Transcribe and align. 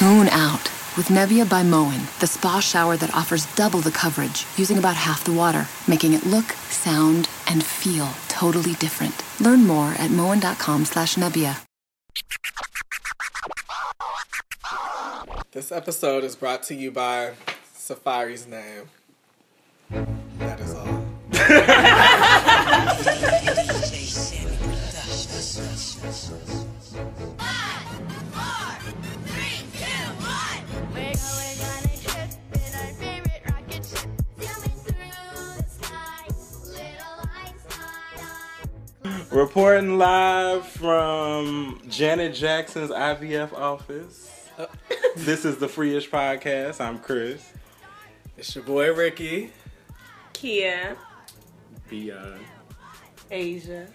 Tune 0.00 0.28
out 0.30 0.62
with 0.96 1.08
Nebia 1.08 1.46
by 1.46 1.62
Moen, 1.62 2.00
the 2.20 2.26
spa 2.26 2.58
shower 2.58 2.96
that 2.96 3.14
offers 3.14 3.44
double 3.54 3.80
the 3.80 3.90
coverage 3.90 4.46
using 4.56 4.78
about 4.78 4.96
half 4.96 5.24
the 5.24 5.32
water, 5.32 5.66
making 5.86 6.14
it 6.14 6.24
look, 6.24 6.52
sound, 6.70 7.28
and 7.50 7.62
feel 7.62 8.08
totally 8.26 8.72
different. 8.76 9.22
Learn 9.42 9.66
more 9.66 9.90
at 9.98 10.10
moen.com 10.10 10.86
slash 10.86 11.16
Nebia. 11.16 11.66
This 15.52 15.70
episode 15.70 16.24
is 16.24 16.34
brought 16.34 16.62
to 16.62 16.74
you 16.74 16.90
by 16.90 17.34
Safari's 17.74 18.46
name. 18.46 18.88
That 20.38 20.60
is 20.60 20.74
all. 20.74 21.04
Reporting 39.30 39.96
live 39.96 40.66
from 40.66 41.80
Janet 41.88 42.34
Jackson's 42.34 42.90
IVF 42.90 43.52
office. 43.52 44.48
Uh. 44.58 44.66
this 45.16 45.44
is 45.44 45.58
the 45.58 45.68
Freeish 45.68 46.10
Podcast. 46.10 46.80
I'm 46.80 46.98
Chris. 46.98 47.52
It's 48.36 48.52
your 48.56 48.64
boy 48.64 48.92
Ricky. 48.92 49.52
Kia, 50.32 50.96
Beyond. 51.88 52.40
Asia. 53.30 53.86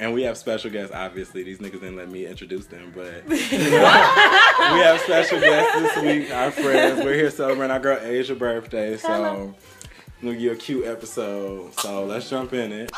And 0.00 0.14
we 0.14 0.22
have 0.22 0.38
special 0.38 0.70
guests, 0.70 0.94
obviously. 0.94 1.42
These 1.42 1.58
niggas 1.58 1.72
didn't 1.72 1.96
let 1.96 2.10
me 2.10 2.24
introduce 2.24 2.66
them, 2.66 2.92
but 2.94 3.26
we 3.28 3.36
have 3.36 5.00
special 5.00 5.40
guests 5.40 5.74
this 5.78 6.04
week, 6.04 6.32
our 6.34 6.50
friends. 6.52 7.04
We're 7.04 7.14
here 7.14 7.30
celebrating 7.30 7.72
our 7.72 7.80
girl 7.80 7.98
Asia's 8.00 8.38
birthday, 8.38 8.96
so 8.96 9.54
give 10.22 10.40
you 10.40 10.52
a 10.52 10.56
cute 10.56 10.86
episode. 10.86 11.72
So 11.80 12.04
let's 12.04 12.28
jump 12.28 12.52
in 12.52 12.72
it. 12.72 12.90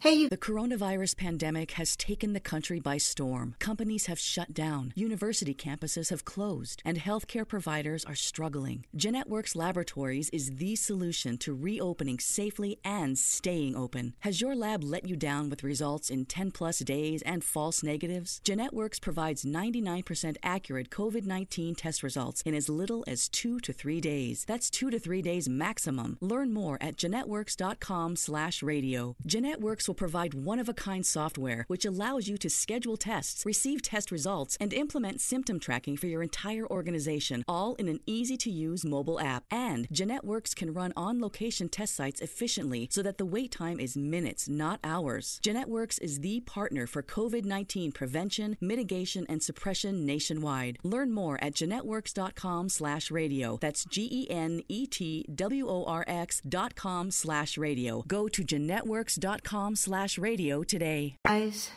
The 0.00 0.38
coronavirus 0.40 1.16
pandemic 1.16 1.72
has 1.72 1.96
taken 1.96 2.32
the 2.32 2.40
country 2.40 2.78
by 2.78 2.98
storm. 2.98 3.56
Companies 3.58 4.06
have 4.06 4.18
shut 4.18 4.54
down, 4.54 4.92
university 4.94 5.54
campuses 5.54 6.10
have 6.10 6.24
closed, 6.24 6.80
and 6.84 6.98
healthcare 6.98 7.46
providers 7.46 8.04
are 8.04 8.14
struggling. 8.14 8.84
Genetworx 8.96 9.56
Laboratories 9.56 10.30
is 10.30 10.56
the 10.56 10.76
solution 10.76 11.36
to 11.38 11.52
reopening 11.52 12.20
safely 12.20 12.78
and 12.84 13.18
staying 13.18 13.74
open. 13.74 14.14
Has 14.20 14.40
your 14.40 14.54
lab 14.54 14.84
let 14.84 15.08
you 15.08 15.16
down 15.16 15.50
with 15.50 15.64
results 15.64 16.10
in 16.10 16.26
10 16.26 16.52
plus 16.52 16.78
days 16.78 17.20
and 17.22 17.42
false 17.42 17.82
negatives? 17.82 18.40
Genetworx 18.44 19.00
provides 19.00 19.44
99% 19.44 20.36
accurate 20.42 20.90
COVID 20.90 21.24
19 21.24 21.74
test 21.74 22.02
results 22.04 22.40
in 22.42 22.54
as 22.54 22.68
little 22.68 23.04
as 23.08 23.28
two 23.28 23.58
to 23.60 23.72
three 23.72 24.00
days. 24.00 24.44
That's 24.46 24.70
two 24.70 24.90
to 24.90 24.98
three 24.98 25.22
days 25.22 25.48
maximum. 25.48 26.18
Learn 26.20 26.52
more 26.52 26.78
at 26.80 26.96
genetworx.com 26.96 28.16
slash 28.16 28.62
radio. 28.62 29.16
Genetworx 29.26 29.88
will 29.88 29.94
provide 29.98 30.34
one-of-a-kind 30.34 31.04
software 31.04 31.64
which 31.68 31.84
allows 31.84 32.28
you 32.28 32.38
to 32.38 32.48
schedule 32.48 32.96
tests, 32.96 33.44
receive 33.44 33.82
test 33.82 34.10
results, 34.10 34.56
and 34.60 34.72
implement 34.72 35.20
symptom 35.20 35.60
tracking 35.60 35.96
for 35.96 36.06
your 36.06 36.22
entire 36.22 36.66
organization, 36.70 37.44
all 37.46 37.74
in 37.74 37.88
an 37.88 38.00
easy-to-use 38.06 38.84
mobile 38.84 39.20
app. 39.20 39.44
And 39.50 39.88
Genetworx 39.88 40.54
can 40.54 40.72
run 40.72 40.92
on-location 40.96 41.68
test 41.68 41.94
sites 41.94 42.20
efficiently 42.20 42.88
so 42.90 43.02
that 43.02 43.18
the 43.18 43.26
wait 43.26 43.50
time 43.50 43.80
is 43.80 43.96
minutes, 43.96 44.48
not 44.48 44.80
hours. 44.82 45.40
Genetworx 45.44 46.00
is 46.00 46.20
the 46.20 46.40
partner 46.40 46.86
for 46.86 47.02
COVID-19 47.02 47.94
prevention, 47.94 48.56
mitigation, 48.60 49.26
and 49.28 49.42
suppression 49.42 50.06
nationwide. 50.06 50.78
Learn 50.82 51.12
more 51.12 51.42
at 51.42 51.54
genetworx.com 51.54 52.68
slash 52.68 53.10
radio. 53.10 53.58
That's 53.60 53.84
E 53.84 53.98
G-E-N-E-T-W-O-R-X 53.98 56.42
dot 56.48 56.74
com 56.74 57.10
slash 57.10 57.58
radio. 57.58 58.04
Go 58.06 58.28
to 58.28 58.44
genetworx.com 58.44 59.76
slash 59.78 60.18
radio 60.18 60.62
today. 60.64 61.14
Guys, 61.24 61.70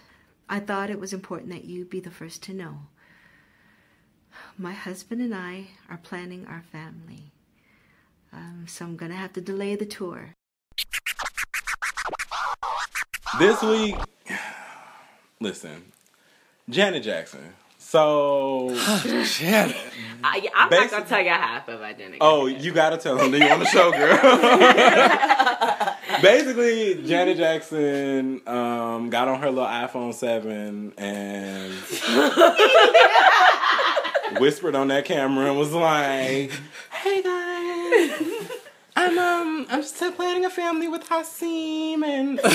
I 0.49 0.59
thought 0.59 0.89
it 0.89 0.99
was 0.99 1.13
important 1.13 1.51
that 1.51 1.65
you 1.65 1.85
be 1.85 1.99
the 1.99 2.11
first 2.11 2.41
to 2.43 2.53
know. 2.53 2.79
My 4.57 4.73
husband 4.73 5.21
and 5.21 5.33
I 5.33 5.67
are 5.89 5.97
planning 5.97 6.45
our 6.47 6.63
family. 6.71 7.31
Um, 8.33 8.65
so 8.67 8.85
I'm 8.85 8.95
gonna 8.95 9.15
have 9.15 9.33
to 9.33 9.41
delay 9.41 9.75
the 9.75 9.85
tour. 9.85 10.33
This 13.39 13.61
week, 13.61 13.95
listen, 15.39 15.83
Janet 16.69 17.03
Jackson. 17.03 17.53
So, 17.77 18.69
Janet. 19.25 19.75
I, 20.23 20.49
I'm 20.55 20.69
not 20.69 20.91
gonna 20.91 21.05
tell 21.05 21.21
you 21.21 21.29
how 21.29 21.57
I 21.57 21.59
feel 21.61 21.75
about 21.75 21.97
Janet. 21.97 22.17
oh, 22.21 22.45
you 22.47 22.71
gotta 22.71 22.97
tell 22.97 23.17
them 23.17 23.31
that 23.31 23.39
you 23.39 23.47
on 23.47 23.59
the 23.59 23.65
show, 23.65 23.91
girl. 23.91 25.87
Basically, 26.21 27.03
Janet 27.05 27.37
Jackson 27.37 28.41
um, 28.47 29.09
got 29.09 29.27
on 29.27 29.39
her 29.41 29.49
little 29.49 29.65
iPhone 29.65 30.13
7 30.13 30.93
and 30.97 31.73
whispered 34.39 34.75
on 34.75 34.87
that 34.89 35.05
camera 35.05 35.47
and 35.49 35.57
was 35.57 35.71
like, 35.73 36.51
"Hey 36.91 37.21
guys, 37.21 38.49
I'm 38.95 39.17
um 39.17 39.65
I'm 39.69 39.83
still 39.83 40.11
planning 40.11 40.45
a 40.45 40.49
family 40.49 40.87
with 40.87 41.07
Hasim 41.07 42.03
and." 42.03 42.39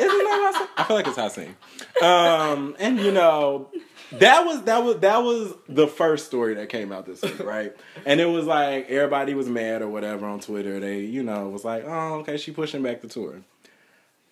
Isn't 0.00 0.24
that 0.24 0.52
Hasim? 0.54 0.68
I 0.76 0.84
feel 0.84 0.96
like 0.96 1.06
it's 1.06 1.18
Hasim. 1.18 1.54
Um, 2.02 2.74
and 2.78 2.98
you 2.98 3.12
know, 3.12 3.68
that 4.12 4.44
was 4.44 4.62
that 4.62 4.82
was 4.82 4.98
that 4.98 5.18
was 5.18 5.54
the 5.68 5.86
first 5.86 6.26
story 6.26 6.54
that 6.54 6.68
came 6.68 6.92
out 6.92 7.06
this 7.06 7.22
week, 7.22 7.40
right? 7.44 7.74
And 8.04 8.20
it 8.20 8.26
was 8.26 8.46
like 8.46 8.88
everybody 8.90 9.34
was 9.34 9.48
mad 9.48 9.82
or 9.82 9.88
whatever 9.88 10.26
on 10.26 10.40
Twitter. 10.40 10.80
They, 10.80 11.00
you 11.00 11.22
know, 11.22 11.48
was 11.48 11.64
like, 11.64 11.84
"Oh, 11.86 12.16
okay, 12.20 12.36
she 12.36 12.50
pushing 12.52 12.82
back 12.82 13.00
the 13.00 13.08
tour." 13.08 13.42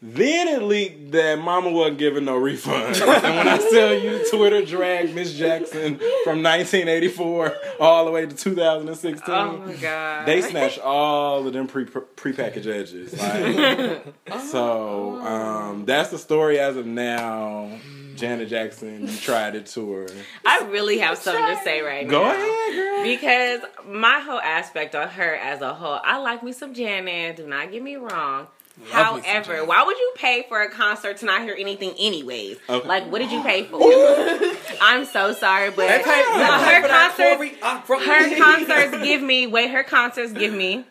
Then 0.01 0.47
it 0.47 0.63
leaked 0.63 1.11
that 1.11 1.41
Mama 1.41 1.71
wasn't 1.73 1.99
giving 1.99 2.25
no 2.25 2.39
refunds. 2.39 3.01
and 3.25 3.37
when 3.37 3.49
I 3.49 3.59
tell 3.59 3.95
you, 3.95 4.25
Twitter 4.31 4.65
dragged 4.65 5.13
Miss 5.13 5.35
Jackson 5.35 5.99
from 6.23 6.41
1984 6.43 7.57
all 7.81 8.05
the 8.05 8.13
way 8.13 8.25
to 8.25 8.35
2016. 8.35 9.35
Oh 9.35 9.57
my 9.59 9.73
god. 9.75 10.27
They 10.27 10.41
snatched 10.41 10.79
all 10.79 11.45
of 11.45 11.53
them 11.53 11.67
pre 11.67 11.85
prepackaged 11.85 12.67
edges. 12.67 13.19
Like, 13.19 14.41
so 14.43 15.17
um, 15.21 15.85
that's 15.85 16.11
the 16.11 16.19
story 16.19 16.61
as 16.61 16.77
of 16.77 16.87
now. 16.87 17.69
Janet 18.15 18.49
Jackson, 18.49 19.07
you 19.07 19.17
tried 19.17 19.55
it 19.55 19.67
tour. 19.67 20.09
I 20.45 20.63
really 20.71 20.99
have 20.99 21.19
something 21.19 21.57
to 21.57 21.63
say 21.63 21.83
right 21.83 22.09
Go 22.09 22.23
now. 22.23 22.33
Go 22.33 22.41
ahead, 22.41 22.75
girl. 22.75 23.05
Because 23.05 23.61
my 23.87 24.19
whole 24.19 24.41
aspect 24.41 24.97
on 24.97 25.09
her 25.09 25.37
as 25.37 25.61
a 25.61 25.73
whole, 25.73 26.01
I 26.03 26.19
like 26.19 26.43
me 26.43 26.51
some 26.51 26.75
Janet. 26.75 27.37
Do 27.37 27.47
not 27.47 27.71
get 27.71 27.81
me 27.81 27.95
wrong. 27.95 28.49
Love 28.81 29.23
However, 29.23 29.53
Janet. 29.53 29.67
why 29.67 29.83
would 29.83 29.97
you 29.99 30.13
pay 30.17 30.45
for 30.49 30.63
a 30.63 30.71
concert 30.71 31.19
to 31.19 31.27
not 31.27 31.43
hear 31.43 31.57
anything 31.59 31.95
anyways? 31.99 32.59
Okay. 32.69 32.89
Like, 32.89 33.11
what 33.11 33.19
did 33.19 33.31
you 33.33 33.43
pay 33.43 33.65
for? 33.65 33.81
I'm 34.81 35.05
so 35.05 35.33
sorry, 35.33 35.71
but 35.71 35.89
They 35.89 35.99
no, 35.99 36.53
her 36.53 36.83
for 36.83 36.89
concerts, 36.89 37.37
Corey 37.37 37.51
from 37.85 38.03
her 38.03 38.39
concerts 38.39 39.03
give 39.05 39.23
me 39.23 39.47
wait. 39.47 39.71
Her 39.71 39.83
concerts 39.83 40.33
give 40.33 40.53
me 40.53 40.85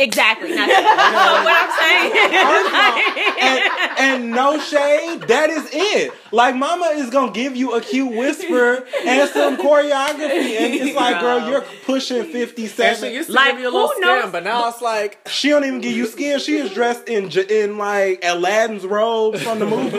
exactly 0.00 0.48
nothing. 0.54 0.74
so 0.74 0.82
what 0.82 1.54
I'm 1.56 1.70
saying, 1.78 2.12
and, 3.40 4.20
and 4.24 4.30
no 4.30 4.58
shade, 4.58 5.22
that 5.28 5.50
is 5.50 5.68
it. 5.72 6.12
Like 6.32 6.54
Mama 6.56 6.86
is 6.94 7.10
gonna 7.10 7.32
give 7.32 7.56
you 7.56 7.74
a 7.74 7.80
cute 7.80 8.10
whisper 8.14 8.86
and 9.06 9.28
some 9.30 9.56
choreography, 9.56 10.56
and 10.58 10.74
it's 10.74 10.96
like, 10.96 11.20
girl, 11.20 11.48
you're 11.48 11.62
pushing 11.84 12.18
And 12.20 12.26
she 12.26 12.32
57. 12.46 13.12
used 13.12 13.28
to 13.28 13.34
Like, 13.34 13.52
give 13.52 13.60
you 13.60 13.68
a 13.68 13.72
little 13.72 13.88
who 13.88 14.00
knows? 14.00 14.20
skin, 14.22 14.32
but 14.32 14.44
now 14.44 14.68
it's 14.68 14.80
like 14.80 15.18
She 15.28 15.48
don't 15.50 15.64
even 15.64 15.80
give 15.80 15.92
you 15.92 16.06
skin. 16.06 16.38
She 16.38 16.56
is 16.56 16.72
dressed 16.72 17.08
in 17.08 17.30
in 17.50 17.78
like 17.78 18.20
Aladdin's 18.24 18.84
robes 18.86 19.42
from 19.42 19.58
the 19.58 19.66
movie. 19.66 19.96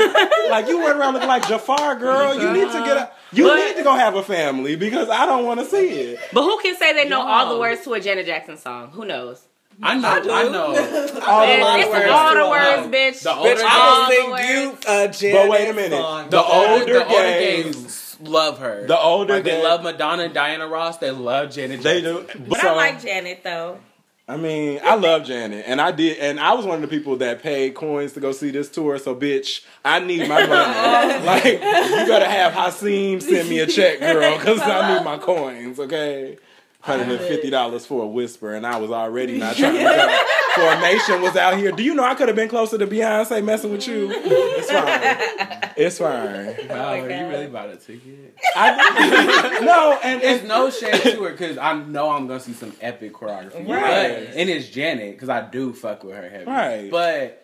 like 0.50 0.68
you 0.68 0.80
went 0.80 0.98
around 0.98 1.14
looking 1.14 1.28
like 1.30 1.48
Jafar, 1.48 1.96
girl. 1.98 2.34
You 2.40 2.52
need 2.52 2.72
to 2.72 2.80
get 2.86 2.98
a. 2.98 3.12
You 3.34 3.46
But- 3.46 3.56
need 3.58 3.75
to 3.78 3.84
go 3.84 3.94
have 3.94 4.16
a 4.16 4.24
family 4.24 4.75
because 4.75 5.10
I 5.10 5.25
don't 5.25 5.46
want 5.46 5.60
to 5.62 5.66
see 5.66 5.88
it. 5.90 6.20
but 6.34 6.44
who 6.44 6.60
can 6.62 6.75
say 6.78 6.94
they 6.94 7.08
know 7.08 7.22
all 7.22 7.54
the 7.54 7.60
words 7.60 7.81
to 7.86 7.94
a 7.94 8.00
Janet 8.00 8.25
Jackson 8.25 8.58
song? 8.58 8.90
Who 8.92 9.06
knows? 9.06 9.48
I 9.83 9.98
know, 9.98 10.07
I, 10.33 10.44
know. 10.50 10.66
All 11.28 11.42
the 11.42 11.48
Man, 11.48 11.62
words. 11.62 11.86
it's 11.86 11.92
words 11.92 12.10
all 12.12 12.33
to 12.33 12.38
the 12.39 12.50
words, 12.50 12.95
bitch. 12.95 13.24
the 13.24 13.30
bitch. 13.30 13.63
I 13.63 13.80
all 13.80 14.10
will 14.28 14.36
the 14.38 14.44
sing 14.44 14.50
you, 14.56 14.78
uh, 14.88 15.07
Janet. 15.07 15.42
But 15.42 15.50
wait 15.50 15.69
a 15.69 15.74
minute. 15.74 15.98
song. 15.98 16.30
The 16.30 16.44
older 16.44 16.94
the 16.94 17.04
older 17.06 17.22
gays- 17.24 17.75
gays 17.75 18.18
love 18.22 18.60
her. 18.60 18.86
The 18.86 19.00
older 19.00 19.36
like, 19.36 19.44
they 19.44 19.63
love 19.63 19.81
Madonna 19.83 20.24
and 20.25 20.33
Diana 20.33 20.68
Ross. 20.68 20.98
They 20.98 21.10
love 21.12 21.51
Janet. 21.51 21.81
They 21.81 22.01
Jackson. 22.01 22.42
do. 22.44 22.45
But 22.50 22.60
So- 22.62 22.68
I 22.69 22.75
like 22.75 23.01
Janet 23.01 23.42
though. 23.44 23.80
I 24.28 24.38
mean, 24.38 24.80
I 24.83 24.95
love 24.95 25.25
Janet, 25.25 25.66
and 25.68 25.81
I 25.81 25.92
did, 25.92 26.18
and 26.19 26.39
I 26.39 26.54
was 26.54 26.66
one 26.66 26.75
of 26.81 26.81
the 26.89 26.95
people 26.95 27.18
that 27.18 27.42
paid 27.42 27.74
coins 27.75 28.13
to 28.13 28.22
go 28.22 28.31
see 28.31 28.50
this 28.50 28.69
tour. 28.69 28.98
So, 28.98 29.13
bitch, 29.13 29.62
I 29.84 30.00
need 30.00 30.30
my 30.30 30.45
money. 30.45 31.25
like, 31.25 31.44
you 31.45 31.60
gotta 32.07 32.30
have 32.30 32.54
Hasim 32.54 33.22
send 33.22 33.50
me 33.50 33.60
a 33.60 33.68
check, 33.68 34.00
girl, 34.00 34.38
because 34.38 34.62
I 34.62 34.95
need 34.95 35.04
my 35.04 35.18
coins. 35.18 35.80
Okay. 35.81 36.38
Hundred 36.81 37.10
and 37.10 37.19
fifty 37.19 37.50
dollars 37.50 37.86
for 37.86 38.04
a 38.04 38.07
whisper, 38.07 38.54
and 38.54 38.66
I 38.66 38.78
was 38.78 38.92
already 38.92 39.38
not 39.38 39.56
trying 39.57 39.75
to 39.75 39.83
go. 39.83 40.18
Formation 40.56 41.22
was 41.22 41.38
out 41.38 41.57
here. 41.57 41.72
Do 41.72 41.81
you 41.81 41.95
know 41.95 42.04
I 42.04 42.13
could 42.13 42.28
have 42.28 42.36
been 42.36 42.50
closer 42.50 42.78
to 42.78 42.86
Beyonce 42.86 43.44
messing 43.44 43.72
with 43.72 43.88
you? 43.88 44.12
It's 44.12 44.69
fine. 44.69 45.72
It's 45.78 45.98
fine. 45.98 46.68
Wow, 46.68 46.75
my 46.75 47.00
are 47.00 47.10
you 47.10 47.28
really 47.28 47.45
about 47.45 47.69
a 47.69 47.78
ticket? 47.78 48.36
I, 48.56 49.60
no, 49.63 50.00
and, 50.04 50.22
It's 50.22 50.44
no 50.44 50.69
shade 50.69 51.01
to 51.13 51.24
her 51.24 51.31
because 51.31 51.57
I 51.57 51.74
know 51.74 52.10
I'm 52.10 52.28
gonna 52.28 52.39
see 52.39 52.54
some 52.54 52.74
epic 52.81 53.13
choreography. 53.13 53.68
Right. 53.68 54.27
But, 54.27 54.36
and 54.36 54.50
it's 54.50 54.69
Janet 54.69 55.16
because 55.16 55.30
I 55.30 55.42
do 55.50 55.74
fuck 55.74 56.04
with 56.04 56.16
her 56.16 56.30
heavy. 56.30 56.45
Right. 56.45 56.92
But 56.92 57.41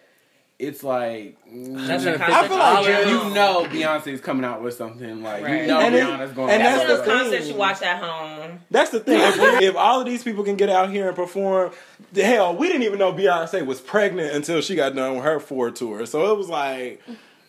it's 0.60 0.84
like 0.84 1.38
That's 1.46 2.04
mm, 2.04 2.08
a 2.08 2.14
I 2.16 2.48
feel 2.48 2.58
like 2.58 2.86
concert. 2.86 3.08
you 3.08 3.34
know 3.36 3.66
Beyonce's 3.70 4.22
coming 4.22 4.44
out 4.44 4.64
with 4.64 4.74
something 4.74 5.22
like 5.22 5.44
Right. 5.44 5.62
you 5.62 5.68
know 5.68 5.80
And 5.80 5.94
it- 5.96 6.04
Rihanna's 6.04 6.32
going. 6.34 6.50
and 6.50 6.62
That's 6.64 6.78
that's 6.80 6.90
one 6.90 7.00
of 7.00 7.06
those 7.06 7.22
concerts 7.22 7.48
you 7.48 7.56
watch 7.56 7.82
at 7.84 8.02
home. 8.04 8.60
That's 8.72 8.90
the 8.90 9.00
thing. 9.00 9.20
If, 9.22 9.62
if 9.62 9.76
all 9.76 10.00
of 10.00 10.06
these 10.08 10.24
people 10.24 10.44
can 10.44 10.56
get 10.56 10.70
out 10.70 10.90
here 10.90 11.08
and 11.08 11.16
perform, 11.16 11.72
the 12.12 12.24
hell, 12.24 12.56
we 12.56 12.68
didn't 12.68 12.84
even 12.84 12.98
know 12.98 13.14
Beyonce 13.14 13.66
was 13.66 13.80
pregnant 13.82 14.34
until 14.36 14.62
she 14.62 14.76
got 14.76 14.96
done 14.96 15.16
with 15.16 15.24
her 15.24 15.40
four 15.40 15.70
tour. 15.72 16.06
So 16.08 16.32
it 16.32 16.38
was 16.38 16.50
like, 16.50 17.02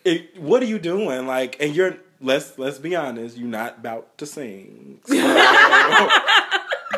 it, 0.05 0.39
what 0.39 0.61
are 0.61 0.67
you 0.67 0.77
doing? 0.79 1.25
Like, 1.25 1.57
and 1.59 1.75
you're 1.75 1.97
let's 2.21 2.59
let's 2.59 2.77
be 2.77 2.95
honest, 2.95 3.37
you're 3.37 3.47
not 3.47 3.79
about 3.79 4.17
to 4.19 4.25
sing. 4.27 4.99
So, 5.07 5.15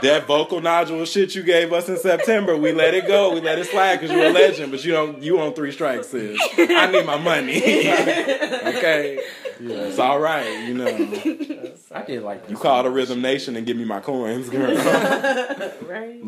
that 0.02 0.26
vocal 0.28 0.62
nodule 0.62 1.06
shit 1.06 1.36
you 1.36 1.44
gave 1.44 1.72
us 1.74 1.90
in 1.90 1.98
September, 1.98 2.58
we 2.58 2.72
let 2.72 2.94
it 2.94 3.08
go. 3.08 3.34
We 3.34 3.42
let 3.42 3.60
it 3.60 3.68
slide 3.68 3.98
because 3.98 4.12
you're 4.12 4.28
a 4.28 4.32
legend. 4.32 4.72
But 4.72 4.84
you 4.84 4.92
don't. 4.92 5.22
You 5.22 5.40
on 5.40 5.54
three 5.54 5.72
strikes, 5.72 6.08
sis. 6.08 6.40
I 6.58 6.92
need 6.92 7.06
my 7.06 7.18
money. 7.18 7.58
okay, 7.60 9.20
it's 9.60 10.00
all 10.00 10.20
right. 10.20 10.68
You 10.68 10.74
know, 10.74 11.74
I 11.92 12.04
did 12.04 12.24
like 12.24 12.50
you 12.50 12.58
call 12.58 12.84
the 12.84 12.90
Rhythm 12.90 13.22
Nation 13.22 13.56
and 13.56 13.66
give 13.66 13.78
me 13.78 13.86
my 13.86 14.00
coins, 14.00 14.50
girl. 14.50 14.72
Right. 15.82 16.24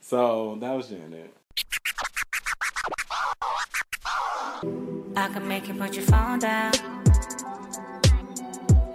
So 0.00 0.58
that 0.60 0.72
was 0.72 0.88
Janet. 0.88 1.32
I 5.16 5.28
can 5.28 5.46
make 5.46 5.68
you 5.68 5.74
put 5.74 5.94
your 5.94 6.04
phone 6.06 6.38
down. 6.40 6.72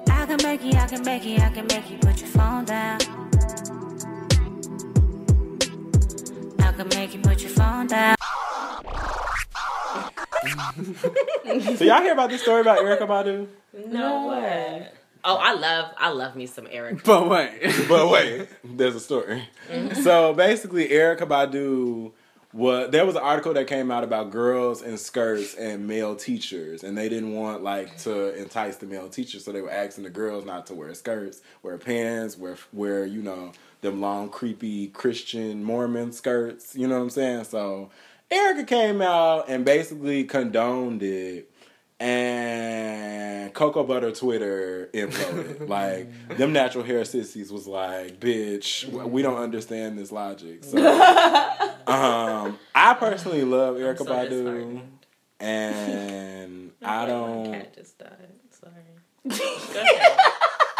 I 0.09 0.25
can 0.25 0.37
make 0.43 0.63
you, 0.63 0.71
I 0.73 0.87
can 0.87 1.03
make 1.03 1.25
you, 1.25 1.37
I 1.37 1.49
can 1.49 1.67
make 1.67 1.89
you 1.89 1.97
put 1.97 2.19
your 2.19 2.29
phone 2.29 2.65
down. 2.65 2.99
I 6.75 6.79
can 6.79 6.89
make 6.89 7.13
you 7.13 7.21
put 7.21 7.41
your 7.41 7.51
phone 7.51 7.87
down. 7.87 8.17
So 11.77 11.85
y'all 11.85 12.01
hear 12.01 12.11
about 12.11 12.29
this 12.29 12.41
story 12.41 12.59
about 12.59 12.79
Erykah 12.79 13.07
Badu? 13.07 13.47
No 13.87 14.27
way. 14.27 14.89
Oh, 15.23 15.37
I 15.37 15.53
love 15.53 15.91
I 15.97 16.09
love 16.09 16.35
me 16.35 16.47
some 16.47 16.65
Erykah. 16.65 17.05
But 17.05 17.29
wait, 17.29 17.87
But 17.87 18.09
wait, 18.09 18.49
there's 18.65 18.95
a 18.95 18.99
story. 18.99 19.47
Mm-hmm. 19.71 20.01
So 20.01 20.33
basically, 20.33 20.89
Erykah 20.89 21.19
Badu 21.19 22.11
was 22.51 22.89
there 22.91 23.05
was 23.05 23.15
an 23.15 23.21
article 23.21 23.53
that 23.53 23.67
came 23.67 23.89
out 23.89 24.03
about 24.03 24.31
girls 24.31 24.81
in 24.81 24.97
skirts 24.97 25.55
and 25.55 25.87
male 25.87 26.17
teachers, 26.17 26.83
and 26.83 26.97
they 26.97 27.07
didn't 27.07 27.33
want 27.33 27.63
like 27.63 27.97
to 27.99 28.35
entice 28.35 28.75
the 28.77 28.85
male 28.85 29.07
teachers, 29.07 29.45
so 29.45 29.53
they 29.53 29.61
were 29.61 29.71
asking 29.71 30.03
the 30.03 30.09
girls 30.09 30.45
not 30.45 30.65
to 30.67 30.73
wear 30.73 30.93
skirts, 30.93 31.41
wear 31.63 31.77
pants, 31.77 32.37
wear 32.37 32.57
wear 32.73 33.05
you 33.05 33.21
know 33.21 33.53
them 33.85 34.01
long 34.01 34.29
creepy 34.29 34.87
Christian 34.87 35.63
Mormon 35.63 36.11
skirts. 36.11 36.75
You 36.75 36.87
know 36.87 36.95
what 36.95 37.03
I'm 37.03 37.09
saying? 37.09 37.43
So 37.45 37.89
Erykah 38.31 38.67
came 38.67 39.01
out 39.01 39.49
and 39.49 39.63
basically 39.63 40.23
condoned 40.25 41.03
it. 41.03 41.51
And 41.97 43.53
Cocoa 43.53 43.83
Butter 43.83 44.11
Twitter 44.11 44.89
imploded. 44.93 45.69
like 45.69 46.09
them 46.37 46.51
natural 46.51 46.83
hair 46.83 47.05
sissies 47.05 47.53
was 47.53 47.67
like, 47.67 48.19
"Bitch, 48.19 48.85
we 48.89 49.21
don't 49.21 49.37
understand 49.37 49.97
this 49.97 50.11
logic." 50.11 50.65
So, 50.65 50.77
um, 51.87 52.59
I 52.75 52.95
personally 52.99 53.45
love 53.45 53.77
Erykah 53.77 53.99
so 53.99 54.05
Badu, 54.05 54.81
and 55.39 56.71
I 56.83 57.05
don't. 57.05 57.53
cat 57.53 57.73
just 57.73 57.97
died. 57.97 58.33
Sorry. 58.51 58.73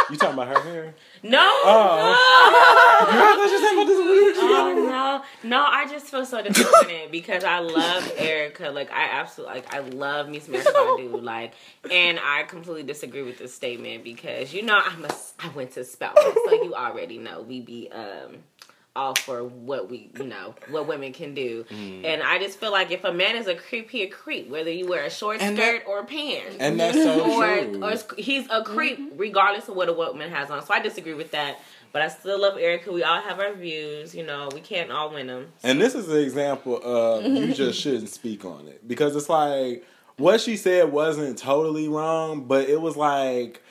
You 0.09 0.17
talking 0.17 0.33
about 0.33 0.47
her 0.55 0.61
hair? 0.61 0.95
No. 1.23 1.39
Oh. 1.41 3.07
Girl, 3.11 3.21
I 3.21 3.35
thought 3.35 3.51
you 3.51 3.59
talking 3.59 3.77
about 3.77 3.87
this 3.87 4.05
weird 4.05 4.35
shit. 4.35 4.43
Oh 4.43 5.23
no, 5.43 5.49
no! 5.49 5.65
I 5.65 5.87
just 5.89 6.07
feel 6.07 6.25
so 6.25 6.43
disappointed 6.43 7.11
because 7.11 7.43
I 7.43 7.59
love 7.59 8.03
Erykah. 8.15 8.73
Like 8.73 8.91
I 8.91 9.09
absolutely 9.09 9.55
like 9.55 9.73
I 9.73 9.79
love 9.79 10.29
me 10.29 10.39
some 10.39 10.53
Erykah 10.55 10.73
Badu. 10.73 11.21
Like, 11.25 11.53
and 11.89 12.19
I 12.19 12.43
completely 12.43 12.83
disagree 12.83 13.23
with 13.23 13.39
this 13.39 13.53
statement 13.53 14.03
because 14.03 14.53
you 14.53 14.61
know 14.61 14.79
I'm 14.79 15.03
a 15.05 15.09
I 15.39 15.49
went 15.49 15.71
to 15.71 15.83
Spelman, 15.83 16.33
so 16.45 16.53
you 16.53 16.75
already 16.75 17.17
know 17.17 17.41
we 17.41 17.61
be 17.61 17.89
um 17.91 18.43
all 18.95 19.13
for 19.15 19.43
what 19.43 19.89
we 19.89 20.09
you 20.17 20.23
know 20.25 20.55
what 20.69 20.87
women 20.87 21.11
can 21.11 21.33
do, 21.33 21.65
Mm. 21.69 22.05
and 22.05 22.23
I 22.23 22.39
just 22.39 22.59
feel 22.59 22.71
like 22.71 22.91
if 22.91 23.03
a 23.03 23.11
man 23.11 23.35
is 23.35 23.47
a 23.47 23.55
creep, 23.55 23.89
he 23.89 24.03
a 24.03 24.07
creep 24.09 24.49
whether 24.49 24.71
you 24.71 24.87
wear 24.87 25.03
a 25.03 25.09
short 25.09 25.41
And 25.41 25.57
skirt 25.57 25.83
that- 25.85 25.89
or 25.89 26.03
pants. 26.05 26.55
And 26.59 26.79
that's 26.79 26.97
so 26.97 27.19
or, 27.31 27.45
true. 27.65 27.83
or 27.83 27.93
he's 28.17 28.47
a 28.49 28.63
creep 28.63 29.13
regardless 29.17 29.67
of 29.67 29.75
what 29.75 29.89
a 29.89 29.93
woman 29.93 30.31
has 30.31 30.49
on. 30.49 30.65
So 30.65 30.73
I 30.73 30.79
disagree 30.79 31.13
with 31.13 31.31
that. 31.31 31.59
But 31.91 32.01
I 32.01 32.09
still 32.09 32.39
love 32.41 32.55
Erykah. 32.55 32.91
We 32.91 33.03
all 33.03 33.21
have 33.21 33.39
our 33.39 33.53
views. 33.53 34.13
You 34.13 34.23
know, 34.25 34.49
we 34.53 34.59
can't 34.59 34.91
all 34.91 35.13
win 35.13 35.27
them. 35.27 35.47
And 35.63 35.81
this 35.81 35.95
is 35.95 36.09
an 36.09 36.17
example 36.17 36.77
of 36.83 37.23
you 37.25 37.53
just 37.53 37.79
shouldn't 37.79 38.09
speak 38.09 38.43
on 38.43 38.67
it 38.67 38.85
because 38.87 39.15
it's 39.15 39.29
like 39.29 39.85
what 40.17 40.41
she 40.41 40.57
said 40.57 40.91
wasn't 40.91 41.37
totally 41.37 41.87
wrong, 41.87 42.45
but 42.45 42.67
it 42.69 42.81
was 42.81 42.95
like, 42.97 43.61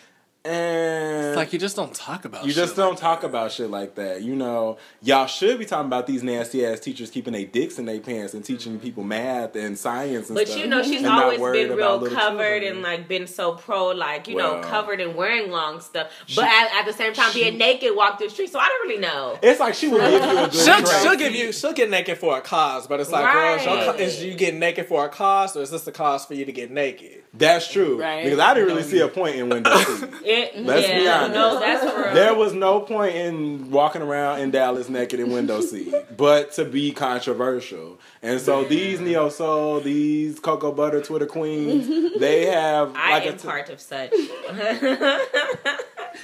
and 0.45 1.27
It's 1.29 1.37
like 1.37 1.53
you 1.53 1.59
just 1.59 1.75
don't 1.75 1.95
talk 1.95 2.25
about. 2.25 2.45
you 2.45 2.51
shit 2.51 2.57
just 2.65 2.77
don't 2.77 2.99
talk 2.99 3.23
about 3.23 3.51
shit 3.51 3.71
like 3.71 3.95
that. 3.95 4.23
You 4.23 4.37
know, 4.37 4.77
y'all 5.03 5.27
should 5.27 5.59
be 5.59 5.65
talking 5.65 5.87
about 5.87 6.07
these 6.07 6.23
nasty 6.23 6.65
ass 6.67 6.81
teachers 6.81 7.11
keeping 7.11 7.33
their 7.33 7.47
dicks 7.47 7.79
in 7.79 7.87
their 7.87 7.99
pants 8.01 8.35
and 8.35 8.45
teaching 8.45 8.79
people 8.79 9.03
math 9.05 9.57
and 9.57 9.79
science 9.79 10.29
and 10.29 10.37
But 10.37 10.47
stuff. 10.49 10.61
you 10.61 10.67
know, 10.67 10.83
she's 10.83 11.03
not 11.03 11.25
always 11.25 11.41
worried 11.41 11.69
been 11.69 11.79
about 11.79 12.03
real 12.03 12.11
covered 12.15 12.61
children. 12.61 12.73
and 12.75 12.83
like 12.83 13.09
been 13.09 13.27
so 13.27 13.55
pro, 13.55 13.87
like 13.89 14.29
you 14.29 14.37
know, 14.37 14.61
covered 14.61 15.01
and 15.01 15.15
wearing 15.17 15.51
long 15.51 15.81
stuff. 15.81 16.11
she- 16.27 16.37
But 16.37 16.45
at, 16.45 16.71
at 16.81 16.87
the 16.87 16.93
same 16.93 17.13
time, 17.15 17.33
she- 17.33 17.43
being 17.45 17.59
naked, 17.59 17.97
walk 17.97 18.19
through 18.19 18.29
the 18.29 18.35
street. 18.35 18.53
So 18.53 18.59
I 18.59 18.69
don't 18.69 18.89
really 18.89 19.01
know. 19.01 19.39
It's 19.43 19.61
like 19.61 19.75
she 19.75 19.89
will 19.89 19.99
give 19.99 20.13
you 20.13 20.19
a 20.19 20.45
good 20.51 20.55
She'll, 20.55 20.77
trait. 20.83 21.03
she'll 21.03 21.17
give 21.17 21.35
you. 21.35 21.53
She'll 21.53 21.73
get 21.73 21.91
naked 21.91 22.19
for 22.19 22.37
a 22.39 22.41
cause, 22.41 22.87
but 22.87 23.01
it's 23.01 23.11
like, 23.11 23.25
Right. 23.25 23.65
girl, 23.65 23.95
is 23.97 24.23
you 24.23 24.35
getting 24.35 24.61
naked 24.61 24.87
for 24.87 25.05
a 25.05 25.09
cause, 25.09 25.57
or 25.57 25.63
is 25.63 25.71
this 25.71 25.87
a 25.87 25.93
cause 25.93 26.25
for 26.27 26.35
you 26.35 26.45
to 26.45 26.53
get 26.53 26.71
naked? 26.71 27.23
That's 27.37 27.71
true 27.71 28.01
Right. 28.01 28.23
because 28.25 28.39
I 28.39 28.55
didn't 28.55 28.69
really 28.69 28.85
see 28.85 29.01
a 29.01 29.09
point 29.09 29.35
in 29.37 29.49
window 29.49 29.77
seat. 29.77 30.09
It, 30.25 30.57
Let's 30.65 30.89
yeah, 30.89 30.99
be 31.01 31.09
honest. 31.09 31.35
No, 31.35 31.59
that's 31.61 31.85
real. 31.85 32.15
There 32.15 32.33
was 32.35 32.55
no 32.55 32.81
point 32.81 33.15
in 33.17 33.71
walking 33.71 34.03
around 34.03 34.39
in 34.41 34.51
Dallas 34.53 34.89
naked 34.89 35.19
in 35.21 35.31
window 35.33 35.61
seat, 35.71 35.93
but 36.17 36.53
to 36.53 36.65
be 36.65 36.93
controversial. 36.93 37.99
And 38.23 38.41
so 38.41 38.65
these 38.65 39.01
neo 39.01 39.29
soul, 39.31 39.81
these 39.81 40.39
cocoa 40.39 40.71
butter 40.73 41.03
Twitter 41.03 41.27
queens, 41.27 42.19
they 42.21 42.47
have 42.47 42.93
I 42.97 43.11
like 43.11 43.27
am 43.27 43.35
a 43.35 43.37
t- 43.37 43.49
part 43.49 43.69
of 43.69 43.81
such. 43.81 44.13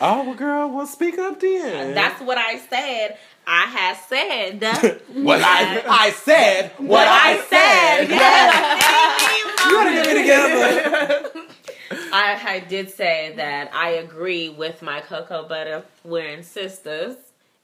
oh 0.01 0.25
well, 0.25 0.35
girl, 0.35 0.71
well 0.71 0.87
speak 0.87 1.19
up 1.19 1.41
then. 1.41 1.95
that's 1.95 2.21
what 2.23 2.39
I 2.39 2.59
said. 2.59 3.19
I 3.47 3.63
had 3.65 3.97
said. 4.09 5.01
what 5.13 5.41
I 5.43 5.83
I 5.89 6.11
said. 6.11 6.71
What 6.79 7.09
I 7.09 7.37
said. 7.49 8.09
Yes. 8.09 9.40
You 9.67 9.71
gotta 9.73 9.93
get 9.93 10.07
me 10.07 10.23
together. 10.23 11.31
I, 12.13 12.55
I 12.57 12.61
did 12.61 12.91
say 12.91 13.33
that 13.37 13.73
I 13.75 13.91
agree 13.91 14.49
with 14.49 14.83
my 14.83 15.01
cocoa 15.01 15.47
butter 15.47 15.85
wearing 16.05 16.43
sisters, 16.43 17.17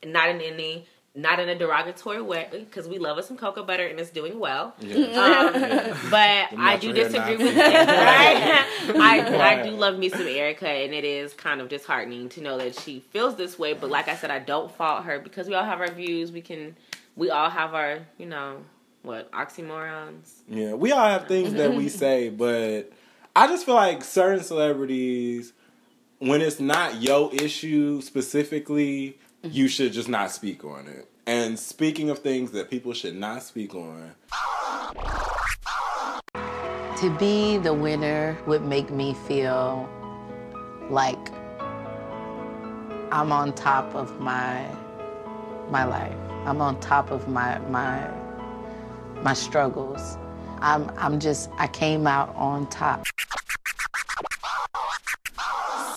not 0.05 0.29
in 0.29 0.41
any, 0.41 0.87
not 1.15 1.41
in 1.41 1.49
a 1.49 1.55
derogatory 1.57 2.23
way, 2.23 2.49
because 2.53 2.87
we 2.89 2.99
love 2.99 3.19
us 3.19 3.29
some 3.29 3.37
cocoa 3.37 3.63
butter 3.65 3.87
and 3.87 3.99
it's 3.99 4.11
doing 4.11 4.39
well. 4.39 4.75
Um, 4.81 4.93
but 6.11 6.49
I 6.59 6.77
do 6.81 6.93
disagree 6.93 7.37
Nazi. 7.37 7.45
with 7.45 7.55
that. 7.57 8.95
I, 9.01 9.59
I 9.61 9.63
do 9.63 9.71
love 9.71 9.99
me 9.99 10.09
some 10.09 10.21
Erykah, 10.21 10.85
and 10.85 10.93
it 10.95 11.05
is 11.05 11.33
kind 11.33 11.61
of 11.61 11.69
disheartening 11.69 12.29
to 12.31 12.41
know 12.41 12.59
that 12.59 12.79
she 12.79 13.01
feels 13.11 13.37
this 13.37 13.59
way. 13.59 13.73
But 13.73 13.91
like 13.91 14.09
I 14.09 14.17
said, 14.17 14.31
I 14.31 14.39
don't 14.39 14.71
fault 14.71 15.05
her 15.05 15.19
because 15.19 15.49
we 15.49 15.55
all 15.55 15.65
have 15.65 15.81
our 15.81 15.91
views. 15.91 16.31
We 16.33 16.41
can, 16.41 16.77
we 17.17 17.31
all 17.31 17.51
have 17.51 17.75
our, 17.75 18.01
you 18.19 18.27
know, 18.27 18.59
what 19.07 19.31
oxymorons. 19.31 20.43
Yeah, 20.49 20.75
we 20.75 20.93
all 20.93 21.09
have 21.09 21.29
things 21.29 21.55
that 21.55 21.73
we 21.73 21.89
say, 22.03 22.29
but 22.29 22.93
I 23.35 23.47
just 23.47 23.65
feel 23.65 23.77
like 23.77 24.03
certain 24.03 24.43
celebrities, 24.43 25.53
when 26.19 26.41
it's 26.41 26.59
not 26.61 27.01
your 27.01 27.33
issue 27.33 28.03
specifically, 28.03 29.19
you 29.43 29.65
mm-hmm. 29.65 29.67
should 29.69 29.93
just 29.93 30.09
not 30.09 30.33
speak 30.33 30.65
on 30.65 30.89
it. 30.89 31.09
And 31.27 31.59
speaking 31.59 32.11
of 32.11 32.19
things 32.19 32.51
that 32.53 32.69
people 32.69 32.93
should 32.93 33.17
not 33.17 33.43
speak 33.43 33.75
on, 33.75 34.13
To 37.01 37.17
be 37.19 37.59
the 37.59 37.75
winner 37.75 38.37
would 38.47 38.65
make 38.65 38.91
me 38.91 39.15
feel 39.29 39.89
like 40.91 41.31
I'm 43.13 43.33
on 43.33 43.53
top 43.55 43.95
of 43.95 44.21
my 44.21 44.67
my 45.71 45.85
life. 45.85 46.17
I'm 46.45 46.61
on 46.61 46.81
top 46.81 47.11
of 47.11 47.29
my 47.29 47.59
my 47.71 48.09
my 49.23 49.35
struggles. 49.35 50.17
I'm 50.61 50.91
I'm 50.97 51.21
just 51.21 51.51
I 51.59 51.67
came 51.67 52.07
out 52.07 52.35
on 52.37 52.67
top. 52.69 53.05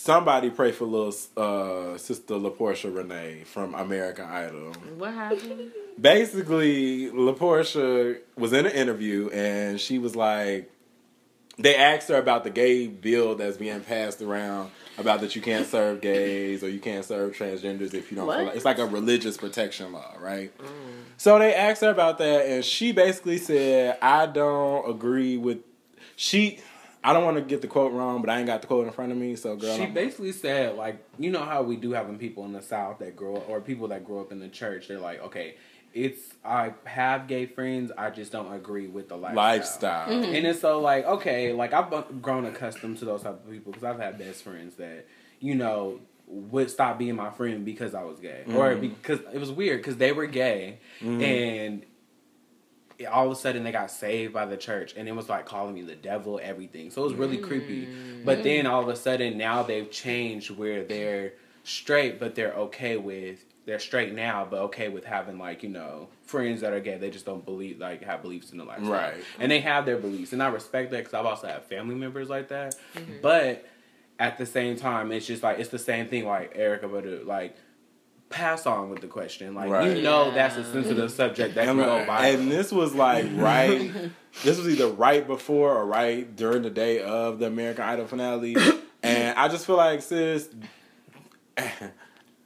somebody 0.09 0.49
pray 0.49 0.71
for 0.71 0.85
little 0.85 1.13
uh, 1.37 1.95
sister 1.95 2.33
La'Porsha 2.33 2.91
Renae 2.91 3.45
from 3.45 3.75
American 3.75 4.25
Idol. 4.25 4.73
What 4.97 5.13
happened? 5.13 5.71
Basically, 6.01 7.11
LaPortia 7.11 8.17
was 8.35 8.51
in 8.51 8.65
an 8.65 8.71
interview 8.71 9.29
and 9.29 9.79
she 9.79 9.99
was 9.99 10.15
like, 10.15 10.71
they 11.59 11.75
asked 11.75 12.09
her 12.09 12.17
about 12.17 12.43
the 12.43 12.49
gay 12.49 12.87
bill 12.87 13.35
that's 13.35 13.57
being 13.57 13.81
passed 13.81 14.19
around 14.23 14.71
about 14.99 15.21
that 15.21 15.35
you 15.35 15.41
can't 15.41 15.65
serve 15.65 16.01
gays 16.01 16.63
or 16.63 16.69
you 16.69 16.79
can't 16.79 17.05
serve 17.05 17.35
transgenders 17.35 17.93
if 17.93 18.11
you 18.11 18.17
don't 18.17 18.27
feel 18.27 18.45
like 18.45 18.55
it's 18.55 18.65
like 18.65 18.79
a 18.79 18.85
religious 18.85 19.37
protection 19.37 19.91
law, 19.91 20.13
right? 20.19 20.51
So 21.17 21.39
they 21.39 21.53
asked 21.53 21.81
her 21.81 21.89
about 21.89 22.17
that 22.19 22.45
and 22.45 22.63
she 22.65 22.91
basically 22.91 23.37
said, 23.37 23.97
I 24.01 24.25
don't 24.25 24.89
agree 24.89 25.37
with 25.37 25.59
she 26.15 26.59
I 27.01 27.13
don't 27.13 27.23
want 27.23 27.37
to 27.37 27.41
get 27.41 27.61
the 27.61 27.67
quote 27.67 27.93
wrong, 27.93 28.19
but 28.21 28.29
I 28.29 28.39
ain't 28.39 28.47
got 28.47 28.61
the 28.61 28.67
quote 28.67 28.85
in 28.85 28.91
front 28.91 29.11
of 29.13 29.17
me, 29.17 29.35
so 29.37 29.55
girl. 29.55 29.73
She 29.75 29.83
I'm- 29.83 29.93
basically 29.93 30.33
said, 30.33 30.75
like, 30.75 31.01
you 31.17 31.31
know 31.31 31.43
how 31.45 31.61
we 31.63 31.77
do 31.77 31.91
having 31.91 32.17
people 32.17 32.43
in 32.43 32.51
the 32.51 32.61
South 32.61 32.99
that 32.99 33.15
grow 33.15 33.37
up, 33.37 33.49
or 33.49 33.61
people 33.61 33.87
that 33.87 34.03
grow 34.03 34.19
up 34.19 34.33
in 34.33 34.39
the 34.39 34.49
church. 34.49 34.89
They're 34.89 34.99
like, 34.99 35.21
okay, 35.23 35.55
it's 35.93 36.19
I 36.45 36.73
have 36.85 37.27
gay 37.27 37.45
friends, 37.45 37.91
I 37.97 38.09
just 38.11 38.31
don't 38.31 38.51
agree 38.53 38.87
with 38.87 39.09
the 39.09 39.15
lifestyle. 39.17 39.35
Lifestyle. 39.35 40.07
Mhm. 40.09 40.37
And 40.37 40.47
it's 40.47 40.61
so 40.61 40.79
like, 40.79 41.05
okay, 41.05 41.51
like 41.53 41.73
I've 41.73 42.21
grown 42.21 42.45
accustomed 42.45 42.97
to 42.99 43.05
those 43.05 43.23
type 43.23 43.33
of 43.45 43.51
people 43.51 43.71
because 43.71 43.83
I've 43.83 43.99
had 43.99 44.17
best 44.17 44.43
friends 44.43 44.75
that, 44.75 45.05
you 45.39 45.55
know, 45.55 45.99
would 46.27 46.69
stop 46.69 46.97
being 46.99 47.15
my 47.15 47.31
friend 47.31 47.65
because 47.65 47.95
I 47.95 48.03
was 48.03 48.19
gay, 48.19 48.43
or 48.49 48.75
Mhm. 48.75 48.81
because 48.81 49.19
it 49.33 49.39
was 49.39 49.51
weird 49.51 49.79
because 49.81 49.97
they 49.97 50.11
were 50.11 50.27
gay 50.27 50.77
Mhm. 51.01 51.21
and 51.23 51.85
all 53.11 53.25
of 53.27 53.31
a 53.31 53.35
sudden 53.35 53.63
they 53.63 53.71
got 53.71 53.89
saved 53.89 54.33
by 54.33 54.45
the 54.45 54.57
church 54.57 54.93
and 54.97 55.07
it 55.07 55.13
was 55.15 55.29
like 55.29 55.45
calling 55.45 55.73
me 55.73 55.81
the 55.81 55.95
devil 55.95 56.37
everything 56.43 56.91
so 56.91 57.01
it 57.01 57.05
was 57.05 57.13
really 57.13 57.37
creepy 57.37 57.87
but 58.25 58.43
then 58.43 58.67
all 58.67 58.81
of 58.81 58.89
a 58.89 58.95
sudden 58.95 59.37
now 59.37 59.63
they've 59.63 59.89
changed 59.89 60.51
where 60.51 60.83
they're 60.83 61.31
straight 61.63 62.19
but 62.19 62.35
they're 62.35 62.51
okay 62.53 62.97
with 62.97 63.45
they're 63.65 63.79
straight 63.79 64.13
now 64.13 64.47
but 64.49 64.59
okay 64.59 64.87
with 64.89 65.05
having 65.05 65.37
like 65.37 65.61
you 65.63 65.69
know 65.69 66.07
friends 66.23 66.61
that 66.61 66.73
are 66.73 66.79
gay 66.79 66.97
they 66.97 67.09
just 67.09 67.25
don't 67.25 67.45
believe 67.45 67.79
like 67.79 68.01
have 68.03 68.21
beliefs 68.21 68.51
in 68.51 68.57
the 68.57 68.63
lifestyle 68.63 68.91
Right. 68.91 69.23
and 69.39 69.51
they 69.51 69.59
have 69.59 69.85
their 69.85 69.97
beliefs 69.97 70.33
and 70.33 70.41
i 70.41 70.47
respect 70.47 70.91
that 70.91 70.97
because 70.97 71.13
i've 71.13 71.25
also 71.25 71.47
had 71.47 71.63
family 71.65 71.95
members 71.95 72.29
like 72.29 72.47
that 72.49 72.75
but 73.21 73.65
at 74.19 74.37
the 74.37 74.45
same 74.45 74.75
time 74.75 75.11
it's 75.11 75.25
just 75.27 75.43
like 75.43 75.59
it's 75.59 75.69
the 75.69 75.79
same 75.79 76.07
thing 76.07 76.25
like 76.25 76.55
erykah 76.57 76.91
but 76.91 77.05
uh, 77.05 77.25
like 77.25 77.55
pass 78.29 78.65
on 78.67 78.89
with 78.91 79.01
the 79.01 79.07
question 79.07 79.55
like 79.55 79.69
Right. 79.69 79.97
you 79.97 80.03
know 80.03 80.31
that's 80.31 80.55
a 80.55 80.63
sensitive 80.63 81.11
subject 81.11 81.55
that 81.55 81.65
can 81.65 81.79
and, 81.79 81.79
go 81.79 82.05
viral 82.07 82.35
and 82.39 82.51
this 82.51 82.71
was 82.71 82.93
like 82.93 83.25
right. 83.35 83.91
this 84.43 84.57
was 84.57 84.69
either 84.69 84.87
right 84.87 85.25
before 85.25 85.75
or 85.75 85.85
right 85.85 86.35
during 86.35 86.61
the 86.61 86.69
day 86.69 87.01
of 87.01 87.39
the 87.39 87.47
American 87.47 87.83
Idol 87.83 88.05
finale, 88.05 88.55
and 89.03 89.37
I 89.39 89.47
just 89.47 89.65
feel 89.65 89.77
like, 89.77 90.03
sis, 90.03 90.47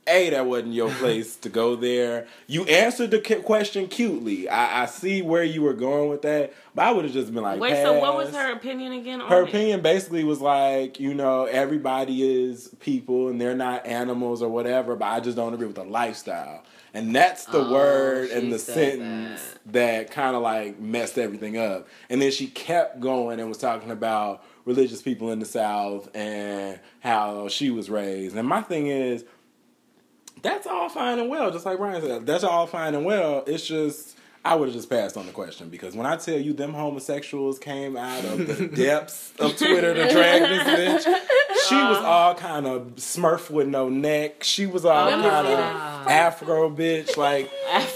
a 0.07 0.29
that 0.31 0.45
wasn't 0.45 0.73
your 0.73 0.89
place 0.91 1.35
to 1.37 1.49
go 1.49 1.75
there. 1.75 2.27
You 2.47 2.65
answered 2.65 3.11
the 3.11 3.19
question 3.19 3.87
cutely. 3.87 4.49
I, 4.49 4.83
I 4.83 4.85
see 4.85 5.21
where 5.21 5.43
you 5.43 5.61
were 5.61 5.73
going 5.73 6.09
with 6.09 6.21
that, 6.23 6.53
but 6.75 6.85
I 6.85 6.91
would 6.91 7.05
have 7.05 7.13
just 7.13 7.33
been 7.33 7.43
like, 7.43 7.59
Wait, 7.59 7.81
so 7.83 7.99
what 7.99 8.15
was 8.15 8.35
her 8.35 8.51
opinion 8.51 8.91
again? 8.93 9.21
On 9.21 9.29
Her 9.29 9.43
it? 9.43 9.49
opinion 9.49 9.81
basically 9.81 10.23
was 10.23 10.41
like, 10.41 10.99
you 10.99 11.13
know, 11.13 11.45
everybody 11.45 12.43
is 12.43 12.69
people 12.79 13.29
and 13.29 13.39
they're 13.39 13.55
not 13.55 13.85
animals 13.85 14.41
or 14.41 14.49
whatever, 14.49 14.95
but 14.95 15.05
I 15.05 15.19
just 15.19 15.37
don't 15.37 15.53
agree 15.53 15.67
with 15.67 15.75
the 15.77 15.83
lifestyle. 15.85 16.63
And 16.95 17.15
that's 17.15 17.45
the 17.45 17.57
Oh, 17.59 17.71
word 17.71 18.29
and 18.29 18.53
the 18.53 18.59
sentence 18.59 19.55
that, 19.67 20.11
kind 20.11 20.35
of 20.35 20.43
like 20.43 20.79
messed 20.79 21.17
everything 21.17 21.57
up. 21.57 21.87
And 22.09 22.21
then 22.21 22.29
she 22.31 22.47
kept 22.47 22.99
going 22.99 23.39
and 23.39 23.49
was 23.49 23.57
talking 23.57 23.89
about 23.89 24.43
religious 24.65 25.01
people 25.01 25.31
in 25.31 25.39
the 25.39 25.45
South 25.45 26.07
and 26.15 26.79
how 26.99 27.47
she 27.47 27.71
was 27.71 27.89
raised. 27.89 28.35
And 28.35 28.47
my 28.47 28.61
thing 28.61 28.87
is, 28.87 29.25
that's 30.43 30.67
all 30.67 30.89
fine 30.89 31.17
and 31.17 31.29
well, 31.29 31.49
just 31.49 31.65
like 31.65 31.77
Brian 31.79 32.01
said. 32.01 32.25
That's 32.27 32.43
all 32.43 32.67
fine 32.67 32.93
and 32.93 33.05
well. 33.05 33.43
It's 33.47 33.65
just 33.65 34.17
I 34.45 34.55
would 34.55 34.67
have 34.67 34.75
just 34.75 34.89
passed 34.89 35.15
on 35.15 35.25
the 35.25 35.31
question 35.31 35.69
because 35.69 35.95
when 35.95 36.05
I 36.05 36.17
tell 36.17 36.37
you 36.37 36.51
them 36.53 36.73
homosexuals 36.73 37.59
came 37.59 37.95
out 37.95 38.25
of 38.25 38.45
the 38.45 38.67
depths 38.75 39.31
of 39.39 39.55
Twitter 39.57 39.93
to 39.93 40.09
drag 40.11 40.41
this 40.41 41.03
bitch, 41.07 41.67
she 41.69 41.75
was 41.75 41.97
all 41.97 42.35
kind 42.35 42.67
of 42.67 42.95
Smurf 42.95 43.49
with 43.49 43.67
no 43.67 43.87
neck. 43.87 44.43
She 44.43 44.65
was 44.65 44.83
all 44.83 45.09
kind 45.09 45.25
of. 45.25 46.03
Afro 46.07 46.69
bitch. 46.69 47.15
Like 47.15 47.49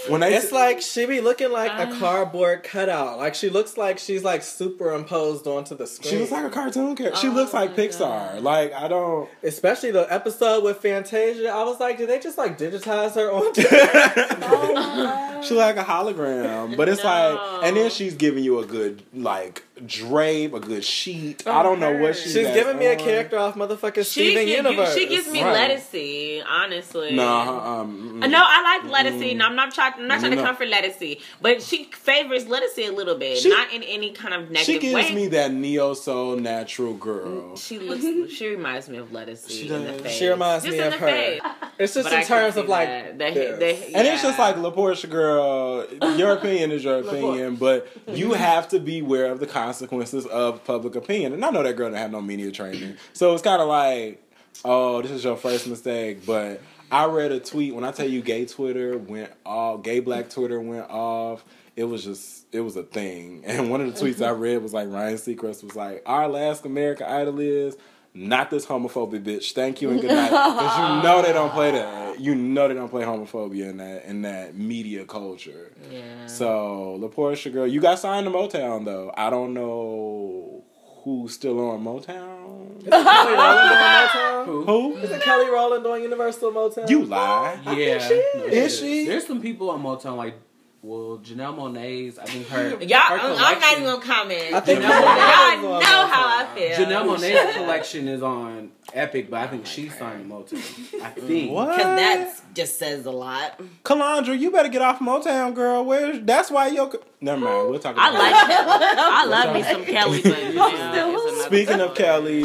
when 0.08 0.22
they 0.22 0.36
It's 0.36 0.54
like 0.54 0.82
she 0.82 1.06
be 1.06 1.20
looking 1.20 1.52
like 1.52 1.72
a 1.78 1.94
cardboard 2.00 2.64
cutout. 2.64 3.18
Like 3.18 3.36
she 3.36 3.50
looks 3.50 3.76
like 3.76 4.00
she's 4.00 4.24
like 4.24 4.42
superimposed 4.42 5.48
onto 5.48 5.76
the 5.76 5.86
screen. 5.86 6.12
she 6.14 6.20
looks 6.20 6.32
like 6.32 6.46
a 6.46 6.50
cartoon 6.50 6.96
character. 6.96 7.20
She 7.20 7.28
looks 7.28 7.54
like 7.54 7.76
Pixar. 7.76 8.42
Like 8.42 8.72
I 8.72 8.88
don't. 8.88 9.30
Especially 9.44 9.92
the 9.92 10.12
episode 10.14 10.64
with 10.64 10.78
Fantasia. 10.78 11.50
I 11.50 11.64
was 11.64 11.82
like, 11.82 11.98
did 11.98 12.08
they 12.08 12.20
just 12.20 12.38
like 12.38 12.58
digitize 12.58 13.16
her 13.16 13.30
onto? 13.32 13.64
She 15.44 15.54
like 15.54 15.78
a 15.78 15.84
hologram, 15.84 16.37
but 16.76 16.90
it's 16.90 17.04
like, 17.04 17.40
and 17.64 17.76
then 17.78 17.90
she's 17.90 18.16
giving 18.16 18.44
you 18.44 18.60
a 18.60 18.66
good 18.66 19.04
like 19.14 19.64
drape, 19.86 20.54
a 20.54 20.60
good 20.60 20.84
sheet. 20.84 21.46
I 21.48 21.64
don't 21.64 21.80
know 21.80 21.94
what 21.98 22.16
she. 22.16 22.30
She's 22.30 22.48
got 22.48 22.54
giving 22.54 22.78
me 22.78 22.88
a 22.88 22.96
character 22.96 23.38
off 23.38 23.56
motherfucking 23.56 23.96
She, 23.98 24.32
Steven 24.32 24.46
gi- 24.48 24.56
Universe. 24.56 24.94
she 24.96 25.08
gives 25.08 25.30
me 25.30 25.44
Right. 25.44 25.72
lettucey, 25.72 26.44
honestly. 26.48 27.14
No, 27.14 27.28
um, 27.28 28.20
Uh, 28.24 28.28
No, 28.28 28.42
I 28.44 28.80
like 28.82 29.06
lettucey. 29.06 29.36
No, 29.36 29.46
I'm 29.46 29.56
not 29.56 29.74
trying. 29.74 29.94
I'm 29.98 30.08
not 30.08 30.20
trying 30.20 30.32
No. 30.36 30.38
to 30.42 30.44
comfort 30.44 30.70
lettucey, 30.70 31.22
but 31.42 31.62
she 31.62 31.90
favors 31.94 32.46
lettucey 32.46 32.88
a 32.90 32.92
little 32.92 33.16
bit, 33.16 33.38
She- 33.38 33.50
not 33.50 33.72
in 33.74 33.84
any 33.84 34.12
kind 34.12 34.34
of 34.34 34.50
negative. 34.52 34.58
Way. 34.58 34.64
She 34.64 34.74
negative 34.74 34.96
gives 35.02 35.10
way. 35.10 35.16
me 35.16 35.28
that 35.28 35.54
neo 35.54 35.94
soul 35.94 36.36
natural 36.38 36.94
girl. 36.94 37.56
she 37.58 37.80
looks. 37.80 38.04
She 38.38 38.48
reminds 38.48 38.90
me 38.90 38.98
of 38.98 39.10
lettucey. 39.12 39.50
She 39.50 39.68
in 39.70 39.84
the 39.86 39.92
does. 39.94 40.02
face. 40.02 40.12
She 40.18 40.28
reminds 40.28 40.64
Just 40.66 40.78
me 40.78 40.84
in 40.84 40.88
of 40.88 40.94
the 40.94 41.00
her. 41.00 41.08
face. 41.08 41.42
It's 41.80 41.94
just 41.94 42.06
But 42.06 42.14
in 42.14 42.20
I 42.20 42.24
terms 42.24 42.58
of 42.58 42.68
like 42.68 42.88
that. 42.88 43.18
They- 43.18 43.34
this. 43.34 43.60
they- 43.60 43.94
And 43.94 44.08
it's 44.08 44.22
just 44.22 44.38
like 44.40 44.56
La'Porsha 44.58 45.10
girl. 45.10 45.86
Your 46.18 46.34
opinion 46.34 46.72
is 46.72 46.84
your 46.84 47.00
opinion, 47.08 47.56
but 47.56 47.88
you 48.14 48.34
have 48.34 48.68
to 48.70 48.80
be 48.80 49.00
aware 49.00 49.32
of 49.32 49.40
the 49.40 49.46
consequences 49.68 50.26
of 50.28 50.64
public 50.64 50.96
opinion. 50.96 51.34
And 51.34 51.44
I 51.44 51.50
know 51.50 51.62
that 51.62 51.76
girl 51.76 51.88
didn't 51.90 52.00
have 52.00 52.12
no 52.12 52.22
media 52.22 52.52
training, 52.52 52.96
so 53.14 53.34
it's 53.34 53.44
kind 53.44 53.62
of 53.62 53.68
like, 53.68 54.24
oh, 54.64 55.02
this 55.02 55.12
is 55.12 55.24
your 55.24 55.36
first 55.36 55.68
mistake. 55.68 56.26
But 56.26 56.62
I 56.90 57.06
read 57.06 57.32
a 57.34 57.40
tweet 57.40 57.76
when 57.76 57.84
I 57.84 57.92
tell 57.92 58.08
you, 58.08 58.22
gay 58.22 58.46
Twitter 58.46 58.98
went 58.98 59.32
off, 59.46 59.84
gay 59.84 60.00
black 60.00 60.30
Twitter 60.30 60.60
went 60.60 60.90
off. 60.90 61.44
It 61.76 61.84
was 61.84 62.06
just, 62.06 62.46
it 62.52 62.62
was 62.62 62.76
a 62.76 62.84
thing. 62.84 63.44
And 63.46 63.70
one 63.70 63.82
of 63.82 63.94
the 63.94 64.00
tweets 64.00 64.26
I 64.26 64.32
read 64.32 64.64
was 64.64 64.74
like 64.74 64.88
Ryan 64.90 65.18
Seacrest 65.18 65.64
was 65.64 65.76
like, 65.76 66.02
"Our 66.06 66.28
last 66.28 66.66
American 66.66 67.08
Idol 67.08 67.40
is." 67.40 67.78
Not 68.18 68.50
this 68.50 68.66
homophobic 68.66 69.24
bitch. 69.24 69.52
Thank 69.54 69.82
you 69.82 69.92
and 69.92 70.02
good 70.02 70.10
night. 70.12 70.30
Because 70.32 70.78
you 70.80 71.04
know 71.04 71.22
they 71.22 71.34
don't 71.34 71.52
play 71.52 71.72
that. 71.72 72.20
You 72.20 72.34
know 72.34 72.68
they 72.68 72.74
don't 72.74 72.90
play 72.90 73.04
homophobia 73.04 73.70
in 73.70 73.78
that 73.78 74.06
in 74.06 74.24
that 74.24 74.56
media 74.56 75.06
culture. 75.06 75.72
Yeah. 75.92 76.26
So 76.26 76.98
La'Porsha 77.00 77.54
girl, 77.54 77.68
you 77.68 77.80
got 77.80 78.00
signed 78.00 78.26
to 78.26 78.32
Motown 78.32 78.86
though. 78.86 79.14
I 79.16 79.30
don't 79.30 79.54
know 79.54 80.64
who's 81.04 81.34
still 81.34 81.60
on 81.70 81.84
Motown. 81.84 82.84
Kelly 82.90 83.34
Rowland 83.34 83.70
doing 83.70 83.80
Motown? 83.80 84.66
Who? 84.66 84.98
Isn't 84.98 85.22
Kelly 85.22 85.50
Rowland 85.50 85.84
doing 85.84 86.04
Universal 86.04 86.52
Motown? 86.52 86.90
You 86.90 87.06
lie. 87.06 87.60
Yeah, 87.66 88.00
she 88.00 88.24
no, 88.36 88.46
is. 88.46 88.80
she. 88.80 89.06
There's 89.06 89.28
some 89.28 89.42
people 89.42 89.70
on 89.70 89.82
Motown 89.84 90.18
like, 90.18 90.36
well, 90.84 91.20
Janelle 91.24 91.56
Monae's. 91.56 92.20
I 92.20 92.26
think 92.26 92.48
her. 92.48 92.82
Y'all, 92.84 93.00
her 93.00 93.18
I'm, 93.18 93.32
I'm 93.32 93.60
not 93.60 93.72
even 93.74 93.84
gonna 93.84 94.02
comment. 94.02 94.54
I 94.54 94.60
think 94.60 94.82
Janelle 94.82 95.62
Y'all 95.62 95.82
know 95.82 96.08
how 96.08 96.46
I 96.46 96.48
feel. 96.56 96.70
Janelle 96.78 97.02
oh, 97.02 97.16
Monae's 97.16 97.56
collection 97.56 98.08
is 98.08 98.22
on 98.22 98.72
Epic, 98.94 99.30
but 99.30 99.42
I 99.42 99.48
think 99.48 99.66
she's 99.66 99.98
signed 99.98 100.30
to 100.30 100.34
Motown. 100.34 101.02
I 101.02 101.10
think. 101.20 101.52
What? 101.52 101.76
Because 101.76 101.84
that 101.84 102.42
just 102.54 102.78
says 102.78 103.06
a 103.06 103.12
lot. 103.12 103.60
Calandra, 103.84 104.38
you 104.38 104.52
better 104.52 104.70
get 104.70 104.82
off 104.82 105.00
Motown, 105.00 105.56
girl. 105.56 105.84
Where's 105.84 106.22
that's 106.22 106.52
why 106.52 106.68
your 106.68 106.92
never 107.22 107.42
mind. 107.42 107.70
We'll 107.70 107.80
talk 107.80 107.96
about 107.96 108.14
it. 108.14 108.18
I 108.18 108.20
like 108.20 108.48
that. 108.48 108.98
I 108.98 109.26
love 109.26 109.56
me 109.56 109.64
some 109.64 109.84
Kelly, 109.84 110.22
but 110.22 110.44
you 110.48 110.54
know, 110.54 111.42
Speaking 111.46 111.82
of. 111.82 111.96
Kelly, 111.96 112.44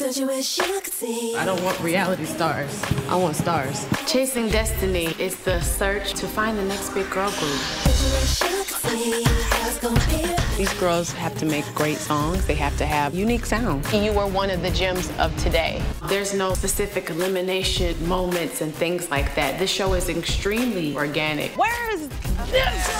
Don't 0.00 0.16
you 0.16 0.26
wish 0.28 0.56
you 0.56 0.80
could 0.80 0.94
see? 0.94 1.36
I 1.36 1.44
don't 1.44 1.62
want 1.62 1.78
reality 1.80 2.24
stars. 2.24 2.82
I 3.10 3.16
want 3.16 3.36
stars. 3.36 3.86
Chasing 4.06 4.48
Destiny 4.48 5.08
is 5.18 5.36
the 5.36 5.60
search 5.60 6.14
to 6.14 6.26
find 6.26 6.56
the 6.56 6.64
next 6.64 6.94
big 6.94 7.10
girl 7.10 7.28
group. 7.32 7.60
Don't 7.84 8.00
you 8.00 8.10
wish 8.14 8.40
you 8.40 8.64
could 8.64 8.80
see 8.80 9.22
how 9.24 9.68
it's 9.68 9.78
gonna 9.78 10.00
be? 10.08 10.56
These 10.56 10.72
girls 10.80 11.12
have 11.12 11.36
to 11.36 11.44
make 11.44 11.66
great 11.74 11.98
songs. 11.98 12.46
They 12.46 12.54
have 12.54 12.78
to 12.78 12.86
have 12.86 13.14
unique 13.14 13.44
sound. 13.44 13.86
You 13.92 14.14
were 14.14 14.26
one 14.26 14.48
of 14.48 14.62
the 14.62 14.70
gems 14.70 15.10
of 15.18 15.36
today. 15.36 15.82
There's 16.04 16.32
no 16.32 16.54
specific 16.54 17.10
elimination 17.10 17.94
moments 18.08 18.62
and 18.62 18.74
things 18.74 19.10
like 19.10 19.34
that. 19.34 19.58
This 19.58 19.68
show 19.68 19.92
is 19.92 20.08
extremely 20.08 20.96
organic. 20.96 21.58
Where 21.58 21.92
is 21.92 22.08
this? 22.50 22.90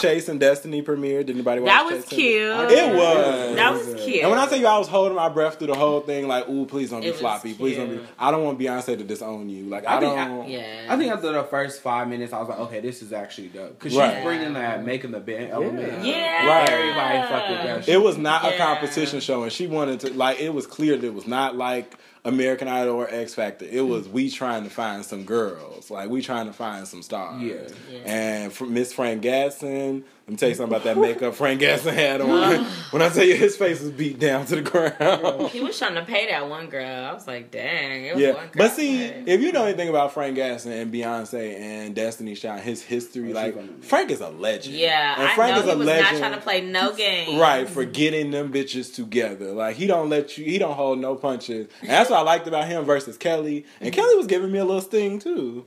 Chasing 0.00 0.38
Destiny 0.38 0.82
premiere. 0.82 1.24
Did 1.24 1.34
anybody 1.36 1.60
watch 1.60 1.70
That 1.70 1.84
was 1.84 2.04
Chase 2.04 2.12
and- 2.12 2.68
cute. 2.70 2.78
It 2.78 2.94
was. 2.94 3.56
That 3.56 3.72
was 3.72 4.04
cute. 4.04 4.20
And 4.22 4.30
when 4.30 4.38
I 4.38 4.46
tell 4.46 4.58
you 4.58 4.66
I 4.66 4.78
was 4.78 4.86
holding 4.88 5.16
my 5.16 5.28
breath 5.28 5.58
through 5.58 5.68
the 5.68 5.74
whole 5.74 6.00
thing, 6.00 6.28
like, 6.28 6.48
ooh, 6.48 6.64
please 6.66 6.90
don't 6.90 7.00
be 7.00 7.08
It 7.08 7.12
was 7.12 7.20
floppy. 7.20 7.54
Please 7.54 7.76
don't 7.76 7.90
be. 7.90 8.00
I 8.18 8.30
don't 8.30 8.44
want 8.44 8.58
Beyonce 8.58 8.96
to 8.98 9.04
disown 9.04 9.48
you. 9.48 9.64
Like, 9.64 9.86
I, 9.86 9.96
I 9.96 10.00
think 10.00 10.14
don't. 10.14 10.42
I- 10.42 10.46
Yeah. 10.46 10.86
I 10.88 10.96
think 10.96 11.12
after 11.12 11.32
the 11.32 11.44
first 11.44 11.82
five 11.82 12.08
minutes, 12.08 12.32
I 12.32 12.38
was 12.38 12.48
like, 12.48 12.58
okay, 12.60 12.80
this 12.80 13.02
is 13.02 13.12
actually 13.12 13.48
dope. 13.48 13.78
Because 13.78 13.96
Right. 13.96 14.14
she's 14.16 14.24
bringing 14.24 14.52
that 14.54 14.84
making 14.84 15.10
the 15.10 15.20
band 15.20 15.50
element. 15.50 16.04
Yeah. 16.04 16.46
Right. 16.46 16.68
Everybody 16.70 17.28
fuck 17.28 17.48
with 17.48 17.86
that. 17.86 17.88
It 17.88 18.00
was 18.00 18.16
not 18.16 18.44
a 18.44 18.56
competition 18.56 19.20
show, 19.20 19.42
and 19.42 19.52
she 19.52 19.66
wanted 19.66 20.00
to 20.00 20.12
like. 20.14 20.40
It 20.40 20.54
was 20.54 20.66
clear 20.66 20.96
that 20.96 21.06
it 21.06 21.14
was 21.14 21.26
not 21.26 21.56
like 21.56 21.96
American 22.24 22.68
Idol 22.68 22.96
or 22.96 23.08
X 23.10 23.34
Factor. 23.34 23.64
It 23.64 23.80
was 23.82 24.08
we 24.08 24.30
trying 24.30 24.64
to 24.64 24.70
find 24.70 25.04
some 25.04 25.24
girls, 25.24 25.90
like 25.90 26.10
we 26.10 26.20
trying 26.20 26.46
to 26.46 26.52
find 26.52 26.86
some 26.86 27.02
stars. 27.02 27.42
Yeah. 27.42 27.98
And 28.04 28.52
for 28.52 28.66
Miss 28.66 28.92
Frank 28.92 29.22
Gatson, 29.48 30.02
let 30.26 30.32
me 30.32 30.36
tell 30.36 30.48
you 30.48 30.54
something 30.54 30.76
about 30.76 30.84
that 30.84 30.98
makeup 30.98 31.34
Frank 31.34 31.60
Gatson 31.60 31.94
had 31.94 32.20
on. 32.20 32.64
when 32.90 33.02
I 33.02 33.08
tell 33.08 33.24
you 33.24 33.34
his 33.34 33.56
face 33.56 33.80
was 33.80 33.90
beat 33.90 34.18
down 34.18 34.44
to 34.46 34.56
the 34.56 34.62
ground. 34.62 35.48
He 35.50 35.60
was 35.60 35.78
trying 35.78 35.94
to 35.94 36.04
pay 36.04 36.28
that 36.28 36.48
one 36.48 36.68
girl. 36.68 37.04
I 37.04 37.12
was 37.12 37.26
like, 37.26 37.50
dang. 37.50 38.04
It 38.04 38.14
was 38.14 38.22
Yeah, 38.22 38.32
one 38.34 38.44
girl. 38.48 38.52
but 38.56 38.72
see, 38.72 39.04
if 39.04 39.40
you 39.40 39.52
know 39.52 39.64
anything 39.64 39.88
about 39.88 40.12
Frank 40.12 40.36
Gatson 40.36 40.82
and 40.82 40.92
Beyonce 40.92 41.58
and 41.58 41.94
Destiny 41.94 42.34
Child, 42.34 42.60
his 42.60 42.82
history, 42.82 43.32
oh, 43.32 43.34
like 43.34 43.82
Frank 43.84 44.10
is 44.10 44.20
a 44.20 44.28
legend. 44.28 44.76
yeah, 44.76 45.14
and 45.18 45.28
I 45.28 45.34
Frank 45.34 45.54
know 45.54 45.60
is 45.60 45.64
he 45.66 45.70
a 45.72 45.76
was 45.76 45.86
legend. 45.86 46.12
not 46.12 46.18
trying 46.18 46.38
to 46.38 46.44
play 46.44 46.60
no 46.60 46.94
game. 46.94 47.38
Right, 47.38 47.68
for 47.68 47.84
getting 47.84 48.30
them 48.30 48.52
bitches 48.52 48.94
together. 48.94 49.52
Like 49.52 49.76
he 49.76 49.86
don't 49.86 50.10
let 50.10 50.36
you 50.36 50.44
he 50.44 50.58
don't 50.58 50.74
hold 50.74 50.98
no 50.98 51.14
punches. 51.14 51.68
And 51.80 51.90
that's 51.90 52.10
what 52.10 52.18
I 52.18 52.22
liked 52.22 52.46
about 52.46 52.66
him 52.66 52.84
versus 52.84 53.16
Kelly. 53.16 53.64
And 53.80 53.92
mm-hmm. 53.92 54.00
Kelly 54.00 54.16
was 54.16 54.26
giving 54.26 54.52
me 54.52 54.58
a 54.58 54.64
little 54.64 54.82
sting 54.82 55.18
too. 55.18 55.64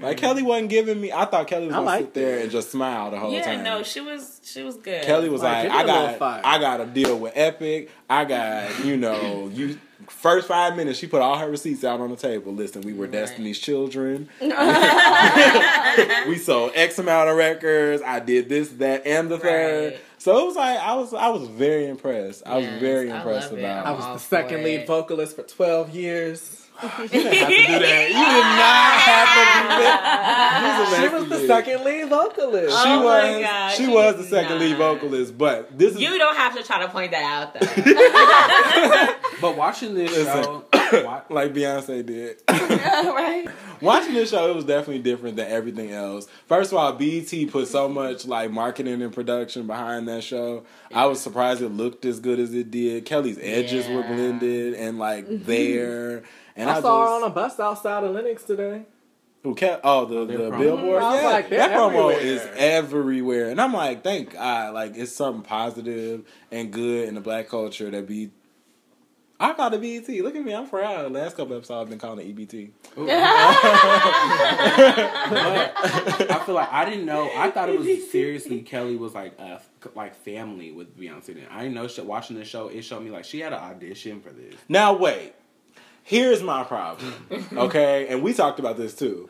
Like 0.00 0.16
Kelly 0.18 0.42
wasn't 0.42 0.70
giving 0.70 1.00
me 1.00 1.12
I 1.12 1.24
thought 1.24 1.46
Kelly 1.46 1.66
was 1.66 1.74
I 1.76 1.78
gonna 1.84 1.98
sit 1.98 2.14
there 2.14 2.38
and 2.40 2.50
just 2.50 2.70
smile 2.70 3.10
the 3.10 3.18
whole 3.18 3.32
Yeah, 3.32 3.42
time. 3.44 3.58
Yeah, 3.58 3.62
no, 3.76 3.82
she 3.82 4.00
was 4.00 4.40
she 4.44 4.62
was 4.62 4.76
good. 4.76 5.02
Kelly 5.04 5.28
was 5.28 5.42
Like, 5.42 5.68
like, 5.68 5.72
I 5.72 5.82
me 5.84 5.90
a 5.90 5.92
got 5.92 6.18
fire. 6.18 6.42
I 6.44 6.58
got 6.58 6.76
to 6.78 6.86
deal 6.86 7.18
with 7.18 7.32
Epic. 7.34 7.90
I 8.10 8.24
got, 8.24 8.84
you 8.84 8.96
know, 8.96 9.48
you 9.52 9.78
first 10.08 10.46
five 10.48 10.76
minutes 10.76 10.98
she 10.98 11.06
put 11.06 11.22
all 11.22 11.38
her 11.38 11.48
receipts 11.50 11.84
out 11.84 12.00
on 12.00 12.10
the 12.10 12.16
table. 12.16 12.52
Listen, 12.52 12.82
we 12.82 12.92
were 12.92 13.06
Destiny's 13.06 13.58
children. 13.58 14.28
we 14.40 16.36
sold 16.38 16.72
X 16.74 16.98
amount 16.98 17.28
of 17.30 17.36
records. 17.36 18.02
I 18.04 18.20
did 18.20 18.48
this, 18.48 18.68
that, 18.70 19.06
and 19.06 19.30
the 19.30 19.38
third. 19.38 19.92
Right. 19.92 20.00
So 20.18 20.38
it 20.38 20.46
was 20.46 20.56
like 20.56 20.78
I 20.78 20.94
was 20.94 21.12
I 21.14 21.28
was 21.28 21.48
very 21.48 21.86
impressed. 21.86 22.42
I 22.46 22.56
was 22.56 22.64
Yes, 22.66 22.80
very 22.80 23.10
I 23.12 23.16
impressed 23.18 23.50
love 23.50 23.58
it. 23.58 23.62
about 23.64 23.86
I 23.86 23.90
was 23.92 24.04
the 24.04 24.18
second 24.18 24.62
lead 24.64 24.86
vocalist 24.86 25.36
for 25.36 25.42
12 25.42 25.90
years. 25.94 26.63
You 26.84 27.08
didn't 27.08 27.32
have 27.32 27.48
to 27.48 27.56
do 27.56 27.78
that. 27.78 28.08
You 28.08 28.24
did 28.34 28.48
not 28.60 28.92
have 29.00 29.28
to 29.34 29.42
do 29.62 29.82
that. 29.84 31.00
She 31.00 31.14
was 31.14 31.28
the 31.28 31.46
second 31.46 31.84
lead 31.84 32.08
vocalist. 32.08 32.82
She 32.82 32.88
Oh 32.88 32.98
my 32.98 33.04
was 33.04 33.42
gosh, 33.42 33.76
she 33.76 33.84
she 33.84 33.90
was 33.90 34.16
the 34.16 34.22
did 34.22 34.30
second 34.30 34.58
lead 34.58 34.76
vocalist, 34.76 35.38
but 35.38 35.78
this 35.78 35.94
is 35.94 36.00
You 36.00 36.18
don't 36.18 36.36
have 36.36 36.54
to 36.56 36.62
try 36.62 36.80
to 36.82 36.88
point 36.88 37.12
that 37.12 37.24
out 37.24 37.54
though. 37.54 39.14
But 39.40 39.56
watching 39.56 39.94
this 39.94 40.10
Listen. 40.10 40.42
show, 40.42 40.64
like 41.28 41.52
Beyonce 41.52 42.06
did. 42.06 42.40
right. 42.48 43.46
Watching 43.80 44.14
this 44.14 44.30
show, 44.30 44.48
it 44.50 44.54
was 44.54 44.64
definitely 44.64 45.02
different 45.02 45.36
than 45.36 45.50
everything 45.50 45.90
else. 45.90 46.26
First 46.46 46.72
of 46.72 46.78
all, 46.78 46.92
BT 46.92 47.46
put 47.46 47.68
so 47.68 47.88
much 47.88 48.24
like 48.24 48.50
marketing 48.50 49.02
and 49.02 49.12
production 49.12 49.66
behind 49.66 50.08
that 50.08 50.22
show. 50.24 50.64
I 50.94 51.06
was 51.06 51.20
surprised 51.20 51.60
it 51.60 51.68
looked 51.68 52.04
as 52.04 52.20
good 52.20 52.38
as 52.38 52.54
it 52.54 52.70
did. 52.70 53.04
Kelly's 53.04 53.38
edges 53.40 53.86
were 53.88 54.02
blended 54.02 54.74
and 54.74 54.98
like 54.98 55.26
mm-hmm. 55.26 55.44
there. 55.44 56.22
And 56.56 56.70
I, 56.70 56.76
I 56.76 56.80
saw 56.80 57.04
her 57.04 57.24
on 57.24 57.30
a 57.30 57.32
bus 57.34 57.58
outside 57.58 58.04
of 58.04 58.12
Lennox 58.14 58.44
today. 58.44 58.82
who 59.42 59.54
kept 59.54 59.80
oh 59.84 60.04
the, 60.06 60.18
oh, 60.18 60.24
their 60.24 60.38
the 60.38 60.50
promo. 60.50 60.58
billboard 60.58 61.02
I 61.02 61.10
was 61.14 61.22
yeah 61.22 61.28
like, 61.28 61.48
they're 61.50 61.58
that 61.58 61.76
promo 61.76 62.16
is 62.18 62.46
everywhere 62.56 63.50
and 63.50 63.60
I'm 63.60 63.72
like 63.72 64.02
thank 64.04 64.32
God 64.34 64.72
like 64.74 64.96
it's 64.96 65.12
something 65.12 65.42
positive 65.42 66.24
and 66.50 66.72
good 66.72 67.08
in 67.08 67.14
the 67.14 67.20
black 67.20 67.48
culture 67.48 67.90
that 67.90 68.06
be 68.06 68.30
I 69.40 69.52
call 69.52 69.74
it 69.74 69.80
BET. 69.80 70.08
Look 70.22 70.36
at 70.36 70.44
me, 70.44 70.54
I'm 70.54 70.68
proud. 70.68 71.04
The 71.06 71.08
last 71.10 71.36
couple 71.36 71.56
episodes 71.56 71.82
I've 71.82 71.90
been 71.90 71.98
calling 71.98 72.24
it 72.24 72.36
EBT. 72.36 72.70
I 76.30 76.42
feel 76.46 76.54
like 76.54 76.72
I 76.72 76.84
didn't 76.88 77.04
know. 77.04 77.28
I 77.34 77.50
thought 77.50 77.68
it 77.68 77.78
was 77.78 78.10
seriously 78.10 78.60
Kelly 78.62 78.94
was 78.96 79.12
like 79.12 79.34
uh, 79.38 79.58
a 79.84 79.88
like 79.96 80.14
family 80.14 80.70
with 80.70 80.96
Beyonce. 80.96 81.26
Then 81.34 81.46
I 81.50 81.62
didn't 81.62 81.74
know. 81.74 81.88
She, 81.88 82.00
watching 82.00 82.36
the 82.36 82.44
show, 82.44 82.68
it 82.68 82.82
showed 82.82 83.02
me 83.02 83.10
like 83.10 83.24
she 83.24 83.40
had 83.40 83.52
an 83.52 83.58
audition 83.58 84.20
for 84.20 84.30
this. 84.30 84.54
Now 84.68 84.94
wait. 84.96 85.34
Here's 86.04 86.42
my 86.42 86.64
problem. 86.64 87.14
Okay, 87.56 88.06
and 88.08 88.22
we 88.22 88.34
talked 88.34 88.58
about 88.60 88.76
this 88.76 88.94
too. 88.94 89.28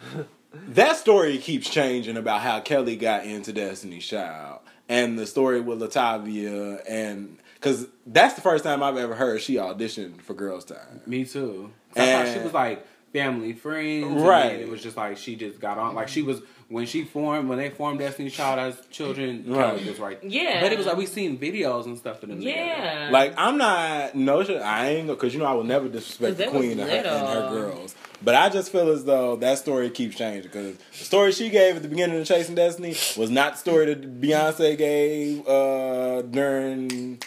That 0.68 0.96
story 0.96 1.38
keeps 1.38 1.68
changing 1.70 2.16
about 2.16 2.40
how 2.40 2.60
Kelly 2.60 2.96
got 2.96 3.24
into 3.24 3.52
Destiny's 3.52 4.04
Child 4.06 4.60
and 4.88 5.18
the 5.18 5.26
story 5.26 5.60
with 5.60 5.80
Latavia 5.80 6.80
and 6.88 7.38
because 7.54 7.86
that's 8.06 8.34
the 8.34 8.40
first 8.42 8.62
time 8.64 8.82
I've 8.82 8.96
ever 8.98 9.14
heard 9.14 9.40
she 9.40 9.54
auditioned 9.54 10.20
for 10.20 10.34
Girls 10.34 10.64
Tyme. 10.66 11.00
Me 11.06 11.24
too. 11.24 11.70
'Cause 11.94 12.08
I 12.08 12.12
thought 12.24 12.34
she 12.34 12.40
was 12.42 12.52
like 12.52 12.84
family 13.12 13.52
friends, 13.52 14.20
Right. 14.22 14.60
It 14.60 14.68
was 14.68 14.82
just 14.82 14.96
like 14.96 15.16
she 15.16 15.34
just 15.36 15.60
got 15.60 15.78
on. 15.78 15.94
Like 15.94 16.08
she 16.08 16.22
was 16.22 16.42
when 16.74 16.86
she 16.86 17.04
formed 17.04 17.48
when 17.48 17.56
they 17.56 17.70
formed 17.70 18.00
Destiny's 18.00 18.34
Child 18.34 18.58
as 18.58 18.86
children. 18.90 19.44
Right. 19.46 19.76
Kelly 19.76 19.88
was 19.88 20.00
right. 20.00 20.18
Yeah. 20.24 20.60
but 20.60 20.72
it 20.72 20.76
was 20.76 20.88
like 20.88 20.96
we 20.96 21.06
seen 21.06 21.38
videos 21.38 21.84
and 21.84 21.96
stuff 21.96 22.20
of 22.24 22.28
them. 22.28 22.40
together. 22.40 22.58
Yeah. 22.58 23.08
Like 23.12 23.32
I'm 23.36 23.56
not 23.56 24.16
no 24.16 24.42
shit. 24.42 24.60
I 24.60 24.88
ain't 24.88 25.06
because 25.06 25.32
you 25.32 25.38
know 25.38 25.46
I 25.46 25.52
will 25.52 25.62
never 25.62 25.88
disrespect 25.88 26.36
the 26.36 26.48
queen 26.48 26.80
and 26.80 26.90
her, 26.90 26.96
and 26.96 27.06
her 27.06 27.48
girls. 27.48 27.94
But 28.22 28.34
I 28.34 28.48
just 28.48 28.72
feel 28.72 28.90
as 28.90 29.04
though 29.04 29.36
that 29.36 29.58
story 29.58 29.88
keeps 29.88 30.16
changing 30.16 30.42
because 30.42 30.76
the 30.76 31.04
story 31.04 31.30
she 31.30 31.48
gave 31.48 31.76
at 31.76 31.82
the 31.82 31.88
beginning 31.88 32.20
of 32.20 32.26
Chasing 32.26 32.56
Destiny 32.56 32.96
was 33.16 33.30
not 33.30 33.52
the 33.52 33.58
story 33.58 33.86
that 33.86 34.20
Beyonce 34.20 34.76
gave 34.76 35.46
uh, 35.46 36.22
during 36.22 37.20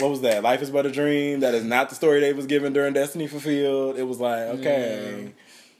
what 0.00 0.10
was 0.10 0.22
that? 0.22 0.42
Life 0.42 0.62
is 0.62 0.70
but 0.70 0.84
a 0.84 0.90
dream. 0.90 1.40
That 1.40 1.54
is 1.54 1.62
not 1.64 1.90
the 1.90 1.94
story 1.94 2.18
they 2.18 2.32
was 2.32 2.46
given 2.46 2.72
during 2.72 2.92
Destiny 2.94 3.28
Fulfilled. 3.28 3.98
It 3.98 4.04
was 4.04 4.18
like 4.18 4.40
okay. 4.58 5.32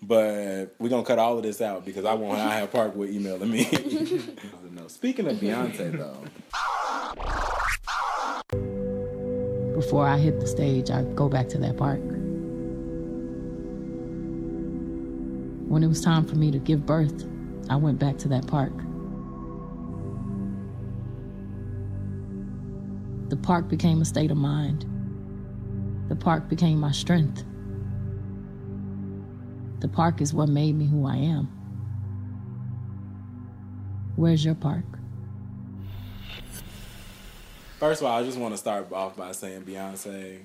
But 0.02 0.74
we're 0.78 0.88
gonna 0.88 1.04
cut 1.04 1.18
all 1.18 1.36
of 1.36 1.42
this 1.42 1.60
out 1.60 1.84
because 1.84 2.04
I 2.04 2.14
want 2.14 2.40
I 2.40 2.56
have 2.56 2.72
Parkwood 2.72 3.12
emailing 3.12 3.50
me. 3.50 3.68
no. 4.70 4.88
Speaking 4.88 5.26
of 5.28 5.36
Beyonce 5.36 5.92
though, 5.98 6.24
Before 9.74 10.06
I 10.06 10.18
hit 10.18 10.40
the 10.40 10.46
stage, 10.46 10.90
I 10.90 11.02
go 11.02 11.28
back 11.28 11.48
to 11.50 11.58
that 11.58 11.76
park. 11.76 12.00
When 15.68 15.82
it 15.82 15.86
was 15.86 16.00
time 16.00 16.24
for 16.26 16.34
me 16.34 16.50
to 16.50 16.58
give 16.58 16.84
birth, 16.86 17.26
I 17.68 17.76
went 17.76 17.98
back 17.98 18.18
to 18.18 18.28
that 18.28 18.46
park. 18.46 18.72
The 23.28 23.36
park 23.36 23.68
became 23.68 24.00
a 24.00 24.04
state 24.04 24.30
of 24.30 24.36
mind. 24.36 24.84
The 26.08 26.16
park 26.16 26.48
became 26.48 26.80
my 26.80 26.90
strength. 26.90 27.44
The 29.80 29.88
park 29.88 30.20
is 30.20 30.34
what 30.34 30.48
made 30.48 30.74
me 30.74 30.86
who 30.86 31.06
I 31.06 31.16
am. 31.16 31.46
Where's 34.16 34.44
your 34.44 34.54
park? 34.54 34.84
First 37.78 38.02
of 38.02 38.06
all, 38.06 38.20
I 38.20 38.22
just 38.22 38.36
want 38.36 38.52
to 38.52 38.58
start 38.58 38.92
off 38.92 39.16
by 39.16 39.32
saying 39.32 39.62
Beyonce, 39.62 40.40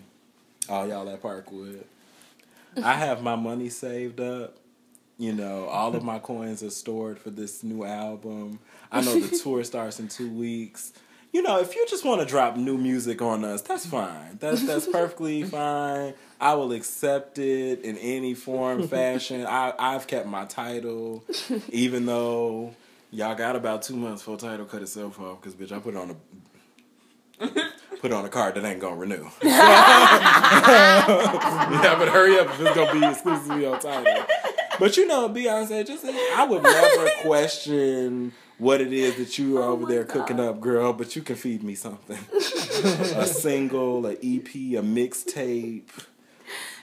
all 0.69 0.87
y'all 0.87 1.09
at 1.09 1.21
Parkwood. 1.21 1.83
I 2.81 2.93
have 2.93 3.21
my 3.21 3.35
money 3.35 3.67
saved 3.67 4.21
up. 4.21 4.55
You 5.17 5.33
know, 5.33 5.65
all 5.65 5.95
of 5.95 6.03
my 6.03 6.19
coins 6.19 6.63
are 6.63 6.69
stored 6.69 7.19
for 7.19 7.29
this 7.29 7.63
new 7.63 7.83
album. 7.83 8.59
I 8.91 9.01
know 9.01 9.19
the 9.19 9.37
tour 9.43 9.63
starts 9.65 9.99
in 9.99 10.07
two 10.07 10.29
weeks. 10.29 10.93
You 11.35 11.41
know, 11.41 11.59
if 11.59 11.75
you 11.75 11.85
just 11.89 12.05
want 12.05 12.21
to 12.21 12.25
drop 12.25 12.55
new 12.55 12.77
music 12.77 13.21
on 13.21 13.43
us, 13.43 13.61
that's 13.61 13.85
fine. 13.85 14.37
That's 14.39 14.65
that's 14.65 14.87
perfectly 14.87 15.43
fine. 15.57 16.13
I 16.39 16.53
will 16.53 16.71
accept 16.71 17.39
it 17.39 17.81
in 17.81 17.97
any 17.97 18.33
form, 18.33 18.87
fashion. 18.87 19.45
I 19.45 19.73
I've 19.77 20.07
kept 20.07 20.27
my 20.27 20.45
Tidal, 20.45 21.25
even 21.67 22.05
though 22.05 22.73
y'all 23.11 23.35
got 23.35 23.57
about 23.57 23.81
two 23.81 23.97
months 23.97 24.21
for 24.23 24.37
Tidal 24.37 24.65
cut 24.65 24.81
itself 24.81 25.19
off. 25.19 25.41
Because 25.41 25.55
bitch, 25.55 25.75
I 25.75 25.79
put 25.79 25.95
it 25.95 25.97
on 25.97 26.11
a 26.11 27.47
put 27.97 28.11
it 28.11 28.13
on 28.13 28.23
a 28.23 28.29
card 28.29 28.55
that 28.55 28.63
ain't 28.63 28.79
gonna 28.79 28.95
renew. 28.95 29.27
yeah, 29.43 31.05
but 31.99 32.07
hurry 32.07 32.39
up 32.39 32.47
if 32.47 32.61
it's 32.61 32.75
gonna 32.75 32.97
be 32.97 33.05
exclusively 33.05 33.65
on 33.65 33.81
Tidal. 33.81 34.25
But 34.79 34.95
you 34.95 35.05
know, 35.05 35.27
Beyonce, 35.27 35.85
just 35.85 36.05
I 36.05 36.45
would 36.45 36.63
never 36.63 37.09
question 37.23 38.31
what 38.57 38.81
it 38.81 38.93
is 38.93 39.15
that 39.17 39.37
you 39.37 39.59
oh 39.59 39.61
are 39.61 39.69
over 39.69 39.85
there 39.85 40.03
cooking 40.03 40.39
up, 40.39 40.59
girl. 40.61 40.93
But 40.93 41.15
you 41.15 41.21
can 41.21 41.35
feed 41.35 41.63
me 41.63 41.75
something. 41.75 42.17
a 42.33 43.25
single, 43.25 44.05
a 44.05 44.13
EP, 44.13 44.47
a 44.53 44.81
mixtape, 44.81 45.89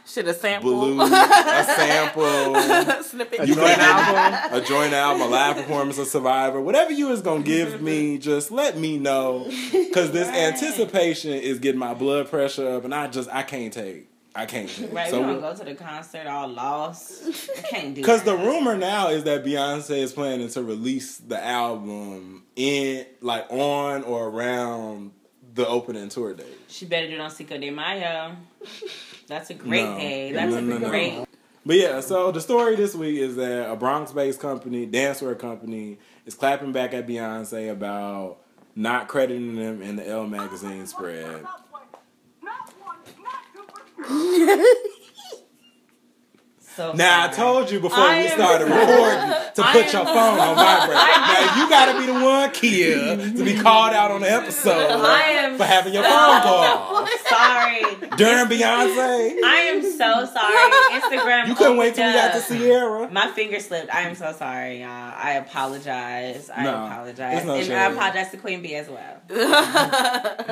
Should 0.06 0.28
a 0.28 0.34
sample, 0.34 0.70
blue, 0.70 1.00
a 1.00 1.64
sample. 1.64 3.02
Snippet. 3.02 3.48
You 3.48 3.54
joint 3.54 3.78
album, 3.78 4.50
a 4.52 4.64
joint 4.64 4.92
album, 4.92 5.22
a 5.22 5.26
live 5.26 5.56
performance 5.56 5.98
of 5.98 6.06
Survivor, 6.06 6.60
whatever 6.60 6.92
you 6.92 7.10
is 7.12 7.22
gonna 7.22 7.42
give 7.42 7.80
me, 7.80 8.18
just 8.18 8.50
let 8.50 8.76
me 8.76 8.98
know, 8.98 9.50
because 9.72 10.12
this 10.12 10.28
anticipation 10.28 11.32
is 11.32 11.58
getting 11.58 11.78
my 11.78 11.94
blood 11.94 12.28
pressure 12.28 12.76
up, 12.76 12.84
and 12.84 12.94
I 12.94 13.08
just 13.08 13.30
I 13.30 13.42
can't 13.42 13.72
take. 13.72 14.11
I 14.34 14.46
can't. 14.46 14.70
Right, 14.92 15.10
So 15.10 15.20
we 15.20 15.26
don't 15.26 15.40
go 15.40 15.54
to 15.54 15.64
the 15.64 15.74
concert 15.74 16.26
all 16.26 16.48
lost. 16.48 17.22
I 17.58 17.62
can't 17.62 17.94
do 17.94 18.00
Because 18.00 18.22
the 18.22 18.34
rumor 18.36 18.76
now 18.76 19.08
is 19.08 19.24
that 19.24 19.44
Beyonce 19.44 19.98
is 19.98 20.12
planning 20.12 20.48
to 20.50 20.62
release 20.62 21.18
the 21.18 21.42
album 21.44 22.44
in 22.56 23.04
like 23.20 23.46
on 23.50 24.04
or 24.04 24.28
around 24.28 25.12
the 25.54 25.66
opening 25.68 26.08
tour 26.08 26.32
date. 26.32 26.46
She 26.68 26.86
better 26.86 27.08
do 27.08 27.14
it 27.14 27.20
on 27.20 27.30
Cinco 27.30 27.58
de 27.58 27.70
Mayo. 27.70 28.36
That's 29.26 29.50
a 29.50 29.54
great 29.54 29.84
No. 29.84 29.98
day. 29.98 30.32
That's 30.32 30.50
No, 30.50 30.58
a 30.58 30.62
no, 30.62 30.88
great. 30.88 31.24
But 31.64 31.76
yeah, 31.76 32.00
so 32.00 32.32
the 32.32 32.40
story 32.40 32.74
this 32.74 32.94
week 32.94 33.18
is 33.18 33.36
that 33.36 33.70
a 33.70 33.76
Bronx-based 33.76 34.40
company, 34.40 34.86
dancewear 34.86 35.38
company, 35.38 35.98
is 36.26 36.34
clapping 36.34 36.72
back 36.72 36.92
at 36.94 37.06
Beyonce 37.06 37.70
about 37.70 38.38
not 38.74 39.06
crediting 39.08 39.56
them 39.56 39.82
in 39.82 39.96
the 39.96 40.08
Elle 40.08 40.26
magazine 40.26 40.86
spread. 40.86 41.44
Yes. 44.08 44.88
So 46.76 46.92
Now 46.94 47.24
I 47.26 47.28
told 47.28 47.70
you 47.70 47.80
before 47.80 47.98
I 47.98 48.18
we 48.20 48.26
am- 48.28 48.38
started 48.38 48.64
recording 48.70 49.52
to 49.54 49.62
I 49.62 49.72
put 49.72 49.92
your 49.92 50.04
phone 50.06 50.38
on 50.40 50.54
vibrate. 50.56 50.96
now 50.96 51.56
you 51.58 51.68
got 51.68 51.92
to 51.92 52.00
be 52.00 52.06
the 52.06 52.14
one, 52.24 52.50
Kia, 52.52 53.16
to 53.36 53.44
be 53.44 53.54
called 53.58 53.92
out 53.92 54.10
on 54.10 54.22
the 54.22 54.30
episode 54.32 54.90
am 54.90 55.58
for 55.58 55.64
having 55.64 55.92
your 55.92 56.02
so 56.02 56.08
phone 56.10 56.40
called 56.42 57.08
Sorry. 57.28 57.82
during 58.16 58.46
Beyonce. 58.46 59.42
I 59.44 59.70
am 59.72 59.82
so 59.82 60.26
sorry. 60.26 61.00
Instagram. 61.00 61.48
You 61.48 61.54
couldn't 61.54 61.76
wait 61.76 61.94
till 61.94 62.06
we 62.06 62.12
got 62.14 62.32
to. 62.34 62.58
Ciara. 62.58 63.10
My 63.10 63.30
finger 63.32 63.60
slipped. 63.60 63.94
I 63.94 64.02
am 64.02 64.14
so 64.14 64.32
sorry, 64.32 64.80
y'all. 64.80 64.88
I 64.90 65.32
apologize. 65.32 66.50
I 66.54 66.64
No, 66.64 66.70
apologize. 66.86 67.44
no 67.44 67.54
and 67.54 67.66
shame. 67.66 67.76
I 67.78 67.84
apologize 67.86 68.30
to 68.30 68.36
Queen 68.38 68.62
Bee 68.62 68.74
as 68.76 68.88
well. 68.88 69.20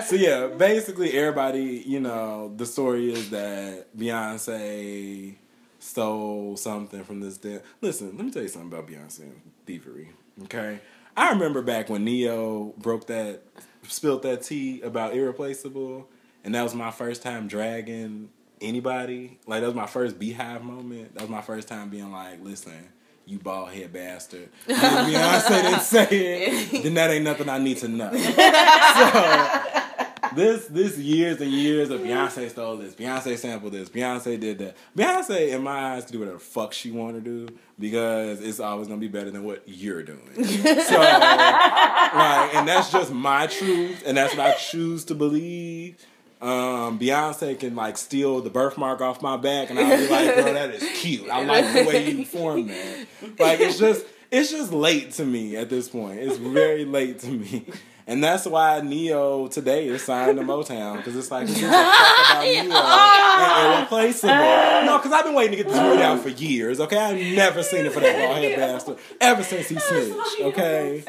so 0.03 0.17
yeah, 0.17 0.49
basically 0.49 1.13
everybody, 1.13 1.83
you 1.87 2.01
know, 2.01 2.53
the 2.57 2.67
story 2.67 3.13
is 3.13 3.31
that 3.31 3.87
Beyonce 3.97 5.37
stole 5.91 6.57
something 6.57 7.03
from 7.05 7.21
this 7.21 7.37
dance. 7.37 7.63
Listen, 7.81 8.17
let 8.17 8.25
me 8.25 8.31
tell 8.31 8.43
you 8.43 8.49
something 8.49 8.73
about 8.73 8.87
Beyonce 8.89 9.21
and 9.23 9.41
thievery. 9.67 10.11
Okay, 10.45 10.81
I 11.17 11.31
remember 11.31 11.63
back 11.63 11.91
when 11.91 12.05
Ne-Yo 12.05 12.75
broke 12.79 13.07
that, 13.09 13.43
spilled 13.83 14.23
that 14.23 14.43
tea 14.43 14.81
about 14.83 15.15
irreplaceable, 15.15 16.09
and 16.45 16.55
that 16.55 16.63
was 16.63 16.75
my 16.75 16.91
first 16.91 17.23
time 17.23 17.49
dragging 17.49 18.31
anybody. 18.61 19.39
Like 19.47 19.61
that 19.61 19.67
was 19.67 19.75
my 19.75 19.87
first 19.87 20.19
beehive 20.19 20.63
moment. 20.63 21.15
That 21.15 21.23
was 21.23 21.31
my 21.31 21.43
first 21.43 21.69
time 21.69 21.91
being 21.91 22.11
like, 22.13 22.43
listen. 22.43 22.89
You 23.27 23.39
bald 23.39 23.71
head 23.71 23.93
bastard. 23.93 24.49
Beyonce 24.67 25.63
didn't 25.63 25.81
say 25.83 26.09
it, 26.11 26.83
then 26.83 26.95
that 26.95 27.11
ain't 27.11 27.23
nothing 27.23 27.49
I 27.49 27.59
need 27.59 27.77
to 27.79 27.89
know. 27.89 28.11
So 28.11 29.80
this 30.37 30.67
this 30.67 30.97
years 30.99 31.41
and 31.41 31.51
years 31.51 31.91
of 31.91 32.01
Beyonce 32.01 32.51
stole 32.51 32.77
this, 32.77 32.95
Beyonce 32.95 33.37
sampled 33.37 33.73
this, 33.73 33.89
Beyonce 33.89 34.39
did 34.39 34.59
that. 34.59 34.77
Beyonce, 34.97 35.53
in 35.55 35.63
my 35.63 35.95
eyes, 35.95 36.05
can 36.05 36.13
do 36.13 36.19
whatever 36.21 36.39
the 36.39 36.45
fuck 36.45 36.73
she 36.73 36.91
want 36.91 37.17
to 37.17 37.21
do 37.21 37.49
because 37.79 38.41
it's 38.41 38.61
always 38.61 38.89
gonna 38.89 39.01
be 39.01 39.09
better 39.09 39.31
than 39.31 39.45
what 39.45 39.63
you're 39.67 40.03
doing. 40.03 40.21
So, 40.91 40.99
like, 40.99 42.55
and 42.55 42.67
that's 42.67 42.91
just 42.91 43.13
my 43.13 43.47
truth, 43.47 44.03
and 44.07 44.17
that's 44.17 44.35
what 44.37 44.47
I 44.47 44.53
choose 44.55 45.05
to 45.07 45.15
believe. 45.15 45.97
Um, 46.41 46.99
Beyonce 46.99 47.59
can 47.59 47.75
like 47.77 47.99
steal 47.99 48.41
the 48.41 48.51
birthmark 48.51 49.01
off 49.01 49.21
my 49.21 49.37
back, 49.37 49.71
and 49.71 49.79
I'll 49.79 49.97
be 49.97 50.09
like, 50.09 50.35
"Bro, 50.35 50.53
that 50.55 50.71
is 50.71 50.83
cute. 51.01 51.29
I 51.29 51.45
like 51.45 51.73
the 51.73 51.85
way 51.85 52.11
you 52.11 52.25
formed 52.25 52.71
that." 52.71 53.07
Like, 53.39 53.61
it's 53.61 53.79
just 53.79 54.07
it's 54.31 54.51
just 54.51 54.73
late 54.73 55.13
to 55.13 55.25
me 55.25 55.57
at 55.57 55.69
this 55.69 55.89
point. 55.89 56.21
It's 56.21 56.39
very 56.39 56.85
late 56.85 57.19
to 57.21 57.29
me. 57.29 57.67
And 58.11 58.25
that's 58.25 58.45
why 58.45 58.81
Ne-Yo 58.81 59.47
today 59.47 59.87
is 59.87 60.03
signed 60.03 60.37
to 60.37 60.43
Motown 60.43 60.97
because 60.97 61.15
it's 61.15 61.31
like, 61.31 61.47
who 61.47 61.55
gives 61.55 61.63
a 61.63 61.69
about 61.69 62.43
Ne-Yo 62.43 62.73
and 62.73 63.77
irreplaceable? 63.79 64.35
No, 64.35 64.99
because 64.99 65.13
I've 65.13 65.25
been 65.25 65.35
waiting 65.37 65.57
to 65.57 65.63
get 65.63 65.69
this 65.69 65.79
word 65.79 66.01
out 66.01 66.19
for 66.19 66.31
years. 66.31 66.81
Okay, 66.81 66.99
I've 66.99 67.37
never 67.37 67.63
seen 67.63 67.87
it 67.87 67.93
for 67.93 68.01
that 68.01 68.19
bald 68.19 68.39
head 68.39 68.57
bastard 68.57 68.99
ever 69.21 69.45
since 69.45 69.69
he 69.69 69.79
snitched. 69.79 70.41
Okay, 70.41 71.05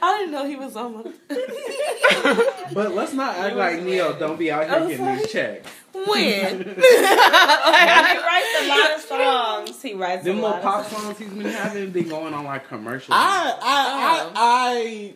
I 0.00 0.18
didn't 0.18 0.30
know 0.30 0.46
he 0.46 0.54
was 0.54 0.76
on 0.76 0.94
my. 0.94 1.12
But 2.72 2.94
let's 2.94 3.12
not 3.12 3.36
act 3.36 3.56
like 3.56 3.82
Ne-Yo 3.82 4.16
don't 4.16 4.38
be 4.38 4.52
out 4.52 4.70
here 4.70 4.88
getting 4.88 5.16
these 5.16 5.32
checks. 5.32 5.68
When? 5.92 6.04
he 6.62 6.74
writes 6.74 8.54
a 8.60 8.68
lot 8.68 8.94
of 8.94 9.00
songs. 9.00 9.82
He 9.82 9.94
writes 9.94 10.22
Them 10.22 10.38
a 10.38 10.42
little 10.42 10.50
lot 10.50 10.62
pop 10.62 10.80
of 10.84 10.92
songs. 10.92 11.04
songs 11.04 11.18
he's 11.18 11.28
been 11.30 11.46
having 11.46 11.90
been 11.90 12.08
going 12.08 12.34
on 12.34 12.44
like 12.44 12.68
commercials. 12.68 13.16
I 13.18 13.50
I 13.50 13.62
I 13.62 14.20
oh. 14.22 14.32
I. 14.36 14.36
I 14.36 15.14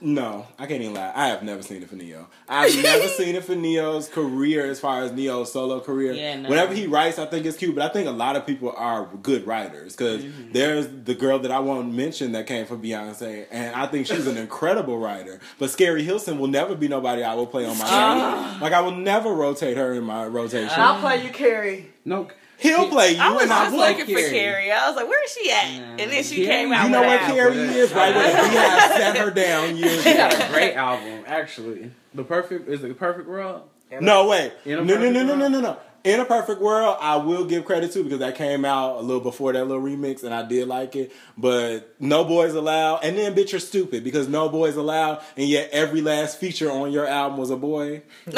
no, 0.00 0.46
I 0.58 0.66
can't 0.66 0.82
even 0.82 0.94
lie. 0.94 1.12
I 1.14 1.28
have 1.28 1.42
never 1.42 1.62
seen 1.62 1.82
it 1.82 1.88
for 1.88 1.96
Ne-Yo. 1.96 2.26
I've 2.48 2.74
never 2.82 3.08
seen 3.18 3.34
it 3.34 3.44
for 3.44 3.54
Ne-Yo's 3.54 4.08
career 4.08 4.66
as 4.70 4.78
far 4.78 5.02
as 5.02 5.12
Ne-Yo's 5.12 5.52
solo 5.52 5.80
career. 5.80 6.12
Yeah, 6.12 6.36
no. 6.40 6.48
Whenever 6.50 6.74
he 6.74 6.86
writes, 6.86 7.18
I 7.18 7.26
think 7.26 7.46
it's 7.46 7.56
cute. 7.56 7.74
But 7.74 7.88
I 7.90 7.92
think 7.92 8.06
a 8.08 8.12
lot 8.12 8.36
of 8.36 8.46
people 8.46 8.72
are 8.76 9.08
good 9.22 9.46
writers 9.46 9.94
because 9.96 10.22
Mm-hmm. 10.24 10.52
there's 10.52 10.86
the 11.04 11.14
girl 11.14 11.38
that 11.40 11.50
I 11.50 11.60
won't 11.60 11.92
mention 11.94 12.32
that 12.32 12.46
came 12.46 12.66
from 12.66 12.82
Beyonce, 12.82 13.46
and 13.50 13.74
I 13.74 13.86
think 13.86 14.06
she's 14.06 14.26
an 14.26 14.36
incredible 14.46 14.98
writer. 14.98 15.40
But 15.58 15.70
Scary 15.70 16.02
Hilson 16.02 16.38
will 16.38 16.48
never 16.48 16.74
be 16.74 16.88
nobody 16.88 17.22
I 17.22 17.34
will 17.34 17.46
play 17.46 17.64
on 17.64 17.78
my 17.78 17.84
Ah. 17.86 18.58
Like 18.60 18.72
I 18.72 18.80
will 18.80 18.96
never 18.96 19.32
rotate 19.32 19.76
her 19.76 19.92
in 19.94 20.04
my 20.04 20.26
rotation. 20.26 20.70
I'll 20.76 21.00
play 21.00 21.24
you, 21.24 21.30
Keri. 21.30 21.90
No, 22.04 22.28
He'll 22.58 22.88
play 22.88 23.10
you, 23.10 23.14
and 23.14 23.22
I 23.22 23.32
was 23.32 23.42
and 23.44 23.52
I 23.52 23.64
just 23.64 23.72
will. 23.76 23.80
looking 23.80 24.06
for 24.14 24.30
Keri. 24.30 24.72
I 24.72 24.88
was 24.88 24.96
like, 24.96 25.08
where 25.08 25.24
is 25.24 25.32
she 25.32 25.50
at? 25.50 25.64
And 26.00 26.10
then 26.10 26.24
she 26.24 26.44
came 26.44 26.72
out. 26.72 26.84
You 26.86 26.90
know 26.90 27.00
where 27.02 27.18
Keri 27.18 27.58
album. 27.58 27.76
is, 27.76 27.92
right? 27.92 28.14
Where 28.16 28.30
the 28.30 28.48
Beehive 28.48 28.80
sat 28.92 29.16
her 29.16 29.30
down 29.30 29.76
years 29.76 30.02
She 30.02 30.14
got 30.14 30.34
a 30.34 30.48
great 30.52 30.74
album, 30.74 31.24
actually. 31.26 31.92
The 32.14 32.24
perfect 32.24 32.68
is 32.68 32.80
the 32.82 32.92
perfect 32.94 33.28
world? 33.28 33.62
No, 34.00 34.26
wait. 34.28 34.52
In 34.64 34.86
No, 34.86 34.98
no, 34.98 35.10
no, 35.10 35.22
no, 35.24 35.36
no, 35.36 35.48
no, 35.48 35.60
no. 35.60 35.78
In 36.04 36.20
a 36.20 36.24
perfect 36.24 36.60
world, 36.60 36.96
I 37.00 37.16
will 37.16 37.44
give 37.44 37.64
credit 37.64 37.92
to 37.92 38.04
because 38.04 38.20
that 38.20 38.36
came 38.36 38.64
out 38.64 38.98
a 38.98 39.00
little 39.00 39.20
before 39.20 39.52
that 39.52 39.66
little 39.66 39.82
remix, 39.82 40.22
and 40.22 40.32
I 40.32 40.42
did 40.42 40.68
like 40.68 40.94
it. 40.94 41.12
But 41.36 41.94
no 41.98 42.24
boys 42.24 42.54
allowed, 42.54 43.00
and 43.02 43.18
then 43.18 43.34
bitch, 43.34 43.50
you're 43.50 43.60
stupid 43.60 44.04
because 44.04 44.28
no 44.28 44.48
boys 44.48 44.76
allowed, 44.76 45.20
and 45.36 45.48
yet 45.48 45.70
every 45.72 46.00
last 46.00 46.38
feature 46.38 46.70
on 46.70 46.92
your 46.92 47.06
album 47.06 47.38
was 47.38 47.50
a 47.50 47.56
boy. 47.56 48.02
like 48.26 48.36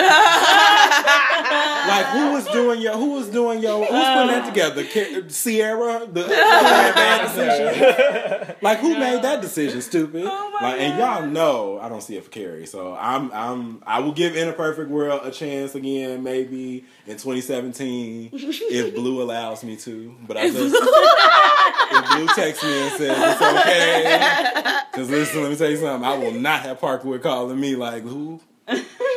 who 2.07 2.33
was 2.33 2.47
doing 2.49 2.81
your? 2.81 2.95
Who 2.95 3.11
was 3.13 3.29
doing 3.29 3.63
your? 3.63 3.79
Who's 3.79 3.89
putting 3.89 4.29
that 4.29 4.47
together? 4.47 5.29
Sierra, 5.29 6.07
the, 6.07 6.23
the 6.23 6.29
bad 6.29 7.27
decision. 7.27 8.40
Like 8.63 8.79
who 8.79 8.99
made 8.99 9.23
that 9.23 9.41
decision? 9.41 9.81
Stupid. 9.83 10.25
like, 10.61 10.81
and 10.81 10.99
y'all 10.99 11.27
know 11.27 11.79
I 11.81 11.89
don't 11.89 12.03
see 12.03 12.17
it 12.17 12.25
for 12.25 12.31
Keri, 12.31 12.67
so 12.67 12.95
I'm 12.95 13.33
I'm 13.33 13.83
I 13.87 14.01
will 14.01 14.13
give 14.13 14.37
In 14.37 14.49
a 14.49 14.53
Perfect 14.53 14.91
World 14.91 15.23
a 15.25 15.31
chance 15.31 15.75
again, 15.75 16.23
maybe 16.23 16.85
in 17.07 17.13
2017 17.13 18.31
if 18.33 18.95
Blue 18.95 19.23
allows 19.23 19.65
me 19.65 19.77
to. 19.77 20.15
But 20.27 20.37
I 20.37 20.51
just 20.51 20.75
if 21.93 22.11
Blue 22.11 22.27
texts 22.29 22.65
me 22.65 22.81
and 22.83 22.93
says 22.93 23.17
it's 23.19 23.43
okay, 23.43 24.81
because 24.93 25.11
listen, 25.11 25.43
let 25.43 25.51
me 25.51 25.57
tell 25.57 25.71
you 25.71 25.77
something. 25.77 26.09
I 26.09 26.17
will 26.19 26.33
not 26.33 26.61
have 26.63 26.81
Parkwood 26.81 27.23
calling 27.23 27.59
me 27.59 27.77
like 27.77 28.03
who. 28.03 28.41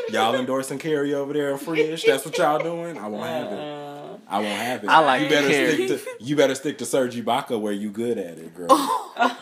Y'all 0.10 0.36
endorsing 0.36 0.79
Keri 0.79 1.13
over 1.13 1.32
there 1.34 1.51
in 1.51 1.58
Frisch? 1.58 2.03
That's 2.03 2.25
what 2.25 2.38
y'all 2.38 2.62
doing? 2.62 2.97
I 2.97 3.08
won't 3.08 3.25
have 3.25 3.51
it. 3.51 4.12
I 4.34 4.39
won't 4.39 4.48
have 4.48 4.84
it. 4.84 4.89
I 4.89 5.00
like 5.00 5.22
you 5.22 5.30
better 5.30 5.48
Keri. 5.48 5.88
stick 5.88 6.04
to 6.04 6.24
you 6.24 6.36
better 6.36 6.56
stick 6.56 6.80
to 6.80 6.86
Serge 6.86 7.15
Ibaka 7.15 7.60
where 7.62 7.72
you 7.72 7.91
good 7.91 8.17
at 8.17 8.39
it, 8.39 8.56
girl. 8.56 8.67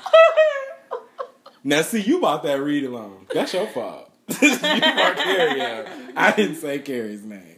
now 1.64 1.82
see 1.82 2.02
you 2.02 2.20
bought 2.20 2.44
that 2.44 2.62
read 2.62 2.84
along. 2.84 3.28
That's 3.34 3.54
your 3.54 3.68
fault. 3.68 4.12
you 4.42 4.58
brought 4.60 5.16
Keri 5.16 5.62
out. 5.62 5.88
I 6.18 6.34
didn't 6.36 6.58
say 6.58 6.80
Keri's 6.80 7.24
name. 7.24 7.52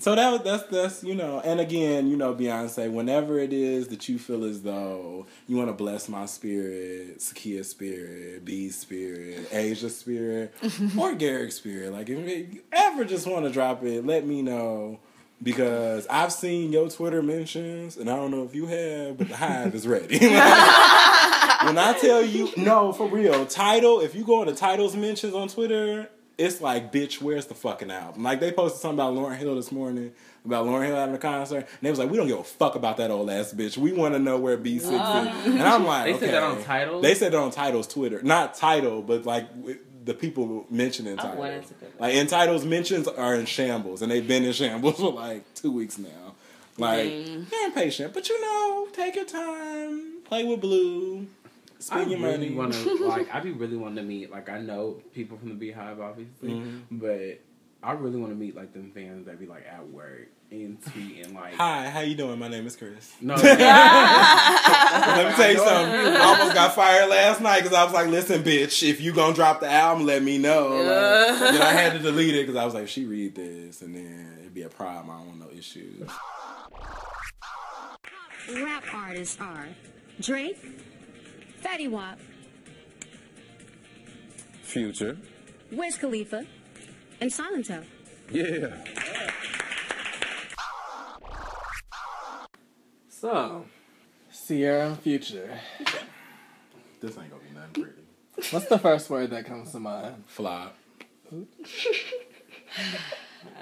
So 0.00 0.14
that 0.14 0.30
was 0.30 0.42
that's 0.42 0.62
that's 0.70 1.04
you 1.04 1.14
know, 1.14 1.40
and 1.40 1.60
again, 1.60 2.06
you 2.06 2.16
know, 2.16 2.34
Beyonce, 2.34 2.90
whenever 2.90 3.38
it 3.38 3.52
is 3.52 3.88
that 3.88 4.08
you 4.08 4.18
feel 4.18 4.44
as 4.44 4.62
though 4.62 5.26
you 5.46 5.56
want 5.56 5.68
to 5.68 5.74
bless 5.74 6.08
my 6.08 6.24
spirit, 6.24 7.18
Sakia's 7.18 7.68
spirit, 7.68 8.42
b 8.44 8.70
spirit, 8.70 9.48
asia 9.52 9.90
spirit, 9.90 10.54
or 10.98 11.14
Garrick's 11.14 11.56
spirit, 11.56 11.92
like 11.92 12.08
if 12.08 12.54
you 12.54 12.62
ever 12.72 13.04
just 13.04 13.26
want 13.26 13.44
to 13.44 13.50
drop 13.50 13.82
it, 13.84 14.06
let 14.06 14.26
me 14.26 14.40
know. 14.40 14.98
Because 15.42 16.06
I've 16.08 16.32
seen 16.32 16.72
your 16.72 16.88
Twitter 16.88 17.20
mentions, 17.22 17.96
and 17.96 18.08
I 18.08 18.14
don't 18.16 18.30
know 18.30 18.44
if 18.44 18.54
you 18.54 18.66
have, 18.66 19.18
but 19.18 19.28
the 19.28 19.36
hive 19.36 19.74
is 19.74 19.88
ready. 19.88 20.18
when 20.18 21.78
I 21.78 21.96
tell 22.00 22.22
you, 22.24 22.50
no, 22.56 22.92
for 22.92 23.08
real, 23.08 23.44
Tidal, 23.46 24.00
if 24.00 24.14
you 24.14 24.24
go 24.24 24.42
into 24.42 24.54
Tidal's 24.54 24.94
mentions 24.94 25.34
on 25.34 25.48
Twitter, 25.48 26.08
it's 26.38 26.60
like, 26.60 26.92
bitch, 26.92 27.20
where's 27.20 27.46
the 27.46 27.54
fucking 27.54 27.90
album? 27.90 28.22
Like, 28.22 28.40
they 28.40 28.52
posted 28.52 28.80
something 28.80 28.98
about 28.98 29.14
Lauryn 29.14 29.36
Hill 29.36 29.56
this 29.56 29.70
morning, 29.72 30.12
about 30.44 30.66
Lauryn 30.66 30.86
Hill 30.86 30.96
having 30.96 31.14
a 31.14 31.18
concert, 31.18 31.56
and 31.58 31.66
they 31.82 31.90
was 31.90 31.98
like, 31.98 32.10
we 32.10 32.16
don't 32.16 32.26
give 32.26 32.38
a 32.38 32.44
fuck 32.44 32.74
about 32.74 32.96
that 32.98 33.10
old 33.10 33.28
ass 33.30 33.52
bitch. 33.52 33.76
We 33.76 33.92
want 33.92 34.14
to 34.14 34.18
know 34.20 34.38
where 34.38 34.56
B6 34.56 34.76
is. 34.76 34.84
And 34.84 35.62
I'm 35.62 35.84
like, 35.84 36.04
They 36.04 36.14
okay. 36.14 36.26
said 36.26 36.34
that 36.34 36.42
on 36.42 36.62
Tidal? 36.62 37.00
They 37.00 37.14
said 37.14 37.32
that 37.32 37.38
on 37.38 37.50
Tidal's 37.50 37.86
Twitter. 37.88 38.22
Not 38.22 38.54
Tidal, 38.54 39.02
but 39.02 39.24
like 39.26 39.52
w- 39.56 39.78
the 40.04 40.14
people 40.14 40.66
mentioning 40.70 41.18
I 41.18 41.22
Tidal. 41.22 41.38
wanted 41.38 41.66
to 41.66 41.74
go 41.74 41.86
back. 41.86 42.00
Like, 42.00 42.14
in 42.14 42.26
Tidal's 42.26 42.64
mentions 42.64 43.06
are 43.08 43.34
in 43.34 43.46
shambles, 43.46 44.02
and 44.02 44.10
they've 44.10 44.26
been 44.26 44.44
in 44.44 44.52
shambles 44.52 44.96
for 45.00 45.12
like 45.12 45.52
two 45.54 45.70
weeks 45.72 45.98
now. 45.98 46.34
Like, 46.78 47.08
Dang. 47.10 47.46
they're 47.50 47.66
impatient, 47.66 48.14
but 48.14 48.28
you 48.28 48.40
know, 48.40 48.88
take 48.92 49.14
your 49.16 49.26
time, 49.26 50.22
play 50.24 50.44
with 50.44 50.60
Blue, 50.62 51.26
I 51.78 51.80
spend 51.80 52.10
your 52.10 52.20
really 52.20 52.48
money. 52.48 52.54
want 52.54 52.72
to 52.74 53.06
like. 53.08 53.34
I 53.34 53.40
be 53.40 53.52
really 53.52 53.76
wanting 53.76 53.96
to 53.96 54.02
meet. 54.02 54.30
Like 54.30 54.48
I 54.48 54.60
know 54.60 55.02
people 55.14 55.36
from 55.38 55.48
the 55.50 55.54
Beehive, 55.54 56.00
obviously, 56.00 56.50
Mhm. 56.50 56.80
but 56.92 57.40
I 57.82 57.92
really 57.92 58.16
want 58.16 58.32
to 58.32 58.36
meet 58.36 58.54
like 58.54 58.72
them 58.72 58.92
fans 58.94 59.26
that 59.26 59.40
be 59.40 59.46
like 59.46 59.66
at 59.66 59.88
work 59.88 60.28
and 60.52 60.80
tweeting 60.80 61.34
like, 61.34 61.54
Hi, 61.54 61.90
how 61.90 62.00
you 62.00 62.14
doing? 62.14 62.38
My 62.38 62.46
name 62.46 62.64
is 62.66 62.76
Chris. 62.76 63.12
No. 63.20 63.34
Let 63.34 63.46
me 65.28 65.34
tell 65.34 65.50
you 65.50 65.58
something. 65.58 66.14
I 66.14 66.20
almost 66.20 66.54
got 66.54 66.74
fired 66.74 67.08
last 67.08 67.40
night 67.40 67.62
because 67.62 67.76
I 67.76 67.82
was 67.84 67.92
like, 67.92 68.08
"Listen, 68.08 68.42
bitch, 68.44 68.88
if 68.88 69.00
you 69.00 69.12
gonna 69.12 69.34
drop 69.34 69.60
the 69.60 69.70
album, 69.70 70.06
let 70.06 70.22
me 70.22 70.38
know." 70.38 70.68
Like, 70.68 71.38
then 71.40 71.62
I 71.62 71.72
had 71.72 71.92
to 71.94 71.98
delete 71.98 72.34
it 72.36 72.46
because 72.46 72.56
I 72.56 72.64
was 72.64 72.74
like, 72.74 72.86
"She 72.88 73.04
read 73.04 73.34
this, 73.34 73.82
and 73.82 73.94
then 73.96 74.36
it'd 74.40 74.54
be 74.54 74.62
a 74.62 74.68
problem. 74.68 75.10
I 75.10 75.18
don't 75.18 75.26
want 75.28 75.40
no 75.40 75.58
issues." 75.58 76.08
Rap 78.54 78.84
artists 78.92 79.40
are 79.40 79.68
Drake, 80.20 80.58
Fetty 81.64 81.90
Wap, 81.90 82.18
Future. 84.62 85.16
Wiz 85.70 85.96
Khalifa, 85.96 86.44
and 87.22 87.30
Silento. 87.30 87.84
Yeah. 88.32 88.74
So, 93.08 93.64
Ciara 94.32 94.96
Future. 94.96 95.60
This 97.00 97.16
ain't 97.16 97.30
gonna 97.30 97.42
be 97.48 97.54
nothing 97.54 97.84
pretty. 97.84 98.50
What's 98.50 98.66
the 98.66 98.78
first 98.78 99.08
word 99.08 99.30
that 99.30 99.46
comes 99.46 99.70
to 99.70 99.78
mind? 99.78 100.24
Flop. 100.26 100.76
I 101.30 101.36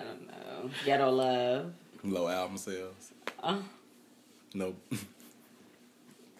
don't 0.04 0.26
know. 0.26 0.70
Ghetto 0.86 1.10
love. 1.10 1.74
Low 2.02 2.28
album 2.28 2.56
sales. 2.56 3.12
Uh, 3.42 3.58
Nope. 4.54 4.82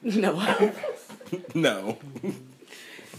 No. 0.02 0.32
no. 1.54 1.98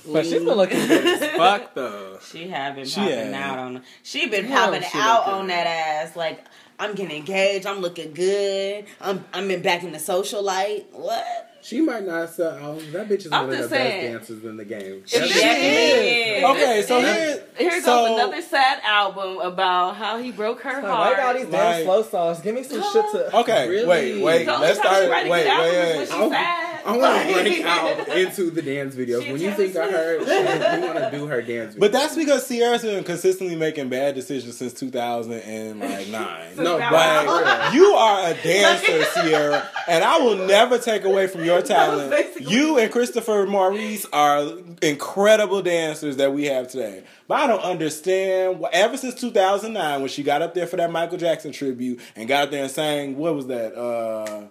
But 0.07 0.23
she's 0.25 0.33
been 0.43 0.45
looking 0.45 0.87
good 0.87 1.05
as 1.21 1.31
fuck 1.37 1.73
though. 1.73 2.17
She 2.31 2.47
have 2.47 2.75
been 2.75 2.85
She 2.85 2.99
popping 3.01 3.15
had- 3.17 3.33
out 3.33 3.59
on. 3.59 3.81
She 4.03 4.27
been 4.27 4.45
Hell, 4.45 4.71
popping 4.71 4.81
she 4.89 4.97
out 4.97 5.27
on 5.27 5.47
that 5.47 5.67
ass. 5.67 6.15
Like 6.15 6.43
I'm 6.79 6.95
getting 6.95 7.17
engaged. 7.17 7.65
I'm 7.67 7.79
looking 7.79 8.13
good. 8.13 8.85
I'm 8.99 9.23
I'm 9.33 9.49
in 9.51 9.61
back 9.61 9.83
in 9.83 9.91
the 9.91 9.99
social 9.99 10.41
light. 10.43 10.87
What? 10.91 11.47
She 11.63 11.79
might 11.79 12.07
not 12.07 12.27
sell 12.31 12.57
albums. 12.57 12.91
That 12.91 13.07
bitch 13.07 13.27
is 13.27 13.31
I'm 13.31 13.45
one 13.45 13.49
of 13.49 13.51
the 13.51 13.57
just 13.57 13.69
best 13.69 14.01
dancers 14.01 14.43
in 14.45 14.57
the 14.57 14.65
game. 14.65 15.03
If 15.05 15.09
she 15.09 15.19
bitch- 15.19 16.37
is. 16.39 16.43
Okay, 16.43 16.81
so 16.87 16.99
Here- 16.99 17.13
here, 17.13 17.43
Here 17.69 17.81
so, 17.83 18.07
goes 18.07 18.19
another 18.19 18.41
sad 18.41 18.79
album 18.83 19.37
about 19.37 19.95
how 19.95 20.17
he 20.17 20.31
broke 20.31 20.61
her 20.61 20.73
Like, 20.81 20.83
heart. 20.85 21.11
why 21.11 21.17
got 21.17 21.35
these 21.35 21.45
damn 21.45 21.71
Like- 21.75 21.83
slow 21.83 22.01
songs? 22.01 22.39
Give 22.41 22.55
me 22.55 22.63
some 22.63 22.81
shit 22.81 23.05
to. 23.11 23.37
Okay, 23.41 23.69
Really? 23.69 23.85
wait, 23.87 24.23
wait. 24.23 24.47
Let's 24.47 24.79
start. 24.79 25.07
write 25.07 25.27
a 25.27 25.29
Wait, 25.29 25.43
good 25.43 25.47
album 25.51 25.67
is 26.01 26.09
wait, 26.09 26.19
wait. 26.31 26.70
She's 26.83 26.93
I- 26.93 26.97
want 26.97 27.27
to 27.27 27.33
break 27.43 27.61
out 27.65 28.07
into 28.09 28.49
the 28.51 28.61
dance 28.61 28.95
videos. 28.95 29.23
She 29.23 29.31
When 29.31 29.41
you 29.41 29.51
think 29.51 29.75
of 29.75 29.89
Taylor 29.89 29.91
her, 29.91 30.79
you 30.79 30.85
want 30.87 30.97
to 30.99 31.09
do 31.17 31.25
her 31.27 31.41
dance 31.41 31.75
videos. 31.75 31.79
But 31.79 31.91
that's 31.91 32.15
because 32.15 32.47
Ciara's 32.47 32.81
been 32.83 33.03
consistently 33.03 33.55
making 33.55 33.89
bad 33.89 34.15
decisions 34.15 34.57
since 34.57 34.73
2009. 34.73 36.41
No, 36.57 36.77
like 36.77 37.73
you 37.73 37.85
are 37.93 38.29
a 38.29 38.33
dancer, 38.43 39.03
Ciara, 39.13 39.67
and 39.87 40.03
I 40.03 40.17
will 40.19 40.35
never 40.47 40.77
take 40.77 41.03
away 41.05 41.27
from 41.27 41.43
your 41.45 41.61
talent. 41.61 42.13
You 42.39 42.77
and 42.77 42.91
Christopher 42.91 43.45
Maurice 43.47 44.05
are 44.11 44.51
incredible 44.81 45.61
dancers 45.61 46.17
that 46.17 46.33
we 46.33 46.45
have 46.45 46.67
today. 46.67 47.03
But 47.27 47.39
I 47.41 47.47
don't 47.47 47.61
understand. 47.63 48.59
why- 48.59 48.69
Ever 48.73 48.97
since 48.97 49.15
2009, 49.15 50.01
when 50.01 50.09
she 50.09 50.23
got 50.23 50.41
up 50.41 50.53
there 50.53 50.67
for 50.67 50.77
that 50.77 50.91
Michael 50.91 51.17
Jackson 51.17 51.51
tribute 51.51 51.99
and 52.15 52.27
got 52.27 52.43
up 52.45 52.51
there 52.51 52.63
and 52.63 52.71
sang, 52.71 53.17
what 53.17 53.35
was 53.35 53.47
that? 53.47 53.75
Uh, 53.75 54.43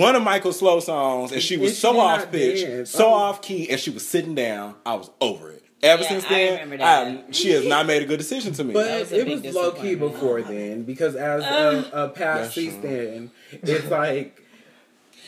one 0.00 0.14
of 0.16 0.22
Michael's 0.22 0.58
slow 0.58 0.80
songs, 0.80 1.32
and 1.32 1.40
she 1.42 1.56
was 1.56 1.70
And 1.70 1.76
so 1.78 1.98
off 2.00 2.30
pitch, 2.30 2.62
dance. 2.62 2.90
so 2.90 3.06
Oh. 3.06 3.14
off 3.14 3.42
key, 3.42 3.68
and 3.70 3.78
she 3.80 3.90
was 3.90 4.06
sitting 4.06 4.34
down. 4.34 4.74
I 4.84 4.94
was 4.94 5.10
over 5.20 5.50
it. 5.50 5.62
Ever 5.82 6.02
Yeah, 6.02 6.08
since 6.08 6.24
then, 6.24 6.52
remember 6.54 6.76
that. 6.78 7.06
I- 7.28 7.32
she 7.32 7.50
has 7.50 7.66
not 7.66 7.86
made 7.86 8.02
a 8.02 8.06
good 8.06 8.16
decision 8.18 8.54
to 8.54 8.64
me. 8.64 8.72
But 8.72 9.00
was 9.00 9.12
it 9.12 9.26
was 9.26 9.44
low 9.54 9.70
key 9.72 9.94
disappointment. 9.94 10.12
before 10.12 10.42
then 10.42 10.82
because 10.84 11.14
as 11.14 11.42
Uh, 11.42 11.84
a, 11.92 12.04
a 12.04 12.08
past 12.08 12.54
That's 12.54 12.54
true. 12.54 12.70
stand, 12.80 13.30
it's 13.52 13.90
like 13.90 14.40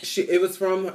she. 0.02 0.22
It 0.22 0.40
was 0.40 0.56
from 0.56 0.92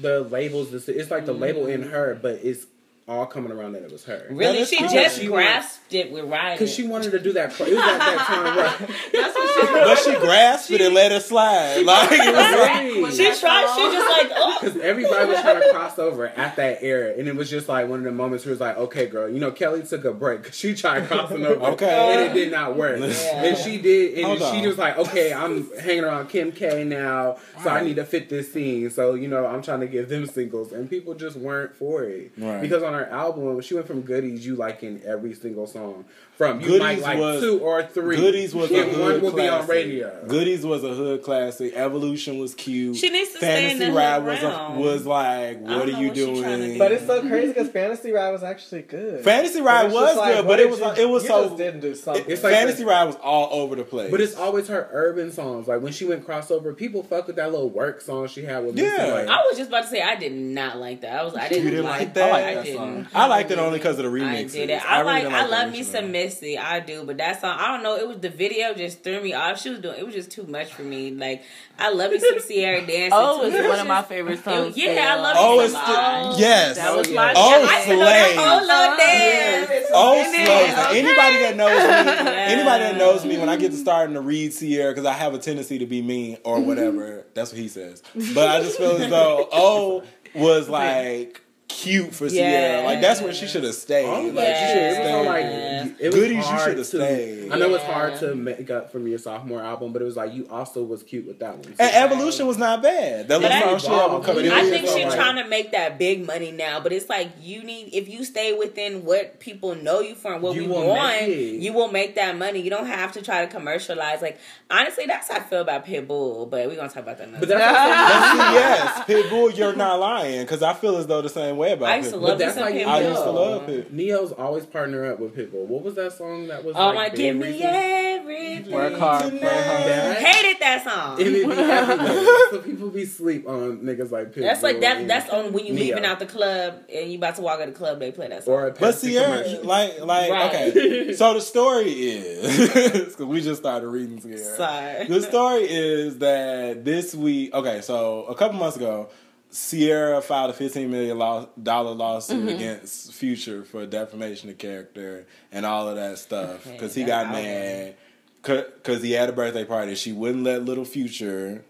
the 0.00 0.20
labels. 0.22 0.72
It's 0.88 1.10
like 1.10 1.26
the 1.26 1.34
label 1.34 1.66
in 1.66 1.82
her, 1.84 2.18
but 2.22 2.40
it's 2.42 2.64
all 3.08 3.26
coming 3.26 3.50
around 3.52 3.72
that 3.72 3.82
it 3.82 3.90
was 3.92 4.04
her. 4.04 4.26
Really? 4.30 4.64
She 4.64 4.78
true. 4.78 4.88
just 4.88 5.18
She 5.20 5.26
grasped 5.26 5.92
it 5.92 6.12
with 6.12 6.24
Ryan. 6.26 6.54
Because 6.56 6.72
she 6.72 6.86
wanted 6.86 7.10
to 7.10 7.18
do 7.18 7.32
that. 7.32 7.52
It 7.52 7.58
was 7.58 7.78
at 7.78 7.98
that 7.98 8.18
time, 8.26 8.56
right? 8.56 8.78
That's 9.12 9.34
what 9.34 9.66
she 9.66 9.72
but 9.72 9.98
she 9.98 10.20
grasped 10.24 10.70
it 10.70 10.80
and 10.80 10.94
let 10.94 11.10
it 11.12 11.22
slide. 11.22 11.82
Like 11.84 12.10
it 12.12 12.34
was 12.34 12.60
like, 12.60 12.82
Really? 12.82 13.10
She 13.10 13.24
tried. 13.40 13.74
She 13.74 13.82
just 13.96 14.08
like 14.08 14.30
oh. 14.36 14.58
Because 14.60 14.76
everybody 14.80 15.26
was 15.30 15.40
trying 15.40 15.60
to 15.60 15.70
cross 15.72 15.98
over 15.98 16.28
at 16.28 16.56
that 16.56 16.82
era, 16.82 17.14
and 17.18 17.26
it 17.28 17.34
was 17.34 17.50
just 17.50 17.68
like 17.68 17.88
one 17.88 17.98
of 17.98 18.04
the 18.04 18.12
moments 18.12 18.44
where 18.44 18.50
it 18.50 18.54
was 18.54 18.60
like, 18.60 18.76
"Okay, 18.78 19.06
girl, 19.06 19.28
you 19.28 19.40
know, 19.40 19.50
Kelly 19.50 19.82
took 19.82 20.04
a 20.04 20.12
break 20.12 20.44
'cause 20.44 20.54
she 20.56 20.74
tried 20.74 21.06
crossing 21.08 21.44
over, 21.44 21.60
Okay. 21.72 22.12
and 22.14 22.30
it 22.30 22.34
did 22.34 22.52
not 22.52 22.76
work." 22.76 22.98
Yeah. 23.00 23.42
And 23.42 23.58
she 23.58 23.78
did, 23.78 24.14
and 24.18 24.26
Hold 24.26 24.38
she 24.38 24.60
on. 24.60 24.66
was 24.68 24.78
like, 24.78 24.96
"Okay, 24.98 25.32
I'm 25.32 25.68
hanging 25.80 26.04
around 26.04 26.28
Kim 26.28 26.52
K 26.52 26.84
now, 26.84 27.36
so 27.62 27.70
I 27.70 27.82
need 27.82 27.96
to 27.96 28.04
fit 28.04 28.28
this 28.28 28.52
scene." 28.52 28.88
So 28.90 29.14
you 29.14 29.26
know, 29.28 29.44
I'm 29.46 29.62
trying 29.62 29.80
to 29.80 29.86
give 29.88 30.08
them 30.08 30.26
singles, 30.26 30.72
and 30.72 30.88
people 30.88 31.14
just 31.14 31.36
weren't 31.36 31.74
for 31.74 32.04
it 32.04 32.30
Right. 32.38 32.60
because 32.62 32.82
on 32.84 32.91
her 32.92 33.06
album, 33.08 33.60
she 33.60 33.74
went 33.74 33.86
from 33.86 34.02
Goodies, 34.02 34.46
you 34.46 34.56
like 34.56 34.82
in 34.82 35.02
every 35.04 35.34
single 35.34 35.66
song. 35.66 36.04
From 36.36 36.60
you 36.60 36.66
Goodies 36.66 36.80
might 36.80 37.00
like 37.02 37.18
was- 37.18 37.40
two 37.42 37.58
or 37.60 37.82
three. 37.84 38.16
Goodies 38.16 38.54
was 38.54 38.70
a 38.70 38.82
hood 38.84 39.00
one 39.00 39.20
will 39.20 39.32
be 39.32 39.42
on 39.48 39.58
classic. 39.64 39.68
radio. 39.68 40.24
Goodies 40.26 40.64
was 40.64 40.82
a 40.82 40.94
hood 40.94 41.22
classic. 41.22 41.74
Evolution 41.74 42.38
was 42.38 42.54
cute. 42.54 42.96
She 42.96 43.10
needs 43.10 43.32
to 43.32 43.38
stay 43.38 43.64
in 43.70 43.78
Fantasy 43.78 43.90
the 43.90 43.96
Ride 43.96 44.14
hood 44.22 44.24
was 44.24 44.42
a, 44.42 44.80
was 44.80 45.06
like, 45.06 45.60
what 45.60 45.70
are 45.88 45.90
you 45.90 46.08
what 46.08 46.16
she 46.16 46.24
trying 46.24 46.34
to 46.34 46.42
doing? 46.56 46.72
do. 46.72 46.78
But 46.78 46.92
it's 46.92 47.06
so 47.06 47.20
crazy 47.20 47.48
because 47.48 47.68
Fantasy 47.68 48.12
Ride 48.12 48.30
was 48.30 48.42
actually 48.42 48.82
good. 48.82 49.22
Fantasy 49.22 49.60
Ride 49.60 49.86
it's 49.86 49.94
was 49.94 50.04
just 50.06 50.18
like, 50.18 50.34
good, 50.36 50.46
but 50.46 50.58
it 50.60 50.70
was 50.70 50.80
you- 50.80 51.02
it 51.04 51.08
was 51.08 51.22
you 51.22 51.28
so 51.28 51.44
just 51.44 51.56
didn't 51.58 51.80
do 51.80 51.94
something. 51.94 52.24
It's 52.26 52.42
like 52.42 52.54
Fantasy 52.54 52.84
Ride 52.84 53.04
was 53.04 53.16
all 53.16 53.48
over 53.52 53.76
the 53.76 53.84
place. 53.84 54.10
But 54.10 54.20
it's 54.22 54.34
always 54.36 54.68
her 54.68 54.88
urban 54.90 55.30
songs. 55.32 55.68
Like 55.68 55.82
when 55.82 55.92
she 55.92 56.06
went 56.06 56.26
crossover, 56.26 56.74
people 56.76 57.02
fuck 57.02 57.26
with 57.26 57.36
that 57.36 57.52
little 57.52 57.68
work 57.70 58.00
song 58.00 58.26
she 58.26 58.42
had 58.42 58.64
with 58.64 58.74
Missy 58.74 58.86
Yeah. 58.86 59.04
Elliott. 59.04 59.28
I 59.28 59.36
was 59.48 59.58
just 59.58 59.68
about 59.68 59.82
to 59.82 59.88
say 59.88 60.00
I 60.02 60.16
did 60.16 60.32
not 60.32 60.78
like 60.78 61.02
that. 61.02 61.20
I 61.20 61.24
was 61.24 61.36
I 61.36 61.48
didn't, 61.48 61.64
you 61.64 61.70
didn't 61.70 61.84
like, 61.84 62.00
like 62.00 62.14
that. 62.14 62.28
I 62.28 62.32
like 62.32 62.44
I 62.44 62.54
that 62.54 62.64
didn't. 62.64 62.81
Song. 62.82 63.06
I 63.14 63.26
liked 63.26 63.50
it 63.50 63.58
only 63.58 63.78
because 63.78 63.98
of 63.98 64.04
the 64.04 64.10
remix. 64.10 64.24
I 64.28 64.42
remixes. 64.44 64.52
did 64.52 64.70
it. 64.70 64.84
I, 64.84 65.00
really 65.00 65.12
like. 65.12 65.22
didn't 65.22 65.34
I 65.34 65.46
love 65.46 65.72
me 65.72 65.82
some 65.82 66.12
Missy. 66.12 66.58
I 66.58 66.80
do, 66.80 67.04
but 67.04 67.18
that 67.18 67.40
song. 67.40 67.56
I 67.58 67.68
don't 67.68 67.82
know. 67.82 67.96
It 67.96 68.06
was 68.08 68.18
the 68.18 68.28
video 68.30 68.74
just 68.74 69.02
threw 69.04 69.22
me 69.22 69.32
off. 69.34 69.60
She 69.60 69.70
was 69.70 69.80
doing. 69.80 69.98
It 69.98 70.04
was 70.06 70.14
just 70.14 70.30
too 70.30 70.44
much 70.44 70.72
for 70.72 70.82
me. 70.82 71.10
Like 71.12 71.42
I 71.78 71.90
love 71.92 72.10
me 72.12 72.18
some 72.18 72.38
Ciara 72.40 72.80
dancing. 72.86 73.10
Oh, 73.12 73.40
too. 73.40 73.46
it's 73.48 73.56
It 73.56 73.60
was 73.62 73.68
one 73.70 73.80
of 73.80 73.86
my 73.86 74.02
favorite 74.02 74.42
songs. 74.44 74.76
yeah, 74.76 75.16
I 75.16 75.20
love 75.20 75.36
Oh, 75.38 75.58
me 75.58 75.64
it's 75.64 75.72
some. 75.72 75.84
the, 75.86 75.92
Oh, 75.92 76.36
yes. 76.38 76.76
That 76.76 76.96
was 76.96 77.08
Oh, 77.08 77.14
my. 77.14 77.26
yeah. 77.26 77.32
Oh, 77.36 77.66
I 77.68 77.76
used 77.76 77.88
to 77.88 77.96
that 77.96 78.34
Slay. 78.34 78.36
whole 78.36 78.60
little 78.60 78.96
dance. 78.96 79.86
Oh, 79.94 80.22
And 80.22 80.34
then- 80.34 80.46
slow. 80.46 80.84
okay. 80.84 80.98
Anybody 81.00 81.38
that 81.42 81.56
knows 81.56 82.24
me, 82.26 82.32
anybody 82.52 82.84
that 82.84 82.96
knows 82.96 83.24
me, 83.24 83.38
when 83.38 83.48
I 83.48 83.56
get 83.56 83.70
to 83.72 83.76
starting 83.76 84.14
to 84.14 84.20
read 84.20 84.52
Ciara, 84.52 84.92
because 84.92 85.06
I 85.06 85.12
have 85.12 85.34
a 85.34 85.38
tendency 85.38 85.78
to 85.78 85.86
be 85.86 86.02
mean 86.02 86.38
or 86.44 86.56
mm-hmm. 86.58 86.66
whatever. 86.66 87.26
That's 87.34 87.50
what 87.52 87.60
he 87.60 87.68
says. 87.68 88.02
But 88.34 88.48
I 88.48 88.60
just 88.60 88.78
feel 88.78 88.92
as 88.92 89.10
though 89.10 89.48
oh 89.52 90.02
was 90.34 90.68
like 90.68 91.42
cute 91.72 92.14
for 92.14 92.28
Ciara. 92.28 92.82
Like 92.84 93.00
that's 93.00 93.20
where 93.20 93.32
she 93.32 93.46
should 93.46 93.64
have 93.64 93.74
stayed. 93.74 94.06
Oh, 94.06 94.22
Like, 94.22 94.34
like, 94.34 94.46
she 94.56 94.66
should 94.66 94.82
have 94.82 94.96
shit, 94.96 95.06
it 95.06 95.14
was 95.14 95.24
stayed. 95.24 95.26
like 95.26 96.00
it 96.00 96.06
was 96.06 96.14
Goodies, 96.14 96.48
you 96.50 96.58
should 96.60 96.76
have 96.78 96.86
stayed. 96.86 97.52
I 97.52 97.56
know 97.58 97.74
it's 97.74 97.84
hard 97.84 98.16
to 98.20 98.34
make 98.34 98.70
up 98.70 98.92
from 98.92 99.06
your 99.06 99.18
sophomore 99.18 99.62
album, 99.62 99.92
but 99.92 100.02
it 100.02 100.04
was 100.04 100.16
like 100.16 100.32
you 100.34 100.46
also 100.50 100.82
was 100.84 101.02
cute 101.02 101.26
with 101.26 101.38
that 101.40 101.54
one. 101.54 101.62
too. 101.62 101.74
And 101.78 101.94
Evolution 102.12 102.46
was 102.46 102.58
not 102.58 102.82
bad. 102.82 103.28
That 103.28 103.40
But 103.40 103.50
little 103.50 103.56
I- 103.56 103.78
song 103.78 103.78
she 103.80 103.86
had 103.88 104.36
with 104.36 104.52
I 104.52 104.70
think 104.70 104.86
she's 104.86 105.04
like- 105.06 105.14
trying 105.14 105.36
to 105.42 105.48
make 105.48 105.72
that 105.72 105.98
big 105.98 106.26
money 106.26 106.50
now, 106.52 106.80
but 106.80 106.92
it's 106.92 107.08
like 107.08 107.28
you 107.40 107.62
need 107.62 107.90
if 107.92 108.08
you 108.08 108.24
stay 108.24 108.52
within 108.52 109.04
what 109.04 109.40
people 109.40 109.74
know 109.74 110.00
you 110.00 110.14
for 110.14 110.34
and 110.34 110.42
what 110.42 110.54
You 110.54 110.62
we 110.64 110.68
want, 110.68 111.20
make 111.22 111.60
you 111.62 111.72
will 111.72 111.90
make 111.90 112.14
that 112.16 112.36
money. 112.36 112.60
You 112.60 112.70
don't 112.70 112.86
have 112.86 113.12
to 113.12 113.22
try 113.22 113.44
to 113.44 113.50
commercialize. 113.50 114.20
Like 114.22 114.38
honestly, 114.70 115.06
that's 115.06 115.28
how 115.30 115.36
I 115.38 115.40
feel 115.40 115.60
about 115.60 115.86
Pitbull. 115.86 116.48
But 116.50 116.66
we're 116.68 116.76
gonna 116.76 116.88
talk 116.88 117.02
about 117.04 117.18
that 117.18 117.28
another. 117.28 117.46
But 117.46 117.52
time. 117.52 117.60
that's 117.60 119.08
yes, 119.08 119.08
Pitbull, 119.30 119.56
you're 119.56 119.74
not 119.76 119.98
lying 120.00 120.42
because 120.42 120.62
I 120.62 120.74
feel 120.74 120.96
as 120.96 121.06
though 121.06 121.22
the 121.22 121.28
same 121.28 121.56
way 121.56 121.61
about 121.70 121.88
I 121.88 121.96
used 121.98 122.10
to 122.10 122.16
Pitbull. 122.16 122.20
love 122.22 122.30
But 122.30 122.38
that's 122.38 122.56
me 122.56 122.62
some 122.62 122.70
like 122.72 122.74
Pitbull. 122.74 122.88
I 122.88 123.00
used 123.08 123.22
to 123.22 123.30
love 123.30 123.66
Pit. 123.66 123.92
Ne-Yo's 123.92 124.32
always 124.32 124.66
partner 124.66 125.12
up 125.12 125.20
with 125.20 125.36
Pitbull. 125.36 125.66
What 125.66 125.82
was 125.84 125.94
that 125.94 126.12
song 126.12 126.48
that 126.48 126.64
was 126.64 126.74
Oh 126.76 126.86
like 126.86 126.94
my, 126.94 127.08
big 127.10 127.16
give 127.18 127.36
me 127.36 127.42
recently? 127.52 127.66
everything. 127.76 128.72
Work 128.72 128.98
hard, 128.98 129.22
play 129.30 129.38
hard. 129.40 129.86
That- 129.86 130.16
Hated 130.22 130.60
that 130.60 130.84
song. 130.84 131.20
It 131.20 131.46
would 131.46 131.56
be 131.56 131.62
happy 131.62 132.02
with. 132.02 132.50
so 132.50 132.58
people 132.60 132.90
be 132.90 133.04
sleep 133.04 133.48
on 133.48 133.78
niggas 133.78 134.10
like 134.10 134.32
Pitbull. 134.32 134.42
That's 134.42 134.62
like 134.62 134.80
that. 134.80 135.06
That's 135.08 135.30
on 135.30 135.52
when 135.52 135.64
you 135.66 135.72
Ne-Yo. 135.74 135.94
leaving 135.94 136.04
out 136.04 136.18
the 136.18 136.26
club 136.26 136.74
and 136.92 137.10
you 137.10 137.18
about 137.18 137.36
to 137.36 137.42
walk 137.42 137.60
out 137.60 137.66
the 137.66 137.72
club. 137.72 137.98
They 138.00 138.10
play 138.12 138.28
that 138.28 138.44
song. 138.44 138.54
or 138.54 138.66
a 138.66 138.70
But 138.72 138.94
Pepsi 138.94 139.12
Ciara, 139.12 139.60
like, 139.62 140.00
like, 140.00 140.30
Right. 140.30 140.54
okay. 140.54 141.12
So 141.22 141.34
the 141.34 141.40
story 141.40 141.90
is, 141.90 142.68
because 142.72 143.16
we 143.26 143.40
just 143.40 143.60
started 143.60 143.86
reading 143.88 144.20
Ciara. 144.20 144.38
Sorry. 144.38 145.06
The 145.06 145.22
story 145.22 145.62
is 145.68 146.18
that 146.18 146.84
this 146.84 147.14
week, 147.14 147.54
okay, 147.54 147.80
so 147.82 148.24
a 148.24 148.34
couple 148.34 148.58
months 148.58 148.76
ago, 148.76 149.08
Ciara 149.52 150.22
filed 150.22 150.50
a 150.50 150.54
fifteen 150.54 150.90
million 150.90 151.18
dollar 151.62 151.90
lawsuit 151.94 152.38
Mm-hmm. 152.38 152.48
against 152.48 153.12
Future 153.12 153.64
for 153.64 153.84
defamation 153.86 154.48
of 154.50 154.58
character 154.58 155.26
and 155.52 155.66
all 155.66 155.88
of 155.88 155.96
that 155.96 156.18
stuff 156.18 156.64
because 156.64 156.94
he 156.94 157.04
got 157.04 157.30
mad 157.30 157.94
because 158.40 159.02
he 159.02 159.12
had 159.12 159.28
a 159.28 159.32
birthday 159.32 159.64
party. 159.64 159.94
She 159.94 160.12
wouldn't 160.12 160.44
let 160.44 160.64
little 160.64 160.84
Future. 160.86 161.64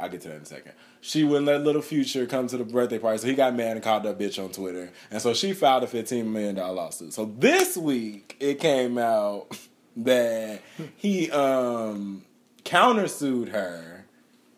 I'll 0.00 0.08
get 0.08 0.22
to 0.22 0.28
that 0.28 0.36
in 0.38 0.42
a 0.42 0.46
second. 0.46 0.72
she 1.00 1.22
wouldn't 1.22 1.46
let 1.46 1.62
Little 1.62 1.80
Future 1.82 2.26
come 2.26 2.48
to 2.48 2.56
the 2.56 2.64
birthday 2.64 2.98
party, 2.98 3.18
so 3.18 3.28
he 3.28 3.34
got 3.34 3.54
mad 3.54 3.76
and 3.76 3.82
called 3.84 4.02
that 4.02 4.18
bitch 4.18 4.42
on 4.42 4.50
Twitter, 4.50 4.90
and 5.12 5.22
so 5.22 5.32
she 5.32 5.52
filed 5.52 5.84
a 5.84 5.86
fifteen 5.86 6.32
million 6.32 6.56
dollar 6.56 6.74
lawsuit. 6.74 7.12
So 7.12 7.26
this 7.38 7.76
week 7.76 8.36
it 8.40 8.58
came 8.58 8.98
out 8.98 9.56
that 9.98 10.60
he 10.96 11.30
um 11.30 12.24
countersued 12.64 13.50
her, 13.50 14.04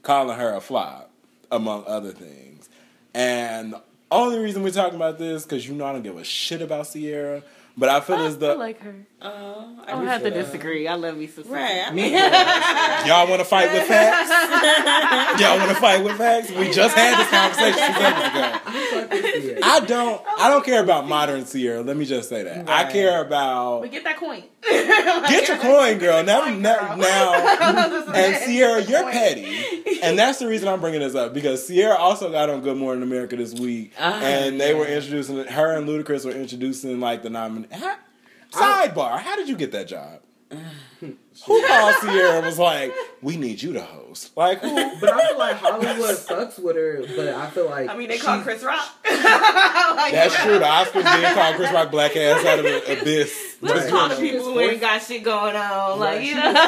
calling 0.03 0.39
her 0.39 0.55
a 0.55 0.61
flop, 0.63 1.04
among 1.50 1.85
other 1.87 2.12
things. 2.12 2.68
And 3.14 3.74
only 4.11 4.38
reason 4.38 4.62
we're 4.62 4.70
talking 4.70 4.96
about 4.96 5.18
this 5.18 5.44
because 5.44 5.66
you 5.66 5.74
know 5.74 5.87
I 5.87 5.92
don't 5.92 6.02
give 6.02 6.16
a 6.16 6.24
shit 6.24 6.62
about 6.62 6.92
Ciara, 6.92 7.42
but 7.76 7.88
I 7.88 8.00
feel 8.00 8.16
as 8.16 8.37
I 8.37 8.38
though 8.38 8.54
like 8.57 8.80
her. 8.80 8.94
Oh, 9.27 9.69
I 9.87 9.93
don't 9.93 10.07
have 10.07 10.23
to 10.23 10.31
disagree. 10.31 10.87
I 10.87 10.95
love 10.97 11.17
me 11.17 11.27
some. 11.29 11.45
Right. 11.49 11.93
Me 11.95 12.13
Y'all 13.09 13.27
want 13.27 13.41
to 13.41 13.45
fight 13.47 13.73
with 13.73 13.85
facts? 13.85 14.31
Y'all 15.41 15.57
want 15.57 15.71
to 15.71 15.77
fight 15.77 16.05
with 16.05 16.19
facts? 16.19 16.51
We 16.51 16.71
just 16.71 16.95
had 16.95 17.19
this 17.19 17.31
conversation 17.31 17.95
two 17.95 18.01
seconds 18.01 19.49
ago. 19.49 19.61
I 19.65 19.81
don't. 19.81 20.21
I 20.39 20.49
don't 20.51 20.65
care 20.65 20.83
about 20.83 21.09
modern 21.09 21.47
Ciara. 21.47 21.81
Let 21.83 21.97
me 21.97 22.05
just 22.05 22.29
say 22.29 22.43
that. 22.43 22.69
I 22.69 22.85
care 22.93 23.25
about 23.25 23.81
But 23.81 23.93
get 23.93 24.05
that 24.05 24.19
coin. 24.19 24.43
get 24.63 25.49
your 25.49 25.57
coin, 25.59 25.99
girl. 25.99 26.23
Now, 26.23 26.47
now, 26.49 26.95
now, 26.97 28.13
and 28.15 28.37
Ciara, 28.45 28.83
you're 28.83 29.11
petty, 29.11 30.01
and 30.03 30.19
that's 30.19 30.39
the 30.39 30.47
reason 30.47 30.69
I'm 30.69 30.81
bringing 30.81 31.01
this 31.01 31.15
up 31.15 31.33
because 31.35 31.67
Ciara 31.67 31.97
also 31.97 32.31
got 32.31 32.51
on 32.51 32.61
Good 32.61 32.77
Morning 32.77 33.03
America 33.03 33.37
this 33.37 33.55
week, 33.55 33.93
Ah, 33.99 34.21
and 34.21 34.61
they 34.61 34.75
were 34.75 34.87
introducing 34.87 35.45
her 35.45 35.77
and 35.77 35.89
Ludacris 35.89 36.25
were 36.27 36.33
introducing 36.33 37.01
like 37.01 37.23
the 37.23 37.29
nomin. 37.31 37.67
Ha- 38.55 38.87
Sidebar: 38.88 39.19
How 39.19 39.37
did 39.37 39.49
you 39.49 39.57
get 39.57 39.73
that 39.73 39.87
job? 39.88 40.21
Who 41.01 41.67
called 41.67 41.95
Ciara 42.01 42.37
and 42.37 42.47
was 42.47 42.59
like, 42.61 42.95
"We 43.21 43.37
need 43.37 43.61
you 43.61 43.73
to 43.75 43.83
host"? 43.83 44.37
Like, 44.37 44.61
who? 44.61 44.73
But 45.01 45.12
I 45.12 45.29
feel 45.29 45.38
like 45.38 45.57
Hollywood 45.57 46.14
fucks 46.17 46.59
with 46.62 46.77
her, 46.77 47.03
but 47.17 47.29
I 47.35 47.51
feel 47.51 47.67
like 47.69 47.90
I 47.90 47.97
mean, 47.97 48.09
they 48.09 48.19
call 48.19 48.37
she's- 48.37 48.45
Chris 48.45 48.62
Rock. 48.62 48.88
That's 49.05 50.35
true. 50.43 50.59
The 50.61 50.64
Oscars 50.64 50.93
did 51.21 51.35
call 51.35 51.53
Chris 51.55 51.73
Rock 51.73 51.90
black 51.90 52.14
ass 52.17 52.45
out 52.47 52.59
of 52.61 52.64
the 52.64 53.01
abyss. 53.01 53.57
Let's 53.61 53.81
Just- 53.81 53.90
talk 53.90 54.11
to 54.12 54.17
people 54.17 54.45
who 54.45 54.61
ain't 54.61 54.81
got 54.81 55.03
shit 55.03 55.25
going 55.25 55.57
on. 55.57 55.99
Like, 55.99 56.23
you 56.25 56.37
know. 56.37 56.55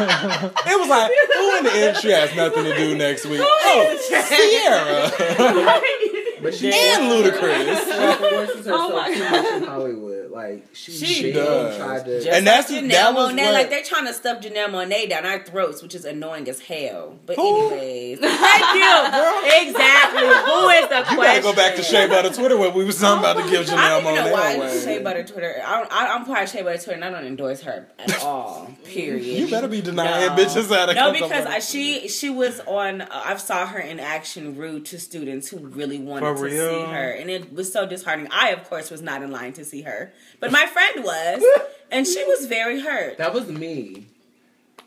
It 0.00 0.78
was 0.78 0.88
like, 0.88 1.10
who 1.34 1.56
in 1.58 1.64
the 1.64 1.74
industry 1.88 2.12
has 2.12 2.32
nothing 2.36 2.62
to 2.64 2.76
do 2.76 2.96
next 2.96 3.26
week? 3.26 3.40
Oh, 3.42 3.98
Ciara. 4.08 5.10
But 6.42 6.54
she 6.54 6.70
And 6.72 7.10
Ludacris. 7.10 7.78
She 7.78 8.18
forces 8.30 8.56
herself 8.56 8.80
Oh 8.80 8.96
my 8.96 9.12
too 9.12 9.20
much 9.30 9.52
in 9.54 9.62
Hollywood. 9.64 10.30
Like 10.30 10.66
she, 10.72 10.92
She 10.92 11.32
does. 11.32 11.76
tried 11.78 12.04
to. 12.04 12.16
Just 12.20 12.28
And 12.28 12.46
that's- 12.46 12.70
like 12.70 12.84
Janelle 12.84 12.88
that 12.90 13.14
was 13.14 13.32
Monae, 13.32 13.44
what- 13.44 13.54
like 13.54 13.70
they're 13.70 13.82
trying 13.82 14.06
to 14.06 14.14
stuff 14.14 14.40
Janelle 14.40 14.68
Monae 14.70 15.08
down 15.08 15.26
our 15.26 15.42
throats, 15.42 15.82
which 15.82 15.94
is 15.94 16.04
annoying 16.04 16.48
as 16.48 16.60
hell. 16.60 17.18
But 17.26 17.36
Who? 17.36 17.70
anyways, 17.72 18.18
thank 18.20 18.74
you. 18.74 19.68
exactly. 19.68 20.22
Who 20.22 20.68
is 20.68 20.88
the 20.88 20.96
You 20.98 21.04
question? 21.04 21.16
gotta 21.16 21.42
go 21.42 21.52
back 21.54 21.76
to 21.76 21.82
Shea 21.82 22.06
Butter 22.06 22.30
Twitter 22.30 22.56
where 22.56 22.70
we 22.70 22.84
was 22.84 23.00
talking 23.00 23.18
about 23.20 23.42
to 23.42 23.50
give 23.50 23.68
I 23.70 23.72
Janelle 23.72 24.02
don't 24.02 24.12
even 24.12 24.24
know 24.26 24.32
why 24.32 24.56
Monae 24.56 24.84
Shea. 24.84 24.98
Butter 25.02 25.24
Twitter. 25.24 25.62
I 25.64 25.78
don't, 25.80 25.92
I, 25.92 26.06
I'm 26.14 26.24
part 26.24 26.44
of 26.44 26.50
Shea 26.50 26.62
Butter 26.62 26.78
Twitter, 26.78 26.92
and 26.94 27.04
I 27.04 27.10
don't 27.10 27.24
endorse 27.26 27.62
her 27.62 27.88
at 27.98 28.22
all. 28.22 28.70
Period. 28.84 29.24
You 29.24 29.48
better 29.50 29.68
be 29.68 29.80
denying 29.80 30.26
No. 30.36 30.36
bitches 30.42 30.74
out 30.76 30.88
of 30.90 30.94
No, 30.96 31.12
because 31.12 31.46
I, 31.46 31.58
she 31.60 32.08
she 32.08 32.30
was 32.30 32.60
on. 32.66 33.00
Uh, 33.02 33.08
I 33.10 33.36
saw 33.36 33.66
her 33.66 33.78
in 33.78 33.98
action, 34.00 34.56
rude 34.56 34.84
to 34.86 34.98
students 35.00 35.48
who 35.48 35.58
really 35.58 35.98
wanted 35.98 36.26
For 36.26 36.27
to 36.36 36.42
real? 36.42 36.70
see 36.70 36.92
her, 36.92 37.10
and 37.10 37.30
it 37.30 37.52
was 37.52 37.72
so 37.72 37.86
disheartening. 37.86 38.30
I, 38.32 38.50
of 38.50 38.68
course, 38.68 38.90
was 38.90 39.02
not 39.02 39.22
in 39.22 39.30
line 39.30 39.52
to 39.54 39.64
see 39.64 39.82
her, 39.82 40.12
but 40.40 40.50
my 40.52 40.66
friend 40.66 41.04
was, 41.04 41.42
and 41.90 42.06
she 42.06 42.24
was 42.24 42.46
very 42.46 42.80
hurt. 42.80 43.18
That 43.18 43.32
was 43.34 43.48
me. 43.48 44.06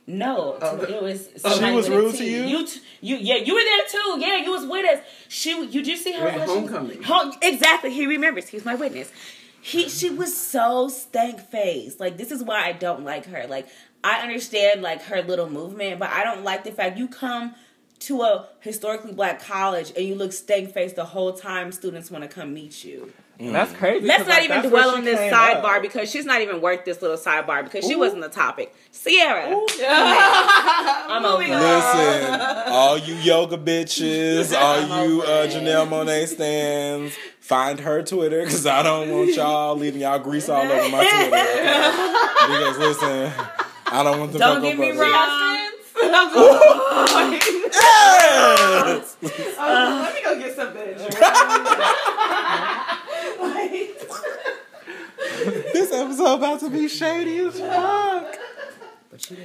No, 0.08 0.58
Oh, 0.62 0.78
it 0.82 1.02
was. 1.02 1.28
Oh, 1.28 1.32
she 1.34 1.56
somebody 1.56 1.76
was 1.76 1.88
with 1.90 1.98
a 1.98 2.02
rude 2.02 2.16
to 2.16 2.26
you? 2.26 2.44
You, 2.44 2.66
t- 2.68 2.82
you, 3.02 3.16
yeah, 3.18 3.36
you 3.36 3.54
were 3.54 3.62
there 3.64 3.82
too. 3.90 4.16
Yeah, 4.20 4.38
you 4.38 4.52
was 4.52 4.66
with 4.66 4.86
us. 4.90 5.06
She, 5.30 5.52
you 5.52 5.68
did 5.72 5.88
you 5.88 5.96
see 5.98 6.14
her? 6.14 6.26
Wait, 6.26 6.40
Homecoming. 6.42 7.04
Home- 7.04 7.34
exactly. 7.42 7.94
He 7.94 8.08
remembers. 8.08 8.48
He's 8.50 8.66
my 8.66 8.76
witness. 8.76 9.12
He, 9.62 9.88
she 9.90 10.10
was 10.10 10.36
so 10.36 10.90
stank 10.90 11.40
faced. 11.40 12.00
Like 12.00 12.18
this 12.18 12.32
is 12.32 12.44
why 12.44 12.66
I 12.66 12.72
don't 12.72 13.04
like 13.06 13.26
her. 13.28 13.46
Like 13.48 13.68
I 14.04 14.22
understand 14.22 14.82
like 14.82 15.04
her 15.04 15.22
little 15.22 15.50
movement, 15.50 16.00
but 16.00 16.10
I 16.10 16.24
don't 16.24 16.44
like 16.44 16.64
the 16.64 16.72
fact 16.72 16.98
you 16.98 17.08
come 17.08 17.54
to 18.02 18.22
a 18.22 18.48
historically 18.60 19.14
black 19.14 19.44
college 19.44 19.92
and 19.96 20.06
you 20.06 20.16
look 20.16 20.34
stank 20.34 20.72
faced 20.74 20.96
the 20.96 21.06
whole 21.06 21.34
time. 21.34 21.72
Students 21.72 22.12
want 22.12 22.24
to 22.24 22.28
come 22.28 22.54
meet 22.54 22.84
you. 22.84 23.12
That's 23.50 23.74
crazy. 23.74 24.06
Let's 24.06 24.28
not 24.28 24.40
like, 24.40 24.50
even 24.50 24.70
dwell 24.70 24.92
on 24.92 25.04
this 25.04 25.20
sidebar 25.20 25.78
up. 25.78 25.82
because 25.82 26.12
she's 26.12 26.26
not 26.26 26.42
even 26.42 26.62
worth 26.62 26.86
this 26.86 27.02
little 27.02 27.18
sidebar 27.18 27.64
because 27.64 27.86
she 27.86 27.96
wasn't 27.96 28.22
the 28.22 28.30
topic. 28.30 28.76
Ciara, 28.92 29.48
I'm 29.88 31.26
over. 31.26 31.42
Listen, 31.42 32.42
all 32.68 32.98
you 33.00 33.16
yoga 33.16 33.58
bitches, 33.58 34.56
all 34.60 34.82
you 34.82 35.24
uh, 35.24 35.48
Janelle 35.48 35.88
Monae 35.88 36.28
stands, 36.28 37.16
find 37.40 37.80
her 37.80 38.04
Twitter 38.04 38.44
because 38.44 38.68
I 38.68 38.84
don't 38.84 39.10
want 39.10 39.34
y'all 39.36 39.76
leaving 39.76 40.02
y'all 40.02 40.20
grease 40.20 40.48
all 40.48 40.62
over 40.62 40.90
my 40.90 41.04
Twitter. 41.04 42.18
Because 42.42 42.78
listen, 42.80 43.32
I 43.86 44.04
don't 44.04 44.20
want 44.20 44.32
the 44.34 44.40
Don't 44.40 44.62
Cocoa 44.62 44.76
get 44.76 44.80
me 44.80 45.00
wrong. 45.00 45.62
Yes! 47.82 49.18
Uh, 49.62 50.02
let 50.04 50.16
me 50.16 50.22
go 50.24 50.40
get 50.40 50.56
some 50.56 50.74
bitch. 50.74 50.98
this 55.74 55.92
episode 55.92 56.36
about 56.36 56.60
to 56.60 56.70
be 56.70 56.88
shady 56.88 57.40
as 57.40 57.60
fuck. 57.60 58.36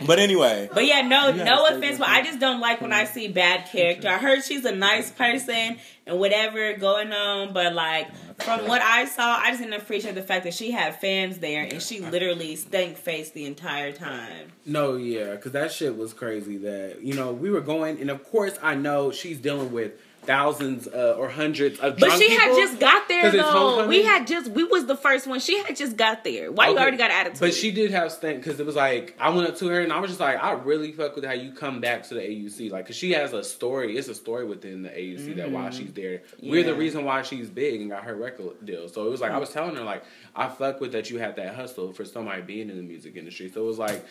But 0.07 0.19
anyway, 0.19 0.69
But 0.73 0.87
yeah, 0.87 1.03
no, 1.03 1.33
no 1.33 1.67
offense, 1.67 1.99
but 1.99 2.09
I 2.09 2.23
just 2.23 2.39
don't 2.39 2.61
like 2.61 2.81
when 2.81 2.93
I 2.93 3.05
see 3.05 3.29
bad 3.29 3.69
character. 3.71 4.09
I 4.09 4.19
heard 4.19 4.45
she's 4.45 4.65
a 4.65 4.75
nice 4.75 5.11
person 5.11 5.79
and 6.07 6.19
whatever 6.19 6.73
going 6.75 7.13
on, 7.13 7.53
but 7.53 7.73
like 7.75 8.09
oh, 8.09 8.45
from 8.45 8.69
what 8.69 8.83
I 8.83 9.05
saw, 9.07 9.39
I 9.39 9.51
just 9.51 9.61
didn't 9.63 9.81
appreciate 9.81 10.15
the 10.15 10.23
fact 10.23 10.45
that 10.45 10.55
she 10.55 10.71
had 10.71 11.01
fans 11.01 11.39
there 11.39 11.63
and 11.63 11.83
she 11.83 12.01
literally 12.01 12.57
stank 12.57 12.97
faced 12.97 13.35
the 13.35 13.45
entire 13.45 13.93
time. 13.93 14.53
No, 14.65 14.97
yeah, 14.97 15.33
because 15.33 15.53
that 15.53 15.73
shit 15.73 15.97
was 15.97 16.13
crazy. 16.13 16.57
That 16.59 17.03
you 17.03 17.15
know 17.15 17.33
we 17.33 17.51
were 17.51 17.61
going, 17.61 18.01
and 18.01 18.11
of 18.11 18.25
course 18.25 18.59
I 18.63 18.75
know 18.75 19.11
she's 19.11 19.39
dealing 19.39 19.73
with 19.73 19.93
thousands 20.27 20.87
uh, 20.89 21.15
or 21.19 21.29
hundreds 21.29 21.79
of. 21.81 21.99
But 21.99 22.19
she 22.19 22.31
had 22.31 22.55
just 22.57 22.79
got 22.81 23.09
there 23.09 23.31
though. 23.31 23.87
We 23.87 24.03
had 24.03 24.27
just 24.27 24.51
we 24.51 24.65
was 24.65 24.87
the 24.87 24.97
first 24.97 25.27
one. 25.27 25.41
She 25.41 25.63
had 25.63 25.77
just 25.77 25.97
got 25.97 26.25
there. 26.25 26.51
Why 26.53 26.69
you 26.69 26.77
already 26.79 26.97
got 26.97 27.11
attitude? 27.11 27.41
But 27.41 27.55
she 27.55 27.71
did 27.71 27.91
have 27.93 28.13
stank 28.13 28.43
because 28.43 28.59
it 28.61 28.67
was 28.67 28.77
like 28.77 29.15
I 29.19 29.31
went 29.31 29.49
up 29.49 29.57
to 29.59 29.69
her 29.69 29.81
and 29.81 29.93
I 29.93 30.01
was 30.01 30.11
just 30.11 30.21
like, 30.21 30.43
I 30.43 30.53
really 30.53 30.93
fuck 30.93 31.15
with 31.15 31.25
how 31.25 31.33
you 31.33 31.53
come 31.53 31.81
back 31.81 32.03
to 32.09 32.15
the 32.15 32.21
AUC, 32.21 32.71
like 32.71 32.85
because 32.85 32.97
she 32.97 33.13
has 33.13 33.33
a 33.33 33.43
story. 33.45 33.97
It's 33.97 34.09
a 34.09 34.15
story 34.15 34.45
within 34.45 34.83
the 34.83 34.91
AUC 34.91 35.37
that 35.37 35.51
why 35.51 35.69
Mhm. 35.69 35.73
she's 35.79 35.93
there. 35.93 36.23
We're 36.43 36.65
the 36.65 36.75
reason 36.75 37.05
why 37.05 37.23
she's 37.23 37.49
big 37.49 37.81
and 37.81 37.91
got 37.91 38.05
her 38.05 38.15
record 38.15 38.65
deal. 38.65 38.89
So 38.89 39.07
it 39.07 39.11
was 39.11 39.21
like 39.21 39.33
I 39.33 39.39
was 39.39 39.51
telling 39.51 39.77
her 39.77 39.83
like 39.85 40.03
I 40.35 40.49
fuck 40.49 40.81
with 40.81 40.93
that 40.93 41.11
you 41.11 41.19
had 41.19 41.37
that 41.37 41.55
hustle 41.55 41.93
for 41.93 42.05
somebody 42.05 42.43
being 42.43 42.69
in 42.71 42.77
the 42.77 42.83
music 42.83 43.17
industry. 43.17 43.51
So 43.53 43.63
it 43.63 43.67
was 43.67 43.79
like 43.79 44.05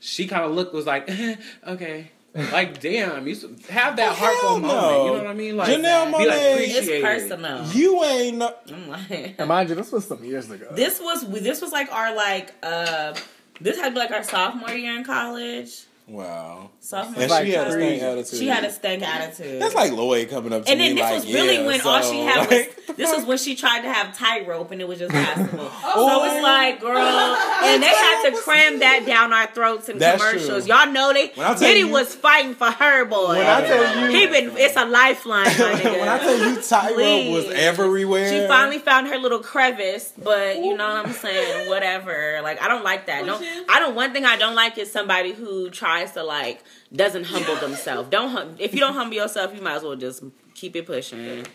she 0.00 0.26
kind 0.26 0.44
of 0.44 0.52
looked 0.52 0.74
was 0.74 0.86
like 0.86 1.08
okay. 1.66 2.10
Like 2.34 2.80
damn, 2.80 3.26
you 3.26 3.34
have 3.68 3.96
that 3.96 4.16
heartful 4.16 4.58
moment. 4.58 5.04
You 5.04 5.10
know 5.10 5.12
what 5.14 5.26
I 5.26 5.34
mean? 5.34 5.56
Like 5.56 5.68
Janelle 5.68 6.06
be 6.18 6.26
like 6.26 6.40
appreciate 6.40 6.76
it's 6.76 6.88
it. 6.88 7.02
personal. 7.02 7.66
you 7.72 8.02
ain't. 8.04 8.38
No- 8.38 8.54
I'm 8.68 8.88
like, 8.88 9.46
mind 9.46 9.68
you, 9.68 9.74
this 9.74 9.92
was 9.92 10.06
some 10.06 10.24
years 10.24 10.50
ago. 10.50 10.68
this 10.74 11.00
was 11.00 11.28
this 11.28 11.60
was 11.60 11.72
like 11.72 11.92
our 11.92 12.14
like 12.14 12.52
uh 12.62 13.14
this 13.60 13.76
had 13.76 13.88
to 13.88 13.90
be 13.92 13.98
like 13.98 14.10
our 14.10 14.24
sophomore 14.24 14.70
year 14.70 14.96
in 14.96 15.04
college. 15.04 15.84
Wow. 16.08 16.70
Sophomore 16.84 17.22
And 17.22 17.30
she 17.30 17.54
in 17.54 17.60
had 17.60 17.68
a 17.68 17.70
stank 17.70 18.02
attitude. 18.02 18.38
She 18.40 18.48
had 18.48 18.64
a 18.64 18.72
stank 18.72 19.02
attitude. 19.04 19.62
That's 19.62 19.74
like 19.74 19.92
Lloyd 19.92 20.28
coming 20.28 20.52
up 20.52 20.64
to 20.64 20.70
and 20.70 20.80
me 20.80 20.90
And 20.90 20.98
then 20.98 21.04
this 21.04 21.12
like, 21.12 21.24
was 21.24 21.32
really 21.32 21.54
yeah, 21.58 21.66
when 21.66 21.80
all 21.82 22.02
she 22.02 22.18
had 22.18 22.36
like- 22.50 22.50
was 22.50 22.96
this 22.96 23.16
was 23.16 23.24
when 23.24 23.38
she 23.38 23.54
tried 23.54 23.82
to 23.82 23.92
have 23.92 24.16
tightrope 24.18 24.72
and 24.72 24.80
it 24.80 24.88
was 24.88 24.98
just 24.98 25.12
passable. 25.12 25.58
so 25.58 26.24
it's 26.24 26.34
oh. 26.34 26.40
like, 26.42 26.80
girl, 26.80 26.96
and 27.64 27.82
they 27.82 27.86
had 27.86 28.30
to 28.30 28.36
cram 28.36 28.80
that 28.80 29.04
down 29.06 29.32
our 29.32 29.46
throats 29.46 29.88
in 29.88 29.98
That's 29.98 30.20
commercials. 30.20 30.66
true. 30.66 30.74
Y'all 30.74 30.92
know 30.92 31.12
they 31.12 31.28
Diddy 31.58 31.80
you- 31.80 31.88
was 31.88 32.14
fighting 32.14 32.54
for 32.54 32.70
her 32.70 33.04
boy. 33.04 33.38
When 33.38 33.46
I 33.46 33.60
tell 33.62 34.10
you- 34.10 34.18
he 34.18 34.26
been 34.26 34.56
it's 34.56 34.76
a 34.76 34.84
lifeline, 34.84 35.46
when 35.46 36.08
I 36.08 36.18
tell 36.18 36.36
you 36.36 36.60
tightrope 36.60 37.32
was 37.32 37.46
everywhere. 37.54 38.28
She 38.28 38.48
finally 38.48 38.80
found 38.80 39.06
her 39.06 39.18
little 39.18 39.38
crevice, 39.38 40.12
but 40.20 40.56
you 40.56 40.76
know 40.76 40.88
what 40.88 41.06
I'm 41.06 41.12
saying? 41.12 41.68
Whatever. 41.70 42.40
Like 42.42 42.60
I 42.60 42.66
don't 42.66 42.82
like 42.84 43.06
that. 43.06 43.24
Don't 43.24 43.42
I 43.70 43.78
don't 43.78 43.94
one 43.94 44.12
thing 44.12 44.24
I 44.24 44.36
don't 44.36 44.56
like 44.56 44.76
is 44.78 44.90
somebody 44.90 45.32
who 45.32 45.70
tries 45.70 46.12
to 46.12 46.24
like 46.24 46.62
doesn't 46.94 47.24
humble 47.24 47.56
themselves. 47.56 48.08
Don't 48.10 48.30
hum- 48.30 48.56
if 48.58 48.74
you 48.74 48.80
don't 48.80 48.94
humble 48.94 49.16
yourself, 49.16 49.54
you 49.54 49.62
might 49.62 49.76
as 49.76 49.82
well 49.82 49.96
just 49.96 50.22
keep 50.54 50.76
it 50.76 50.86
pushing. 50.86 51.46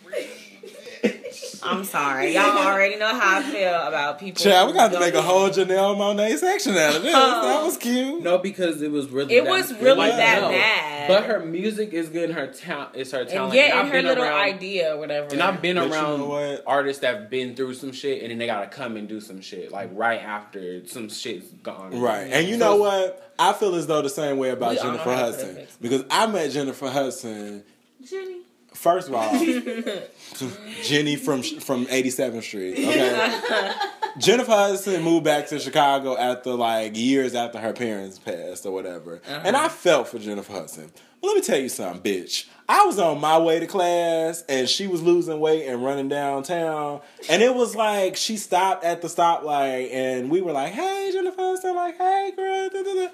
I'm 1.63 1.84
sorry. 1.84 2.34
Y'all 2.34 2.58
already 2.58 2.95
know 2.97 3.08
how 3.19 3.39
I 3.39 3.43
feel 3.43 3.73
about 3.73 4.19
people. 4.19 4.43
Child, 4.43 4.67
we 4.67 4.73
got 4.73 4.91
to 4.91 5.00
make 5.00 5.13
a 5.13 5.21
whole 5.21 5.50
Janelle 5.50 5.95
Monae 5.95 6.38
section 6.38 6.76
out 6.76 6.95
of 6.97 7.04
this. 7.04 7.13
that 7.13 7.41
oh. 7.43 7.65
was 7.65 7.78
cute. 7.78 8.21
No, 8.21 8.38
because 8.38 8.82
it 8.82 8.91
was 8.91 9.10
really 9.10 9.36
It 9.36 9.43
that- 9.45 9.50
was 9.50 9.73
really 9.73 9.97
like, 9.97 10.12
that 10.13 10.41
no. 10.41 10.50
bad. 10.50 11.08
But 11.08 11.23
her 11.26 11.39
music 11.39 11.93
is 11.93 12.10
good. 12.10 12.30
And 12.30 12.34
her 12.38 12.47
talent 12.47 12.95
is 12.95 13.12
her 13.12 13.21
And 13.21 13.30
talent. 13.30 13.54
yeah, 13.56 13.80
And 13.80 13.88
and 13.88 13.89
her 13.89 14.02
little 14.02 14.23
around- 14.23 14.39
idea 14.56 14.93
or 14.95 15.00
whatever. 15.00 15.28
And 15.32 15.41
I've 15.41 15.62
been 15.62 15.78
But 15.78 15.88
you 15.88 15.93
around 15.93 16.19
know 16.19 16.26
what? 16.30 16.63
artists 16.67 17.02
that 17.02 17.15
have 17.15 17.30
been 17.30 17.56
through 17.56 17.73
some 17.76 17.91
shit, 17.91 18.21
and 18.21 18.32
then 18.32 18.38
they 18.38 18.45
gotta 18.45 18.67
come 18.67 18.97
and 18.97 19.08
do 19.08 19.19
some 19.21 19.39
shit 19.41 19.71
like 19.71 19.89
right 19.93 20.21
after 20.21 20.86
some 20.88 21.10
shit's 21.10 21.47
gone. 21.63 22.00
Right. 22.00 22.30
And 22.32 22.47
you 22.47 22.54
So 22.56 22.60
know 22.60 22.76
what? 22.78 23.34
I 23.39 23.54
feel 23.54 23.76
as 23.76 23.88
though 23.88 24.02
the 24.02 24.09
same 24.09 24.38
way 24.38 24.49
about 24.49 24.72
We 24.72 24.78
all 24.80 24.86
know 24.86 24.91
Jennifer 24.93 25.14
how 25.16 25.26
to 25.28 25.32
put 25.32 25.39
Hudson. 25.45 25.68
Because 25.82 26.03
I 26.09 26.26
met 26.28 26.51
Jennifer 26.51 26.89
Hudson, 26.89 27.64
Jenny. 28.09 28.37
First 28.78 29.09
of 29.09 29.15
all, 29.15 29.32
Jenny 30.84 31.15
from 31.15 31.41
from 31.43 31.86
87th 31.88 32.43
Street. 32.43 32.73
Okay. 32.73 33.73
Jennifer 34.17 34.51
Hudson 34.51 35.03
moved 35.03 35.25
back 35.25 35.47
to 35.47 35.59
Chicago 35.59 36.17
after 36.17 36.53
like 36.53 36.97
years 36.97 37.36
after 37.36 37.59
her 37.59 37.73
parents 37.73 38.17
passed 38.17 38.65
or 38.65 38.71
whatever. 38.71 39.21
Uh-huh. 39.28 39.41
And 39.43 39.55
I 39.55 39.67
felt 39.67 40.07
for 40.07 40.17
Jennifer 40.19 40.53
Hudson. 40.53 40.91
But 41.21 41.28
let 41.28 41.36
me 41.36 41.41
tell 41.41 41.59
you 41.59 41.69
something, 41.69 42.01
bitch. 42.01 42.45
I 42.69 42.86
was 42.86 42.99
on 42.99 43.19
my 43.21 43.38
way 43.38 43.59
to 43.59 43.67
class 43.67 44.43
and 44.49 44.67
she 44.67 44.88
was 44.88 45.01
losing 45.01 45.39
weight 45.39 45.67
and 45.67 45.84
running 45.84 46.09
downtown. 46.09 47.01
And 47.30 47.41
it 47.41 47.53
was 47.53 47.75
like 47.75 48.15
she 48.15 48.38
stopped 48.38 48.84
at 48.84 49.01
the 49.01 49.07
stoplight 49.07 49.93
and 49.93 50.30
we 50.30 50.41
were 50.41 50.51
like, 50.51 50.73
hey, 50.73 51.11
Jennifer 51.13 51.41
Hudson, 51.41 51.75
like, 51.75 51.97
hey, 51.97 52.32
girl. 52.36 52.69
da, 52.69 52.84
da, 52.84 52.93
da. 52.93 53.07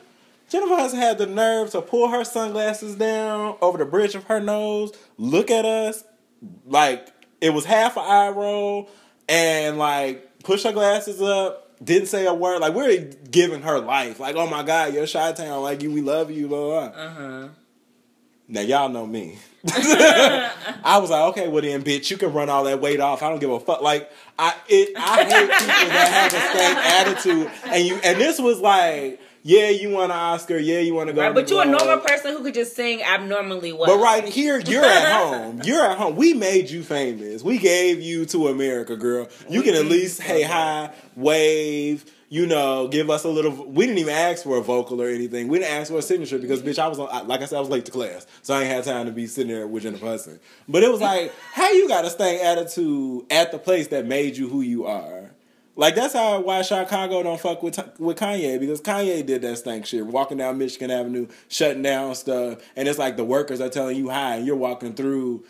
Jennifer 0.50 0.76
Hudson 0.76 1.00
had 1.00 1.18
the 1.18 1.26
nerve 1.26 1.72
to 1.72 1.82
pull 1.82 2.10
her 2.10 2.24
sunglasses 2.24 2.96
down 2.96 3.56
over 3.62 3.78
the 3.78 3.86
bridge 3.86 4.16
of 4.16 4.26
her 4.26 4.40
nose, 4.40 4.92
look 5.18 5.52
at 5.52 5.66
us, 5.66 6.04
like 6.66 7.08
it 7.42 7.52
was 7.52 7.66
half 7.66 7.98
an 7.98 8.04
eye 8.06 8.30
roll, 8.30 8.90
and 9.28 9.78
like 9.78 10.44
push 10.44 10.64
her 10.64 10.72
glasses 10.72 11.22
up, 11.22 11.78
didn't 11.84 12.08
say 12.08 12.26
a 12.26 12.34
word. 12.34 12.60
Like 12.60 12.74
we're 12.74 13.12
giving 13.30 13.62
her 13.62 13.80
life. 13.80 14.20
Like, 14.20 14.36
oh 14.36 14.48
my 14.48 14.64
God, 14.64 14.94
you're 14.94 15.08
Chi 15.08 15.32
Town, 15.34 15.62
like 15.62 15.82
you, 15.84 15.92
we 15.92 16.02
love 16.02 16.32
you, 16.32 16.48
blah 16.48 16.60
blah. 16.60 16.90
blah. 16.90 17.02
Uh 17.02 17.10
huh. 17.10 17.48
Now 18.48 18.62
y'all 18.62 18.90
know 18.90 19.08
me. 19.08 19.38
I 19.74 20.98
was 21.00 21.10
like, 21.10 21.22
okay, 21.30 21.48
well 21.48 21.62
then, 21.62 21.84
bitch, 21.84 22.12
you 22.12 22.18
can 22.18 22.34
run 22.34 22.50
all 22.50 22.66
that 22.66 22.82
weight 22.82 23.00
off. 23.00 23.24
I 23.24 23.30
don't 23.30 23.40
give 23.40 23.50
a 23.50 23.60
fuck. 23.60 23.82
Like, 23.82 24.12
I 24.38 24.54
it, 24.68 24.94
I 24.98 25.24
hate 25.24 25.50
people 25.50 25.90
that 25.90 26.10
have 26.12 26.34
a 26.34 27.16
stank 27.16 27.26
attitude. 27.26 27.52
And 27.74 27.86
you, 27.88 27.96
and 28.04 28.20
this 28.20 28.40
was 28.40 28.60
like, 28.60 29.22
yeah, 29.46 29.70
you 29.70 29.90
want 29.90 30.14
an 30.14 30.18
Oscar, 30.18 30.58
yeah, 30.58 30.80
you 30.80 30.94
want 30.94 31.10
to 31.10 31.14
go. 31.14 31.22
Right, 31.22 31.36
but 31.36 31.48
the 31.48 31.56
you 31.56 31.60
a 31.60 31.66
normal 31.66 31.98
person 31.98 32.32
who 32.32 32.44
could 32.44 32.54
just 32.54 32.78
sing 32.78 33.04
abnormally 33.04 33.74
well. 33.74 33.88
But 33.88 34.02
right 34.02 34.26
here, 34.26 34.58
you're 34.60 34.86
at 34.86 35.22
home. 35.22 35.62
You're 35.66 35.84
at 35.84 35.98
home. 35.98 36.16
We 36.16 36.34
made 36.34 36.70
you 36.70 36.82
famous. 36.82 37.44
We 37.44 37.58
gave 37.58 38.02
you 38.02 38.26
to 38.28 38.48
America, 38.48 38.96
girl. 38.96 39.28
You 39.50 39.62
can 39.62 39.74
at 39.76 39.82
mm-hmm. 39.82 39.90
least 39.90 40.22
hey 40.22 40.44
hi, 40.44 40.94
wave. 41.18 42.06
You 42.30 42.48
know, 42.48 42.88
give 42.88 43.10
us 43.10 43.26
a 43.26 43.28
little. 43.28 43.52
We 43.52 43.86
didn't 43.86 44.00
even 44.00 44.14
ask 44.14 44.44
for 44.44 44.58
a 44.58 44.62
vocal 44.62 45.02
or 45.02 45.10
anything. 45.10 45.50
We 45.50 45.60
didn't 45.60 45.74
ask 45.74 45.92
for 45.92 46.00
a 46.00 46.02
signature 46.02 46.40
because, 46.40 46.62
mm-hmm. 46.62 46.70
bitch, 46.70 46.80
I 46.80 46.88
was 46.88 46.98
on. 46.98 47.28
Like 47.28 47.42
I 47.42 47.46
said, 47.46 47.58
I 47.58 47.60
was 47.60 47.70
late 47.70 47.86
to 47.86 47.92
class, 47.92 48.26
so 48.42 48.56
I 48.56 48.62
ain't 48.62 48.72
had 48.72 48.86
time 48.86 49.08
to 49.08 49.12
be 49.12 49.28
sitting 49.28 49.54
there 49.54 49.68
with 49.68 49.84
Jennifer 49.84 50.06
Hudson. 50.06 50.40
But 50.70 50.84
it 50.84 50.90
was 50.90 51.02
like, 51.02 51.34
how 51.52 51.70
you 51.74 51.90
got 51.90 52.06
a 52.06 52.10
stank 52.10 52.42
attitude 52.42 53.26
at 53.30 53.52
the 53.52 53.60
place 53.60 53.90
that 53.90 54.06
made 54.06 54.38
you 54.38 54.48
who 54.48 54.62
you 54.62 54.88
are? 54.88 55.33
Like 55.76 55.96
that's 55.96 56.14
how 56.14 56.40
why 56.42 56.62
Chicago 56.62 57.24
don't 57.24 57.40
fuck 57.40 57.64
with 57.64 57.80
with 58.00 58.18
Kanye 58.18 58.60
because 58.60 58.80
Kanye 58.80 59.26
did 59.26 59.42
that 59.42 59.58
stank 59.58 59.88
shit, 59.88 60.06
walking 60.06 60.38
down 60.38 60.58
Michigan 60.60 60.92
Avenue, 60.92 61.28
shutting 61.48 61.82
down 61.82 62.14
stuff, 62.14 62.60
and 62.76 62.88
it's 62.88 63.00
like 63.00 63.18
the 63.18 63.24
workers 63.24 63.60
are 63.60 63.70
telling 63.70 63.98
you 63.98 64.10
hi, 64.10 64.36
and 64.36 64.46
you're 64.46 64.56
walking 64.56 64.94
through 64.94 65.44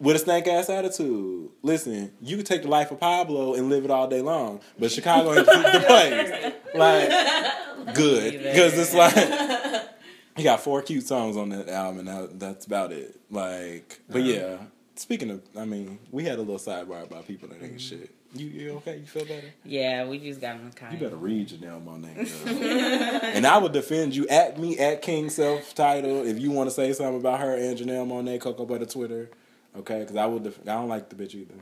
with 0.00 0.16
a 0.16 0.18
stank 0.18 0.46
ass 0.46 0.70
attitude. 0.70 1.50
Listen, 1.62 2.12
you 2.22 2.36
can 2.36 2.46
take 2.46 2.62
the 2.62 2.68
life 2.68 2.90
of 2.90 3.00
Pablo 3.00 3.54
and 3.54 3.68
live 3.68 3.84
it 3.84 3.90
all 3.90 4.08
day 4.08 4.22
long, 4.22 4.60
but 4.78 4.90
Chicago 4.90 5.34
ain't 5.34 5.44
the 5.44 5.84
place. 5.86 6.54
Like, 6.74 7.94
good 7.94 8.42
because 8.42 8.78
it's 8.78 8.94
like 8.94 9.88
he 10.36 10.44
got 10.44 10.60
four 10.60 10.80
cute 10.80 11.06
songs 11.06 11.36
on 11.36 11.50
that 11.50 11.68
album, 11.68 12.00
and 12.00 12.08
that, 12.08 12.40
that's 12.40 12.66
about 12.66 12.92
it. 12.92 13.20
Like, 13.30 14.00
but 14.08 14.22
uh-huh. 14.22 14.30
yeah. 14.30 14.56
Speaking 14.94 15.30
of, 15.30 15.42
I 15.56 15.64
mean, 15.64 15.98
we 16.10 16.24
had 16.24 16.38
a 16.38 16.42
little 16.42 16.56
sidebar 16.56 17.04
about 17.04 17.28
people 17.28 17.48
that 17.48 17.62
ain't 17.62 17.76
mm-hmm. 17.76 17.78
shit. 17.78 18.14
You, 18.34 18.46
you 18.46 18.70
okay? 18.76 18.98
You 18.98 19.06
feel 19.06 19.24
better? 19.24 19.52
Yeah, 19.64 20.06
we 20.06 20.18
just 20.18 20.40
got 20.40 20.56
him 20.56 20.70
kind. 20.72 20.92
You 20.92 20.98
better 20.98 21.16
read 21.16 21.48
Janelle 21.48 21.82
Monae. 21.82 22.14
girl. 22.14 23.20
and 23.34 23.46
I 23.46 23.56
would 23.56 23.72
defend 23.72 24.14
you 24.14 24.28
at 24.28 24.58
me 24.58 24.78
at 24.78 25.00
King 25.00 25.30
Self 25.30 25.74
Title 25.74 26.26
if 26.26 26.38
you 26.38 26.50
want 26.50 26.68
to 26.68 26.74
say 26.74 26.92
something 26.92 27.20
about 27.20 27.40
her 27.40 27.54
and 27.54 27.78
Janelle 27.78 28.06
Monae 28.06 28.40
Cocoa 28.40 28.66
Butter 28.66 28.84
Twitter. 28.86 29.30
Okay, 29.76 30.00
because 30.00 30.16
I 30.16 30.26
would. 30.26 30.44
Def- 30.44 30.60
I 30.62 30.72
don't 30.74 30.88
like 30.88 31.08
the 31.08 31.16
bitch 31.16 31.34
either. 31.34 31.54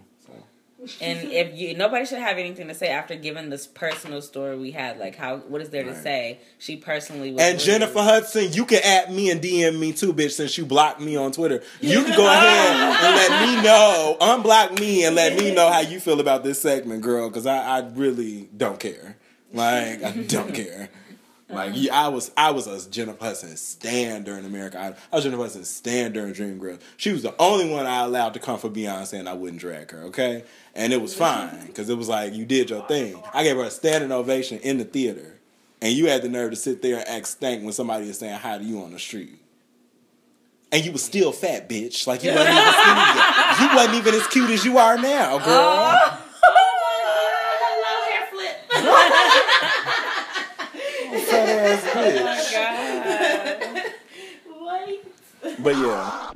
So. 0.86 1.04
And 1.04 1.32
if 1.32 1.56
you 1.56 1.76
nobody 1.76 2.06
should 2.06 2.18
have 2.18 2.38
anything 2.38 2.68
to 2.68 2.74
say 2.74 2.88
after 2.88 3.14
giving 3.16 3.50
this 3.50 3.66
personal 3.66 4.22
story 4.22 4.56
we 4.58 4.70
had, 4.70 4.98
like 4.98 5.16
how 5.16 5.38
what 5.38 5.60
is 5.60 5.70
there 5.70 5.84
to 5.84 5.94
say? 5.94 6.40
She 6.58 6.76
personally 6.76 7.32
was 7.32 7.42
And 7.42 7.54
rude. 7.54 7.64
Jennifer 7.64 8.02
Hudson, 8.02 8.52
you 8.52 8.64
can 8.64 8.80
at 8.84 9.12
me 9.12 9.30
and 9.30 9.40
DM 9.40 9.78
me 9.78 9.92
too, 9.92 10.12
bitch. 10.12 10.32
Since 10.32 10.56
you 10.58 10.64
blocked 10.66 11.00
me 11.00 11.16
on 11.16 11.32
Twitter, 11.32 11.62
you 11.80 12.04
can 12.04 12.16
go 12.16 12.26
ahead 12.30 12.76
and 12.76 13.16
let 13.16 13.46
me 13.56 13.62
know, 13.62 14.16
unblock 14.20 14.78
me, 14.80 15.04
and 15.04 15.16
let 15.16 15.38
me 15.38 15.54
know 15.54 15.70
how 15.70 15.80
you 15.80 16.00
feel 16.00 16.20
about 16.20 16.44
this 16.44 16.60
segment, 16.60 17.02
girl. 17.02 17.28
Because 17.28 17.46
I, 17.46 17.78
I 17.78 17.88
really 17.94 18.48
don't 18.56 18.80
care. 18.80 19.16
Like 19.52 20.02
I 20.02 20.10
don't 20.26 20.54
care. 20.54 20.90
Like 21.48 21.72
yeah, 21.74 21.94
I 21.94 22.08
was, 22.08 22.32
I 22.36 22.50
was 22.50 22.66
a 22.66 22.90
Jennifer 22.90 23.24
Hudson 23.24 23.56
stand 23.56 24.24
during 24.24 24.44
America. 24.44 24.80
Idol. 24.80 24.98
I 25.12 25.16
was 25.16 25.24
Jennifer 25.24 25.42
Hudson 25.42 25.64
stand 25.64 26.14
during 26.14 26.34
Dreamgirls. 26.34 26.80
She 26.96 27.12
was 27.12 27.22
the 27.22 27.34
only 27.38 27.70
one 27.70 27.86
I 27.86 28.02
allowed 28.02 28.34
to 28.34 28.40
come 28.40 28.58
for 28.58 28.68
Beyonce, 28.68 29.18
and 29.18 29.28
I 29.28 29.34
wouldn't 29.34 29.60
drag 29.60 29.92
her. 29.92 30.02
Okay, 30.04 30.42
and 30.74 30.92
it 30.92 31.00
was 31.00 31.14
fine 31.14 31.66
because 31.66 31.88
it 31.88 31.96
was 31.96 32.08
like 32.08 32.34
you 32.34 32.44
did 32.44 32.70
your 32.70 32.82
thing. 32.88 33.22
I 33.32 33.44
gave 33.44 33.56
her 33.56 33.62
a 33.62 33.70
standing 33.70 34.10
ovation 34.10 34.58
in 34.58 34.78
the 34.78 34.84
theater, 34.84 35.36
and 35.80 35.92
you 35.92 36.08
had 36.08 36.22
the 36.22 36.28
nerve 36.28 36.50
to 36.50 36.56
sit 36.56 36.82
there 36.82 36.98
and 36.98 37.08
act 37.08 37.28
stank 37.28 37.62
when 37.62 37.72
somebody 37.72 38.08
is 38.08 38.18
saying 38.18 38.40
hi 38.40 38.58
to 38.58 38.64
you 38.64 38.82
on 38.82 38.92
the 38.92 38.98
street. 38.98 39.38
And 40.72 40.84
you 40.84 40.90
was 40.90 41.04
still 41.04 41.30
fat, 41.30 41.68
bitch. 41.68 42.08
Like 42.08 42.24
you 42.24 42.30
wasn't 42.32 42.50
even. 42.50 43.22
You 43.58 43.74
wasn't 43.74 43.94
even 43.94 44.14
as 44.14 44.26
cute 44.26 44.50
as 44.50 44.64
you 44.66 44.76
are 44.76 44.98
now, 44.98 45.38
girl. 45.38 45.86
Fat 45.86 46.25
ass 51.66 51.82
bitch. 51.84 53.82
Oh 54.58 55.56
but 55.62 55.76
yeah. 55.76 56.30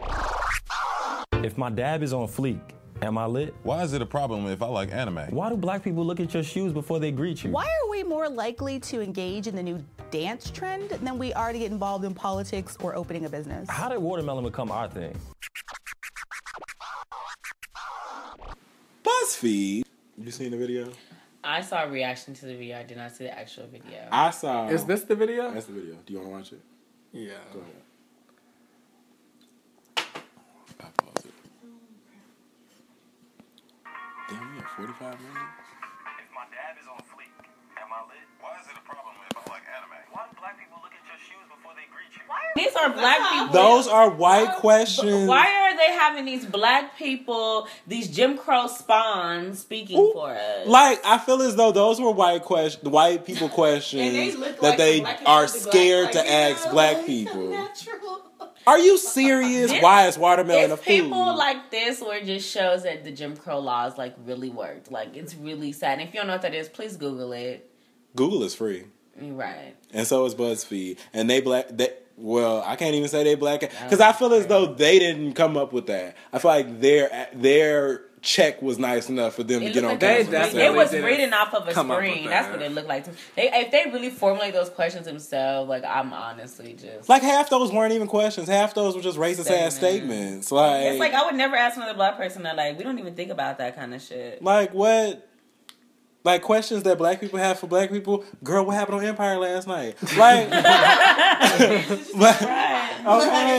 If 1.44 1.58
my 1.58 1.70
dab 1.70 2.02
is 2.02 2.12
on 2.12 2.28
fleek, 2.28 2.60
am 3.02 3.18
I 3.18 3.26
lit? 3.26 3.54
Why 3.62 3.82
is 3.82 3.92
it 3.92 4.02
a 4.02 4.06
problem 4.06 4.46
if 4.46 4.62
I 4.62 4.66
like 4.66 4.92
anime? 4.92 5.26
Why 5.30 5.48
do 5.48 5.56
black 5.56 5.82
people 5.82 6.04
look 6.04 6.20
at 6.20 6.32
your 6.32 6.42
shoes 6.42 6.72
before 6.72 7.00
they 7.00 7.10
greet 7.10 7.42
you? 7.42 7.50
Why 7.50 7.64
are 7.64 7.90
we 7.90 8.02
more 8.02 8.28
likely 8.28 8.78
to 8.80 9.00
engage 9.00 9.46
in 9.46 9.56
the 9.56 9.62
new 9.62 9.84
dance 10.10 10.50
trend 10.50 10.90
than 10.90 11.18
we 11.18 11.32
are 11.32 11.52
to 11.52 11.58
get 11.58 11.70
involved 11.72 12.04
in 12.04 12.14
politics 12.14 12.76
or 12.80 12.94
opening 12.94 13.24
a 13.24 13.28
business? 13.28 13.68
How 13.68 13.88
did 13.88 13.98
watermelon 13.98 14.44
become 14.44 14.70
our 14.70 14.88
thing? 14.88 15.16
BuzzFeed. 19.04 19.82
You 20.18 20.30
seen 20.30 20.50
the 20.50 20.56
video? 20.56 20.90
I 21.42 21.62
saw 21.62 21.84
a 21.84 21.88
reaction 21.88 22.34
to 22.34 22.46
the 22.46 22.54
video. 22.54 22.78
I 22.78 22.82
did 22.82 22.98
not 22.98 23.16
see 23.16 23.24
the 23.24 23.36
actual 23.38 23.66
video. 23.66 24.08
I 24.12 24.30
saw. 24.30 24.68
Is 24.68 24.84
this 24.84 25.02
the 25.04 25.16
video? 25.16 25.50
That's 25.50 25.66
the 25.66 25.72
video. 25.72 25.96
Do 26.04 26.12
you 26.12 26.18
want 26.20 26.28
to 26.30 26.36
watch 26.36 26.52
it? 26.52 26.60
Yeah. 27.12 27.40
Go 27.52 27.60
ahead. 27.60 27.82
I 30.80 30.88
paused 31.00 31.26
it. 31.26 31.32
Damn, 34.28 34.52
we 34.52 34.60
have 34.60 34.68
45 34.76 35.00
minutes. 35.16 35.64
If 36.20 36.28
my 36.36 36.44
dab 36.52 36.76
is 36.76 36.86
on 36.92 37.00
fleek, 37.08 37.32
am 37.80 37.88
I 37.88 38.00
lit? 38.12 38.28
Why 38.40 38.60
is 38.60 38.68
it 38.68 38.76
a 38.76 38.84
problem 38.84 39.16
if 39.24 39.36
I 39.40 39.42
like 39.48 39.64
anime? 39.64 39.96
Why 40.12 40.28
do 40.28 40.36
black 40.36 40.60
people 40.60 40.76
look 40.84 40.92
at 40.92 41.04
your 41.08 41.20
shoes 41.24 41.48
before 41.48 41.72
they 41.72 41.88
greet 41.88 42.12
you? 42.19 42.19
These 42.56 42.74
are 42.74 42.90
black 42.92 43.30
people. 43.30 43.52
Those 43.52 43.86
are 43.86 44.10
white 44.10 44.56
questions. 44.56 45.28
Why 45.28 45.46
are 45.46 45.76
they 45.76 45.92
having 45.92 46.24
these 46.24 46.44
black 46.44 46.96
people, 46.98 47.68
these 47.86 48.08
Jim 48.08 48.36
Crow 48.36 48.66
spawns 48.66 49.60
speaking 49.60 50.10
for 50.12 50.30
us? 50.30 50.66
Like 50.66 51.00
I 51.04 51.18
feel 51.18 51.40
as 51.42 51.56
though 51.56 51.72
those 51.72 52.00
were 52.00 52.10
white 52.10 52.42
question, 52.42 52.90
white 52.90 53.24
people 53.24 53.48
questions 53.60 54.36
look 54.36 54.60
that 54.60 54.62
like 54.70 54.78
they 54.78 54.96
the 54.98 55.02
black 55.02 55.18
people 55.18 55.32
are 55.32 55.46
be 55.46 55.52
black, 55.52 55.62
scared 55.62 56.04
like, 56.06 56.12
to 56.14 56.30
ask 56.30 56.66
know, 56.66 56.72
black 56.72 57.06
people. 57.06 57.68
Are 58.66 58.78
you 58.78 58.98
serious? 58.98 59.70
This- 59.70 59.82
Why 59.82 60.06
is 60.06 60.18
watermelon 60.18 60.70
a 60.70 60.74
If 60.74 60.80
food? 60.80 60.84
people 60.86 61.36
like 61.36 61.70
this 61.70 62.00
where 62.00 62.18
it 62.18 62.26
just 62.26 62.48
shows 62.50 62.82
that 62.82 63.04
the 63.04 63.10
Jim 63.12 63.36
Crow 63.36 63.58
laws 63.58 63.96
like 63.96 64.14
really 64.24 64.50
worked. 64.50 64.90
Like 64.92 65.16
it's 65.16 65.34
really 65.34 65.72
sad. 65.72 65.98
And 65.98 66.08
if 66.08 66.14
you 66.14 66.20
don't 66.20 66.26
know 66.26 66.34
what 66.34 66.42
that 66.42 66.54
is, 66.54 66.68
please 66.68 66.96
Google 66.96 67.32
it. 67.32 67.70
Google 68.16 68.42
is 68.42 68.54
free, 68.56 68.84
Right. 69.20 69.76
and 69.92 70.04
so 70.06 70.24
is 70.24 70.34
BuzzFeed, 70.34 70.98
and 71.12 71.30
they 71.30 71.40
black. 71.40 71.68
They, 71.70 71.90
well, 72.20 72.62
I 72.64 72.76
can't 72.76 72.94
even 72.94 73.08
say 73.08 73.24
they 73.24 73.34
black 73.34 73.60
because 73.60 74.00
I 74.00 74.12
feel 74.12 74.32
as 74.34 74.46
though 74.46 74.66
they 74.66 74.98
didn't 74.98 75.34
come 75.34 75.56
up 75.56 75.72
with 75.72 75.86
that. 75.86 76.16
I 76.32 76.38
feel 76.38 76.50
like 76.50 76.80
their 76.80 77.28
their 77.34 78.02
check 78.22 78.60
was 78.60 78.78
nice 78.78 79.08
enough 79.08 79.34
for 79.34 79.42
them 79.42 79.60
to 79.60 79.70
get 79.70 79.82
on 79.84 79.92
like 79.92 80.00
camera. 80.00 80.16
it, 80.16 80.28
was, 80.28 80.52
say 80.52 80.66
it 80.66 80.74
was 80.74 80.92
it. 80.92 81.02
reading 81.02 81.32
off 81.32 81.54
of 81.54 81.66
a 81.66 81.72
come 81.72 81.90
up 81.90 81.98
with 81.98 82.10
screen. 82.10 82.28
That's 82.28 82.48
that. 82.48 82.58
what 82.58 82.62
it 82.62 82.72
looked 82.72 82.88
like. 82.88 83.04
to 83.04 83.10
me. 83.10 83.16
They, 83.36 83.50
if 83.50 83.70
they 83.70 83.90
really 83.90 84.10
formulate 84.10 84.52
those 84.52 84.68
questions 84.68 85.06
themselves, 85.06 85.68
like 85.68 85.84
I'm 85.84 86.12
honestly 86.12 86.74
just 86.74 87.08
Like 87.08 87.22
half 87.22 87.50
those 87.50 87.72
weren't 87.72 87.92
even 87.92 88.08
questions. 88.08 88.48
Half 88.48 88.74
those 88.74 88.94
were 88.94 89.02
just 89.02 89.18
racist 89.18 89.50
ass 89.50 89.76
statements. 89.76 90.52
Like, 90.52 90.82
it's 90.82 91.00
like 91.00 91.14
I 91.14 91.24
would 91.24 91.34
never 91.34 91.56
ask 91.56 91.76
another 91.76 91.94
black 91.94 92.16
person 92.16 92.42
that 92.42 92.56
like 92.56 92.76
we 92.76 92.84
don't 92.84 92.98
even 92.98 93.14
think 93.14 93.30
about 93.30 93.58
that 93.58 93.76
kind 93.76 93.94
of 93.94 94.02
shit. 94.02 94.42
like 94.42 94.74
what? 94.74 95.26
Like 96.22 96.42
questions 96.42 96.82
that 96.82 96.98
black 96.98 97.18
people 97.18 97.38
have 97.38 97.58
for 97.58 97.66
black 97.66 97.90
people. 97.90 98.24
Girl, 98.44 98.66
what 98.66 98.74
happened 98.74 98.98
on 98.98 99.04
Empire 99.04 99.38
last 99.38 99.66
night? 99.66 99.96
Like, 100.18 100.48
okay. 100.50 100.52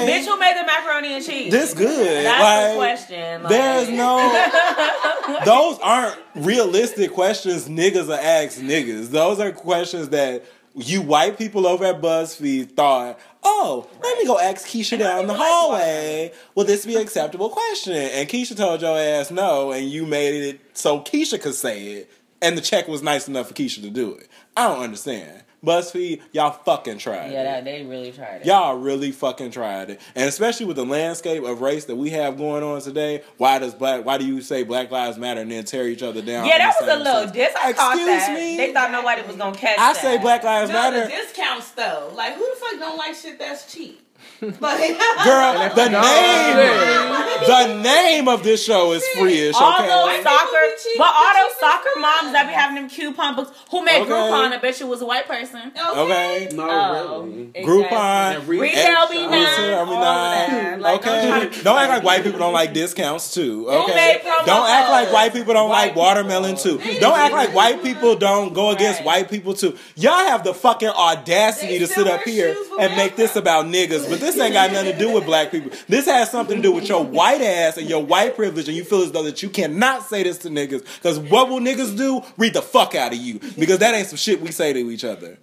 Bitch, 0.08 0.26
who 0.26 0.38
made 0.38 0.56
the 0.58 0.66
macaroni 0.68 1.14
and 1.16 1.26
cheese? 1.26 1.52
This 1.52 1.74
good. 1.74 2.26
That's 2.26 2.40
like, 2.40 2.74
the 2.74 2.78
question. 2.78 3.44
Like, 3.44 3.50
There's 3.50 3.90
no. 3.98 5.40
those 5.44 5.80
aren't 5.80 6.16
realistic 6.36 7.12
questions 7.14 7.68
niggas 7.68 8.10
are 8.10 8.22
ask 8.22 8.60
niggas. 8.60 9.10
Those 9.10 9.40
are 9.40 9.52
questions 9.52 10.10
that 10.10 10.46
you 10.76 11.02
white 11.02 11.38
people 11.38 11.66
over 11.68 11.84
at 11.86 12.00
BuzzFeed 12.02 12.72
thought, 12.72 13.20
oh, 13.44 13.90
let 14.02 14.18
me 14.18 14.26
go 14.26 14.40
ask 14.40 14.68
Keisha 14.68 15.00
down 15.00 15.28
the 15.28 15.34
hallway. 15.34 16.32
Will 16.56 16.64
this 16.64 16.86
be 16.86 16.96
an 16.96 17.02
acceptable 17.02 17.50
question? 17.50 17.94
And 17.94 18.30
Keisha 18.30 18.56
told 18.56 18.82
your 18.82 18.98
ass 18.98 19.32
no, 19.32 19.72
and 19.72 19.90
you 19.90 20.06
made 20.06 20.44
it 20.44 20.62
so 20.74 21.02
Keisha 21.02 21.42
could 21.42 21.56
say 21.56 21.88
it, 21.88 22.12
and 22.42 22.58
the 22.58 22.62
check 22.62 22.88
was 22.88 23.02
nice 23.02 23.28
enough 23.28 23.48
for 23.50 23.54
Keisha 23.54 23.82
to 23.82 23.90
do 23.90 24.14
it. 24.16 24.28
I 24.58 24.68
don't 24.68 24.84
understand. 24.84 25.44
BuzzFeed, 25.64 26.22
y'all 26.32 26.50
fucking 26.52 26.98
tried. 26.98 27.32
Yeah, 27.32 27.42
it. 27.42 27.44
that, 27.44 27.66
they 27.66 27.84
really 27.86 28.12
tried 28.12 28.38
it. 28.42 28.48
Y'all 28.48 28.78
really 28.80 29.12
fucking 29.12 29.52
tried 29.52 29.92
it, 29.92 30.02
and 30.16 30.28
especially 30.28 30.66
with 30.66 30.76
the 30.76 30.86
landscape 30.86 31.44
of 31.44 31.62
race 31.62 31.86
that 31.86 31.96
we 31.96 32.10
have 32.10 32.36
going 32.36 32.64
on 32.64 32.82
today. 32.82 33.22
Why 33.38 33.60
does 33.60 33.76
black? 33.76 34.04
Why 34.04 34.18
do 34.18 34.26
you 34.26 34.42
say 34.42 34.64
Black 34.64 34.90
Lives 34.90 35.20
Matter 35.20 35.42
and 35.42 35.52
then 35.52 35.64
tear 35.64 35.88
each 35.88 36.02
other 36.02 36.24
down? 36.24 36.48
Yeah, 36.48 36.58
that 36.58 36.76
was 36.82 36.90
a 36.90 36.96
little 36.98 37.22
sense? 37.22 37.32
diss. 37.34 37.54
I 37.64 37.70
Excuse 37.70 38.06
that. 38.08 38.34
me? 38.34 38.58
They 38.58 38.74
thought 38.74 38.92
nobody 38.92 39.22
was 39.22 39.36
gonna 39.36 39.56
catch 39.56 39.78
I 39.78 39.94
that. 39.94 40.02
say 40.02 40.18
Black 40.18 40.44
Lives 40.44 40.72
No, 40.72 40.76
Matter. 40.78 41.04
the 41.04 41.10
discounts 41.10 41.70
though. 41.74 42.12
Like 42.16 42.34
who 42.34 42.40
the 42.50 42.56
fuck 42.60 42.80
don't 42.80 42.98
like 42.98 43.14
shit 43.14 43.38
that's 43.38 43.72
cheap? 43.72 44.02
Like, 44.42 44.98
Girl, 45.24 45.70
the 45.76 45.90
name, 45.90 47.48
the 47.48 47.82
name 47.84 48.28
of 48.28 48.44
this 48.44 48.64
show 48.64 48.92
is 48.94 49.06
free-ish. 49.10 49.56
All 49.56 49.80
Okay, 49.80 49.88
those 49.88 50.24
soccer, 50.24 50.58
but 50.98 51.14
all 51.16 51.34
those 51.48 51.58
soccer 51.60 51.90
moms 52.00 52.32
that 52.34 52.48
be 52.48 52.54
having 52.54 52.76
them 52.76 52.90
coupon 52.90 53.36
books, 53.36 53.52
who 53.70 53.84
made 53.86 54.02
Okay. 54.02 54.12
Groupon? 54.12 54.52
I 54.52 54.58
bet 54.58 54.80
you 54.80 54.88
was 54.88 55.02
a 55.02 55.06
white 55.06 55.28
person. 55.28 55.72
Okay. 55.96 56.50
No, 56.54 56.68
Oh, 56.70 57.22
really. 57.24 57.52
Groupon, 57.64 58.32
exactly. 58.32 58.60
Retail 58.60 59.08
be 59.10 59.28
nice. 59.28 59.58
Retail 59.60 59.86
be 59.86 59.92
nice. 59.92 60.82
Like, 60.82 61.04
don't 61.04 61.44
okay, 61.46 61.62
don't 61.64 61.78
act 61.78 61.90
like 61.90 62.04
white 62.04 62.24
people 62.24 62.40
don't 62.40 62.54
like 62.54 62.74
discounts 62.74 63.34
too. 63.34 63.70
Okay, 63.70 64.22
don't 64.46 64.70
act 64.70 64.90
like 64.90 65.14
white 65.14 65.34
people 65.34 65.54
don't 65.54 65.70
like 65.70 65.96
watermelon 65.96 66.58
too. 66.58 66.80
Don't 67.00 67.18
act 67.18 67.34
like 67.34 67.54
white 67.54 67.84
people 67.84 68.16
don't 68.16 68.54
go 68.54 68.72
against 68.72 69.04
white 69.04 69.30
people 69.30 69.54
too. 69.54 69.78
Y'all 69.96 70.18
have 70.18 70.44
the 70.44 70.54
fucking 70.54 70.90
audacity 70.90 71.80
to 71.80 71.88
sit 71.88 72.08
up 72.08 72.22
here 72.22 72.56
and 72.80 72.96
make 72.96 73.16
this 73.16 73.36
about 73.36 73.66
niggas, 73.66 74.10
but 74.12 74.20
this 74.20 74.38
ain't 74.40 74.54
got 74.54 74.72
nothing 74.72 74.92
to 74.92 74.98
do 75.00 75.14
with 75.14 75.26
black 75.26 75.52
people. 75.52 75.72
This 75.88 76.06
has 76.06 76.30
something 76.30 76.58
to 76.58 76.62
do 76.62 76.72
with 76.72 76.88
your 76.88 77.04
white 77.04 77.42
ass 77.42 77.78
and 77.78 77.90
your 77.90 78.04
white 78.04 78.36
privilege, 78.36 78.68
and 78.68 78.78
you 78.78 78.84
feel 78.84 79.02
as 79.02 79.12
though 79.12 79.24
that 79.24 79.42
you 79.42 79.50
cannot 79.50 80.04
say 80.04 80.24
this 80.24 80.38
to 80.40 80.50
niggas 80.50 80.86
because 80.98 81.18
what 81.20 81.50
will 81.50 81.60
niggas 81.60 81.98
do? 81.98 82.22
Read 82.38 82.54
the 82.54 82.62
fuck 82.62 82.94
out 82.96 83.14
of 83.14 83.18
you 83.18 83.40
because 83.58 83.80
that 83.80 83.96
ain't 83.96 84.08
some 84.08 84.18
shit 84.18 84.42
we 84.42 84.52
say 84.52 84.74
to 84.74 84.92
each 84.92 85.04
other. 85.04 85.38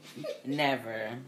Never. 0.44 1.18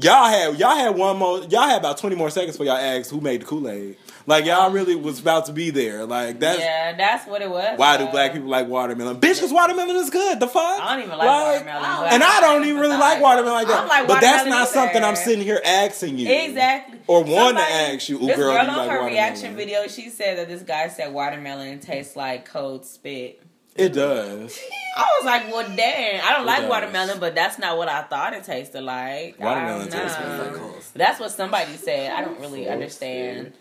Y'all 0.00 0.26
had 0.28 0.58
y'all 0.58 0.76
had 0.76 0.94
one 0.94 1.16
more 1.16 1.40
y'all 1.44 1.68
had 1.68 1.78
about 1.78 1.98
twenty 1.98 2.14
more 2.14 2.30
seconds 2.30 2.56
for 2.56 2.64
y'all 2.64 2.76
asked 2.76 3.10
who 3.10 3.20
made 3.20 3.40
the 3.42 3.46
Kool 3.46 3.68
Aid. 3.68 3.96
Like 4.28 4.44
y'all 4.44 4.70
really 4.70 4.94
was 4.94 5.20
about 5.20 5.46
to 5.46 5.52
be 5.54 5.70
there. 5.70 6.04
Like 6.04 6.38
that's 6.38 6.58
yeah, 6.60 6.94
that's 6.94 7.26
what 7.26 7.40
it 7.40 7.48
was. 7.50 7.78
why 7.78 7.96
do 7.96 8.04
though. 8.04 8.10
black 8.10 8.34
people 8.34 8.48
like 8.50 8.68
watermelon? 8.68 9.18
Bitch, 9.20 9.40
cause 9.40 9.50
watermelon 9.50 9.96
is 9.96 10.10
good. 10.10 10.38
The 10.38 10.46
fuck? 10.46 10.62
I 10.62 10.96
don't 10.96 11.06
even 11.06 11.16
like, 11.16 11.26
watermelon. 11.26 11.82
Oh, 11.86 12.08
and 12.10 12.22
I 12.22 12.40
don't 12.42 12.64
even 12.66 12.78
really 12.78 12.98
like 12.98 13.22
watermelon 13.22 13.54
like 13.54 13.68
that. 13.68 13.76
I 13.76 13.80
don't 13.80 13.88
like 13.88 14.06
but 14.06 14.20
that's 14.20 14.46
not 14.46 14.62
either. 14.64 14.70
something 14.70 15.02
I'm 15.02 15.16
sitting 15.16 15.42
here 15.42 15.60
asking 15.64 16.18
you. 16.18 16.28
Exactly. 16.30 16.98
Or 17.06 17.20
want 17.24 17.56
to 17.56 17.62
Somebody- 17.64 17.72
ask 17.94 18.08
you, 18.10 18.16
ooh 18.22 18.26
This 18.26 18.36
girl, 18.36 18.52
girl 18.52 18.52
you 18.52 18.58
on 18.60 18.66
like 18.66 18.76
her 18.76 18.82
watermelon. 18.98 19.12
reaction 19.14 19.56
video, 19.56 19.86
she 19.88 20.10
said 20.10 20.36
that 20.36 20.48
this 20.48 20.62
guy 20.62 20.88
said 20.88 21.10
watermelon 21.14 21.80
tastes 21.80 22.14
like 22.14 22.44
cold 22.44 22.84
spit. 22.84 23.42
It 23.76 23.94
does. 23.94 24.58
I 24.94 25.06
was 25.20 25.24
like, 25.24 25.50
well, 25.50 25.66
damn. 25.74 26.22
I 26.22 26.32
don't 26.32 26.42
It 26.42 26.46
like 26.46 26.60
does. 26.62 26.68
watermelon, 26.70 27.18
but 27.18 27.34
that's 27.34 27.58
not 27.58 27.78
what 27.78 27.88
I 27.88 28.02
thought 28.02 28.34
it 28.34 28.44
tasted 28.44 28.82
like. 28.82 29.38
Watermelon 29.40 29.88
tastes 29.88 30.18
like 30.18 30.52
cold 30.54 30.82
That's 30.94 31.18
what 31.18 31.30
somebody 31.30 31.76
said. 31.78 32.12
I 32.12 32.22
don't 32.24 32.38
really 32.40 32.68
understand. 32.68 33.54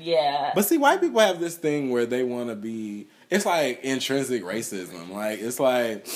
Yeah. 0.00 0.52
But 0.54 0.64
see, 0.64 0.78
white 0.78 1.00
people 1.00 1.20
have 1.20 1.40
this 1.40 1.56
thing 1.56 1.90
where 1.90 2.06
they 2.06 2.22
want 2.22 2.48
to 2.50 2.54
be. 2.56 3.06
It's 3.30 3.46
like 3.46 3.82
intrinsic 3.84 4.42
racism. 4.42 5.10
Like 5.10 5.40
it's 5.40 5.58
like 5.60 6.06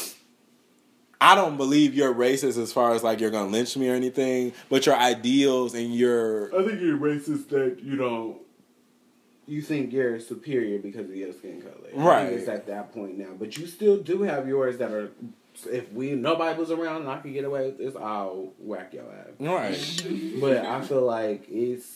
I 1.20 1.34
don't 1.34 1.56
believe 1.56 1.94
you're 1.94 2.14
racist 2.14 2.60
as 2.62 2.72
far 2.72 2.94
as 2.94 3.02
like 3.02 3.20
you're 3.20 3.30
gonna 3.30 3.50
lynch 3.50 3.76
me 3.76 3.88
or 3.88 3.94
anything, 3.94 4.52
but 4.68 4.86
your 4.86 4.94
ideals 4.96 5.74
and 5.74 5.94
your 5.94 6.46
I 6.54 6.64
think 6.66 6.80
you're 6.80 6.98
racist 6.98 7.48
that 7.48 7.80
you 7.82 7.96
don't. 7.96 8.38
You 9.46 9.62
think 9.62 9.92
you're 9.94 10.20
superior 10.20 10.78
because 10.78 11.08
of 11.08 11.16
your 11.16 11.32
skin 11.32 11.62
color, 11.62 11.88
I 11.96 12.06
Right. 12.06 12.28
think 12.28 12.40
It's 12.40 12.48
at 12.50 12.66
that 12.66 12.92
point 12.92 13.16
now, 13.16 13.30
but 13.38 13.56
you 13.56 13.66
still 13.66 13.96
do 13.96 14.22
have 14.22 14.46
yours 14.46 14.76
that 14.78 14.92
are. 14.92 15.10
If 15.68 15.90
we 15.92 16.12
nobody 16.12 16.56
was 16.56 16.70
around 16.70 17.00
and 17.02 17.10
I 17.10 17.16
could 17.18 17.32
get 17.32 17.44
away 17.44 17.66
with 17.66 17.78
this, 17.78 17.96
I'll 17.96 18.52
whack 18.58 18.92
your 18.94 19.04
ass. 19.10 19.40
Right. 19.40 20.40
but 20.40 20.58
I 20.58 20.80
feel 20.82 21.00
like 21.02 21.46
it's 21.48 21.86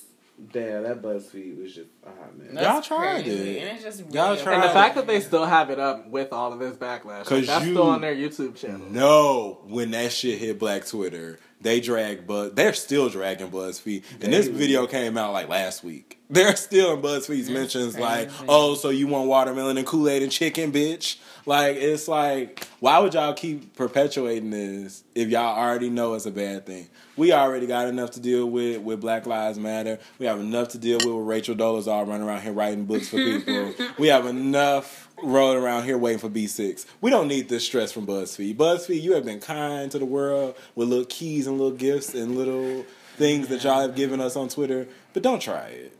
damn 0.53 0.83
that 0.85 1.03
BuzzFeed 1.03 1.61
was 1.63 1.75
just 1.75 1.89
ah 2.07 2.11
man. 2.37 2.63
Y'all 2.63 2.81
tried 2.83 3.25
crazy. 3.25 3.59
it. 3.59 3.63
And 3.69 3.77
it's 3.77 3.85
just 3.85 4.13
Y'all 4.13 4.31
really 4.33 4.43
tried 4.43 4.55
And 4.55 4.63
the 4.65 4.71
it. 4.71 4.73
fact 4.73 4.95
that 4.97 5.07
they 5.07 5.21
still 5.21 5.45
have 5.45 5.71
it 5.71 5.79
up 5.79 6.09
with 6.09 6.33
all 6.33 6.53
of 6.53 6.59
this 6.59 6.77
backlash, 6.77 7.31
like, 7.31 7.47
that's 7.47 7.65
you 7.67 7.73
still 7.73 7.83
on 7.89 8.01
their 8.01 8.15
YouTube 8.15 8.55
channel. 8.57 8.87
No, 8.91 9.61
when 9.67 9.91
that 9.93 10.13
shit 10.13 10.39
hit 10.39 10.59
Black 10.59 10.87
Twitter, 10.87 11.39
they 11.61 11.81
drag 11.81 12.27
Buzz. 12.27 12.53
They're 12.55 12.73
still 12.73 13.09
dragging 13.09 13.51
BuzzFeed, 13.51 14.03
and 14.21 14.33
this 14.33 14.47
Daily. 14.47 14.59
video 14.59 14.87
came 14.87 15.17
out 15.19 15.33
like 15.33 15.49
last 15.49 15.85
week. 15.85 16.19
They're 16.33 16.57
still 16.57 16.95
in 16.95 17.03
BuzzFeed's 17.03 17.51
mentions, 17.51 17.99
like, 17.99 18.31
"Oh, 18.49 18.75
so 18.75 18.89
you 18.89 19.07
want 19.07 19.29
watermelon 19.29 19.77
and 19.77 19.87
Kool 19.87 20.09
Aid 20.09 20.23
and 20.23 20.33
chicken, 20.33 20.73
bitch?" 20.73 21.19
Like, 21.45 21.77
it's 21.77 22.09
like, 22.09 22.67
why 22.81 23.01
would 23.01 23.13
y'all 23.13 23.35
keep 23.35 23.77
perpetuating 23.77 24.49
this 24.49 25.05
if 25.15 25.29
y'all 25.29 25.59
already 25.59 25.91
know 25.91 26.15
it's 26.15 26.25
a 26.25 26.31
bad 26.31 26.65
thing? 26.65 26.89
We 27.19 27.35
already 27.35 27.67
got 27.67 27.87
enough 27.89 28.13
to 28.13 28.21
deal 28.21 28.49
with 28.49 28.81
with 28.81 29.03
Black 29.03 29.27
Lives 29.27 29.59
Matter. 29.59 29.99
We 30.19 30.25
have 30.25 30.41
enough 30.41 30.69
to 30.69 30.79
deal 30.79 30.97
with 31.05 31.15
with 31.15 31.27
Rachel 31.27 31.55
Dolezal 31.55 32.07
running 32.07 32.27
around 32.27 32.41
here 32.41 32.53
writing 32.53 32.87
books 32.87 33.11
for 33.11 33.17
people. 33.17 33.75
we 33.99 34.09
have 34.09 34.25
enough 34.25 35.11
rolling 35.23 35.63
around 35.63 35.85
here 35.85 35.99
waiting 35.99 36.19
for 36.19 36.31
B6. 36.31 36.87
We 37.03 37.11
don't 37.11 37.29
need 37.29 37.51
this 37.51 37.67
stress 37.67 37.93
from 37.93 38.07
BuzzFeed. 38.07 38.57
BuzzFeed, 38.57 39.03
you 39.03 39.13
have 39.13 39.27
been 39.27 39.41
kind 39.41 39.91
to 39.91 39.99
the 39.99 40.07
world 40.07 40.57
with 40.75 40.89
little 40.89 41.05
keys 41.05 41.47
and 41.47 41.59
little 41.59 41.77
gifts 41.77 42.15
and 42.15 42.37
little 42.37 42.87
things 43.17 43.49
that 43.49 43.65
y'all 43.65 43.83
have 43.83 43.95
given 43.95 44.19
us 44.19 44.35
on 44.35 44.49
Twitter, 44.49 44.89
but 45.13 45.23
don't 45.23 45.43
try 45.43 45.67
it. 45.67 45.95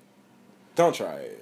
Don't 0.75 0.95
try 0.95 1.15
it. 1.17 1.39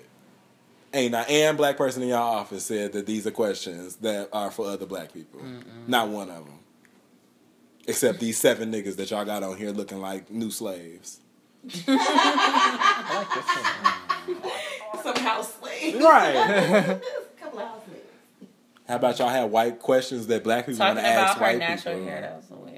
Ain't 0.93 1.13
not 1.13 1.31
and 1.31 1.57
black 1.57 1.77
person 1.77 2.03
in 2.03 2.09
y'all 2.09 2.37
office 2.39 2.65
said 2.67 2.93
that 2.95 3.07
these 3.07 3.25
are 3.27 3.31
questions 3.31 3.97
that 3.97 4.29
are 4.33 4.51
for 4.51 4.67
other 4.67 4.87
black 4.87 5.13
people. 5.13 5.41
Not 5.87 6.09
one 6.09 6.29
of 6.31 6.45
them. 6.45 6.59
Except 7.87 8.19
these 8.21 8.39
seven 8.39 8.73
niggas 8.73 8.97
that 8.97 9.11
y'all 9.11 9.25
got 9.25 9.43
on 9.43 9.57
here 9.57 9.71
looking 9.71 10.01
like 10.01 10.31
new 10.31 10.51
slaves. 10.51 11.21
Some 15.03 15.17
house 15.17 15.55
slaves. 15.59 15.97
Right. 16.03 17.01
Couple 17.41 17.61
house 17.61 17.81
slaves. 17.87 18.05
How 18.89 18.97
about 18.97 19.19
y'all 19.19 19.29
have 19.29 19.51
white 19.51 19.79
questions 19.79 20.27
that 20.27 20.43
black 20.45 20.67
people 20.67 20.85
want 20.85 20.99
Talking 20.99 21.05
to 21.09 21.13
about 21.17 21.29
ask 21.29 21.39
her 21.39 21.45
white 21.45 21.59
natural 21.59 21.95
people? 21.95 22.09
hair, 22.11 22.21
that 22.23 22.37
was 22.37 22.45
so 22.49 22.55
weird. 22.57 22.70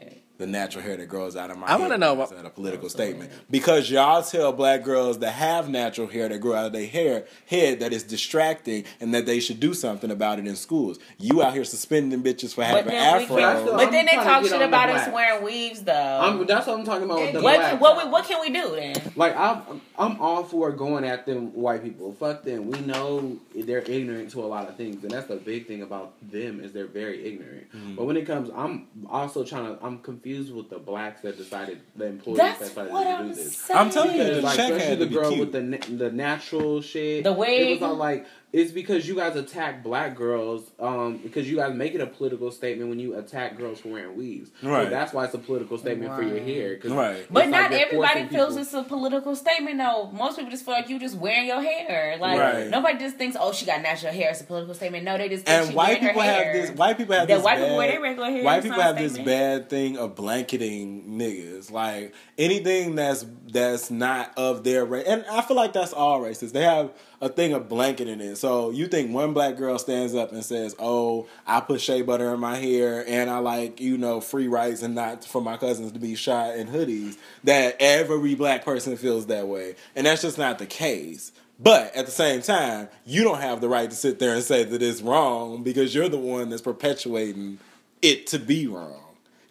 The 0.43 0.47
natural 0.49 0.83
hair 0.83 0.97
that 0.97 1.09
grows 1.09 1.37
out 1.37 1.51
of 1.51 1.57
my 1.59 1.67
I 1.69 1.77
wanna 1.77 1.95
head 1.95 2.01
know 2.01 2.13
is 2.13 2.19
what- 2.19 2.31
that 2.31 2.45
a 2.45 2.51
political 2.51 2.89
statement 2.89 3.31
because 3.51 3.91
y'all 3.91 4.23
tell 4.23 4.53
black 4.53 4.83
girls 4.83 5.19
that 5.21 5.33
have 5.33 5.69
natural 5.69 6.09
hair 6.09 6.29
that 6.29 6.39
grow 6.41 6.55
out 6.55 6.67
of 6.67 6.73
their 6.73 6.87
hair 6.87 7.25
head 7.47 7.81
that 7.81 7.93
is 7.93 8.03
distracting 8.03 8.85
and 9.01 9.15
that 9.15 9.25
they 9.27 9.39
should 9.41 9.61
do 9.61 9.73
something 9.75 10.11
about 10.11 10.39
it 10.39 10.47
in 10.47 10.57
schools. 10.57 10.99
You 11.19 11.43
out 11.43 11.55
here 11.55 11.65
suspending 11.65 12.23
bitches 12.23 12.51
for 12.51 12.63
But 12.63 12.67
having 12.67 12.87
then, 12.93 13.23
afro. 13.23 13.37
can, 13.37 13.67
but 13.77 13.91
then 13.93 14.07
they 14.07 14.13
talk 14.13 14.43
shit 14.43 14.51
get 14.51 14.55
on 14.55 14.59
the 14.61 14.67
about 14.67 14.89
us 14.91 15.13
wearing 15.13 15.45
weaves, 15.45 15.83
though. 15.83 15.93
I'm, 16.23 16.47
that's 16.47 16.67
what 16.67 16.79
I'm 16.79 16.85
talking 16.85 17.05
about 17.05 17.21
with 17.21 17.33
the 17.35 17.41
what, 17.43 17.81
what, 17.81 18.11
what 18.11 18.25
can 18.27 18.41
we 18.41 18.51
do 18.51 18.75
then? 18.75 18.97
Like 19.15 19.37
I'm, 19.37 19.81
I'm 19.99 20.21
all 20.21 20.43
for 20.45 20.73
going 20.73 21.05
at 21.05 21.27
them 21.27 21.53
white 21.55 21.85
people. 21.85 22.13
Fuck 22.19 22.43
them. 22.43 22.67
We 22.67 22.81
know 22.81 23.39
they're 23.55 23.79
ignorant 23.79 24.31
to 24.33 24.41
a 24.43 24.47
lot 24.47 24.69
of 24.69 24.77
things, 24.77 25.03
and 25.03 25.11
that's 25.13 25.29
the 25.29 25.37
big 25.37 25.67
thing 25.69 25.83
about 25.83 26.15
them 26.31 26.61
is 26.61 26.73
they're 26.73 26.87
very 26.87 27.25
ignorant. 27.25 27.71
Mm. 27.73 27.97
But 27.97 28.07
when 28.07 28.17
it 28.17 28.27
comes, 28.27 28.51
I'm 28.57 28.87
also 29.09 29.45
trying 29.45 29.77
to. 29.77 29.85
I'm 29.85 29.99
confused 29.99 30.32
confused 30.33 30.55
with 30.55 30.71
the 30.71 30.79
blacks 30.79 31.21
that 31.23 31.37
decided 31.37 31.81
the 31.97 32.07
employees 32.07 32.39
That's 32.39 32.59
that 32.61 32.69
decided 32.69 32.93
what 32.93 33.05
to 33.05 33.11
I'm 33.11 33.29
do 33.29 33.35
this. 33.35 33.57
saying. 33.57 33.79
I'm 33.81 33.91
telling 33.91 34.17
you, 34.17 34.25
the 34.35 34.43
like, 34.43 34.57
check 34.57 34.71
especially 34.73 34.87
had 34.89 34.99
the 34.99 35.05
to 35.05 35.11
be 35.11 35.15
girl 35.17 35.31
cute. 35.33 35.41
with 35.41 35.53
the 35.89 35.95
the 35.97 36.11
natural 36.11 36.81
shit. 36.83 37.25
The 37.25 37.33
way 37.33 37.73
It 37.73 37.81
was 37.81 37.83
all 37.91 37.97
like 37.97 38.27
it's 38.53 38.71
because 38.73 39.09
you 39.09 39.15
guys 39.15 39.35
attack 39.37 39.83
black 39.83 40.15
girls. 40.15 40.71
Um, 40.79 41.17
because 41.19 41.49
you 41.51 41.57
guys 41.57 41.75
make 41.75 41.95
it 41.95 42.01
a 42.01 42.07
political 42.07 42.51
statement 42.51 42.91
when 42.91 42.99
you 42.99 43.17
attack 43.17 43.57
girls 43.57 43.81
for 43.81 43.89
wearing 43.89 44.17
weaves. 44.17 44.51
So 44.61 44.69
Right. 44.69 44.91
that's 44.91 45.13
why 45.13 45.25
it's 45.25 45.35
a 45.35 45.39
political 45.39 45.79
statement 45.79 46.15
for 46.15 46.23
your 46.23 46.39
hair. 46.41 46.79
Right. 46.85 47.25
But 47.31 47.45
like 47.45 47.49
not 47.51 47.71
you're 47.71 47.81
everybody 47.81 48.27
feels 48.27 48.49
people- 48.51 48.59
it's 48.63 48.75
a 48.75 48.83
political 48.83 49.35
statement 49.37 49.79
though. 49.79 50.11
Most 50.13 50.37
people 50.37 50.51
just 50.51 50.65
feel 50.65 50.75
like 50.75 50.89
you 50.89 50.99
just 50.99 51.17
wearing 51.17 51.47
your 51.47 51.63
hair. 51.63 52.17
Like 52.21 52.39
Right. 52.39 52.69
nobody 52.69 52.99
just 52.99 53.17
thinks, 53.17 53.37
oh, 53.41 53.53
she 53.53 53.65
got 53.65 53.81
natural 53.83 54.13
hair. 54.13 54.31
It's 54.31 54.41
a 54.43 54.45
political 54.45 54.75
statement. 54.75 55.05
No, 55.05 55.17
they 55.17 55.29
just 55.29 55.47
think 55.47 55.59
And 55.61 55.71
she 55.71 55.75
white 55.75 55.87
wearing 55.89 56.03
her 56.03 56.09
people 56.11 56.23
have 56.23 56.43
hair. 56.45 56.53
this. 56.53 56.71
White 56.73 56.99
people 56.99 57.15
have 57.17 57.29
That 57.29 57.35
this. 57.37 57.45
white 57.45 57.55
bad, 57.57 57.63
people 57.63 57.77
wear 57.79 57.89
their 57.91 58.01
regular 58.01 58.31
hair. 58.31 58.45
White 58.45 58.63
people 58.63 58.79
not 58.79 58.81
a 58.81 58.85
have 58.89 58.99
this 58.99 59.19
bad 59.19 59.71
thing 59.71 59.97
of 59.97 60.15
blanketing 60.15 61.05
niggas. 61.19 61.71
Like 61.71 62.13
anything 62.39 62.95
that's 62.97 63.25
that's 63.51 63.91
not 63.91 64.33
of 64.37 64.65
their 64.65 64.85
race, 64.85 65.05
and 65.07 65.25
I 65.31 65.43
feel 65.43 65.57
like 65.57 65.73
that's 65.73 65.93
all 65.93 66.21
races. 66.21 66.53
They 66.53 66.63
have 66.63 66.91
a 67.23 67.29
thing 67.29 67.53
of 67.53 67.69
blanketing 67.69 68.21
it. 68.21 68.37
So 68.37 68.71
you 68.71 68.89
think 68.89 69.15
one 69.15 69.33
black 69.33 69.57
girl 69.57 69.79
stands 69.79 70.15
up 70.15 70.33
and 70.33 70.45
says, 70.45 70.75
"Oh, 70.79 71.29
I 71.47 71.61
put 71.61 71.81
shea 71.81 72.03
butter 72.03 72.35
in 72.35 72.41
my 72.41 72.57
hair, 72.57 73.05
and 73.07 73.31
I 73.31 73.39
like 73.39 73.81
you 73.81 73.97
know 73.97 74.21
free 74.21 74.49
rights 74.49 74.83
and 74.83 74.97
not 74.97 75.25
for 75.25 75.41
my 75.41 75.57
cousins 75.57 75.93
to 75.93 76.01
be 76.01 76.17
shot 76.17 76.57
in 76.57 76.67
hoodies." 76.67 77.17
That 77.45 77.77
every 77.79 78.35
black 78.35 78.65
person 78.65 78.97
feels 78.97 79.27
that 79.27 79.47
way, 79.47 79.77
and 79.95 80.05
that's 80.05 80.23
just 80.23 80.37
not 80.37 80.59
the 80.59 80.67
case. 80.67 81.31
But 81.61 81.95
at 81.95 82.07
the 82.07 82.13
same 82.13 82.43
time, 82.43 82.89
you 83.07 83.23
don't 83.23 83.41
have 83.41 83.61
the 83.61 83.69
right 83.69 83.89
to 83.89 83.95
sit 83.95 84.19
there 84.19 84.35
and 84.35 84.43
say 84.43 84.65
that 84.65 84.83
it's 84.83 85.01
wrong 85.01 85.63
because 85.63 85.95
you're 85.95 86.09
the 86.09 86.19
one 86.19 86.49
that's 86.49 86.61
perpetuating 86.61 87.61
it 88.03 88.27
to 88.29 88.41
be 88.41 88.67
wrong. 88.67 89.01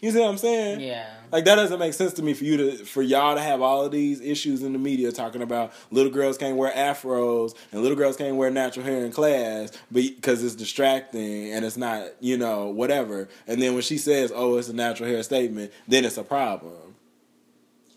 You 0.01 0.11
see 0.11 0.19
what 0.19 0.29
I'm 0.29 0.37
saying? 0.37 0.81
Yeah. 0.81 1.09
Like 1.31 1.45
that 1.45 1.55
doesn't 1.55 1.79
make 1.79 1.93
sense 1.93 2.13
to 2.13 2.23
me 2.23 2.33
for 2.33 2.43
you 2.43 2.57
to 2.57 2.85
for 2.85 3.01
y'all 3.01 3.35
to 3.35 3.41
have 3.41 3.61
all 3.61 3.83
of 3.83 3.91
these 3.91 4.21
issues 4.21 4.61
in 4.61 4.73
the 4.73 4.79
media 4.79 5.11
talking 5.11 5.41
about 5.41 5.73
little 5.89 6.11
girls 6.11 6.37
can't 6.37 6.57
wear 6.57 6.71
afros 6.71 7.55
and 7.71 7.81
little 7.81 7.97
girls 7.97 8.17
can't 8.17 8.35
wear 8.35 8.51
natural 8.51 8.85
hair 8.85 9.03
in 9.03 9.11
class 9.11 9.71
because 9.91 10.43
it's 10.43 10.55
distracting 10.55 11.51
and 11.51 11.65
it's 11.65 11.77
not 11.77 12.07
you 12.19 12.37
know 12.37 12.67
whatever. 12.67 13.27
And 13.47 13.61
then 13.61 13.73
when 13.73 13.81
she 13.81 13.97
says, 13.97 14.31
"Oh, 14.33 14.57
it's 14.57 14.69
a 14.69 14.73
natural 14.73 15.09
hair 15.09 15.23
statement," 15.23 15.71
then 15.87 16.05
it's 16.05 16.17
a 16.17 16.23
problem. 16.23 16.73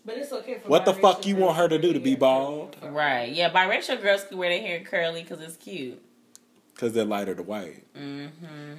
But 0.05 0.17
it's 0.17 0.31
okay 0.31 0.59
for 0.59 0.69
What 0.69 0.85
the 0.85 0.93
fuck 0.93 1.25
you 1.25 1.35
want 1.35 1.57
her 1.57 1.67
to 1.67 1.75
to 1.75 1.87
do 1.87 1.93
to 1.93 1.99
be 1.99 2.15
bald? 2.15 2.75
Right. 2.81 3.31
Yeah, 3.31 3.49
biracial 3.51 4.01
girls 4.01 4.23
can 4.23 4.37
wear 4.37 4.49
their 4.49 4.61
hair 4.61 4.79
curly 4.81 5.23
because 5.23 5.41
it's 5.41 5.57
cute. 5.57 6.01
Because 6.73 6.93
they're 6.93 7.05
lighter 7.05 7.35
to 7.35 7.43
white. 7.43 7.83
Mm-hmm. 7.97 8.73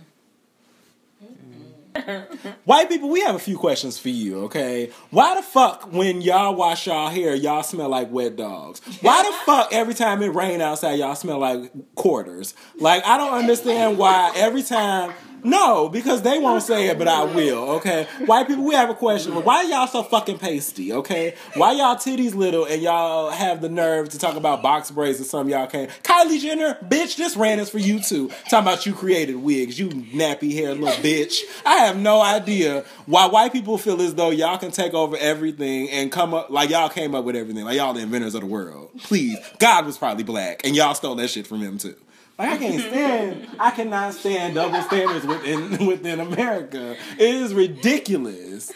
White 2.65 2.89
people, 2.89 3.09
we 3.09 3.21
have 3.21 3.35
a 3.35 3.39
few 3.39 3.57
questions 3.57 3.99
for 3.99 4.09
you, 4.09 4.45
okay? 4.45 4.91
Why 5.11 5.35
the 5.37 5.43
fuck 5.43 5.93
when 5.93 6.21
y'all 6.21 6.55
wash 6.55 6.87
y'all 6.87 7.09
hair, 7.09 7.35
y'all 7.35 7.63
smell 7.63 7.89
like 7.89 8.11
wet 8.11 8.37
dogs? 8.37 8.81
Why 9.01 9.23
the 9.23 9.33
fuck 9.45 9.73
every 9.73 9.95
time 9.95 10.23
it 10.23 10.35
rain 10.35 10.61
outside, 10.61 10.99
y'all 10.99 11.15
smell 11.15 11.39
like 11.39 11.73
quarters? 11.95 12.55
Like, 12.79 13.07
I 13.07 13.17
don't 13.19 13.35
understand 13.35 13.99
why 13.99 14.33
every 14.35 14.63
time. 14.63 15.13
No, 15.47 15.89
because 15.89 16.23
they 16.23 16.41
won't 16.41 16.65
say 16.65 16.89
it, 16.89 16.99
but 16.99 17.07
I 17.07 17.23
will, 17.23 17.71
okay? 17.77 18.09
White 18.27 18.49
people, 18.49 18.65
we 18.65 18.75
have 18.75 18.91
a 18.91 18.95
question. 18.95 19.33
Why 19.45 19.63
y'all 19.63 19.87
so 19.87 20.03
fucking 20.03 20.39
pasty, 20.39 20.93
okay? 20.93 21.37
Why 21.55 21.71
y'all 21.73 21.95
titties 21.95 22.35
little 22.35 22.65
and 22.65 22.83
y'all 22.83 23.31
have 23.31 23.61
the 23.61 23.69
nerve 23.69 24.09
to 24.09 24.19
talk 24.19 24.35
about 24.35 24.61
box 24.61 24.91
braids 24.91 25.19
and 25.19 25.27
some 25.27 25.49
y'all 25.49 25.69
can't? 25.69 25.89
Kylie 26.03 26.41
Jenner, 26.41 26.77
bitch, 26.85 27.17
this 27.17 27.37
ran 27.37 27.61
is 27.61 27.71
for 27.71 27.79
you 27.79 28.01
too. 28.01 28.29
Talking 28.51 28.59
about 28.59 28.87
you 28.87 28.93
created 28.93 29.37
wigs, 29.37 29.79
you 29.79 29.89
nappy 29.89 30.53
haired 30.53 30.79
little 30.79 31.01
bitch. 31.01 31.37
I 31.65 31.77
have 31.77 31.97
no 31.97 32.21
idea 32.21 32.85
why 33.07 33.27
white 33.27 33.53
people 33.53 33.79
feel 33.79 34.03
as 34.03 34.17
though 34.17 34.31
y'all 34.31 34.59
can 34.59 34.73
take 34.73 34.95
over 34.95 35.17
everything 35.17 35.89
and 35.91 36.11
come 36.11 36.35
up 36.35 36.51
like 36.51 36.71
y'all 36.71 36.89
came 36.89 37.15
up 37.15 37.25
with 37.25 37.37
everything, 37.37 37.65
like 37.65 37.77
y'all 37.77 37.95
the 37.95 38.01
inventors 38.01 38.35
of 38.35 38.41
the 38.41 38.49
world. 38.49 38.91
Please, 39.05 39.39
God 39.61 39.87
was 39.87 39.97
probably 39.97 40.25
black, 40.25 40.63
and 40.65 40.75
y'all 40.75 40.95
stole 40.95 41.15
that 41.15 41.29
shit 41.29 41.47
from 41.47 41.61
him 41.61 41.79
too. 41.79 41.95
Like 42.39 42.51
I 42.51 42.57
can't 42.59 42.81
stand, 42.83 43.49
I 43.59 43.71
cannot 43.71 44.13
stand 44.15 44.55
double 44.57 44.83
standards 44.83 45.27
within 45.27 45.87
within 45.87 46.21
America. 46.21 46.97
It 47.19 47.35
is 47.35 47.55
ridiculous. 47.55 48.73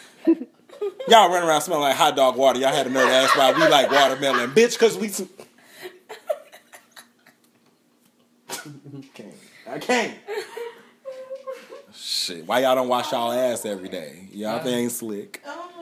Y'all 1.08 1.28
run 1.30 1.42
around 1.42 1.60
smelling 1.60 1.82
like 1.82 1.96
hot 1.96 2.16
dog 2.16 2.36
water. 2.36 2.58
Y'all 2.58 2.72
had 2.72 2.86
a 2.86 2.90
nerve 2.90 3.06
to 3.08 3.14
ask 3.14 3.36
why 3.36 3.52
we 3.52 3.60
like 3.68 3.90
watermelon, 3.90 4.50
bitch, 4.52 4.72
because 4.78 4.96
we. 4.96 5.08
s- 5.08 5.22
can't. 9.14 9.34
I 9.68 9.78
can't. 9.78 10.14
Shit, 11.92 12.46
why 12.46 12.60
y'all 12.60 12.74
don't 12.76 12.88
wash 12.88 13.12
y'all 13.12 13.30
ass 13.32 13.66
every 13.66 13.88
day? 13.88 14.28
Y'all 14.32 14.62
think 14.62 14.90
slick. 14.90 15.42
Oh, 15.46 15.79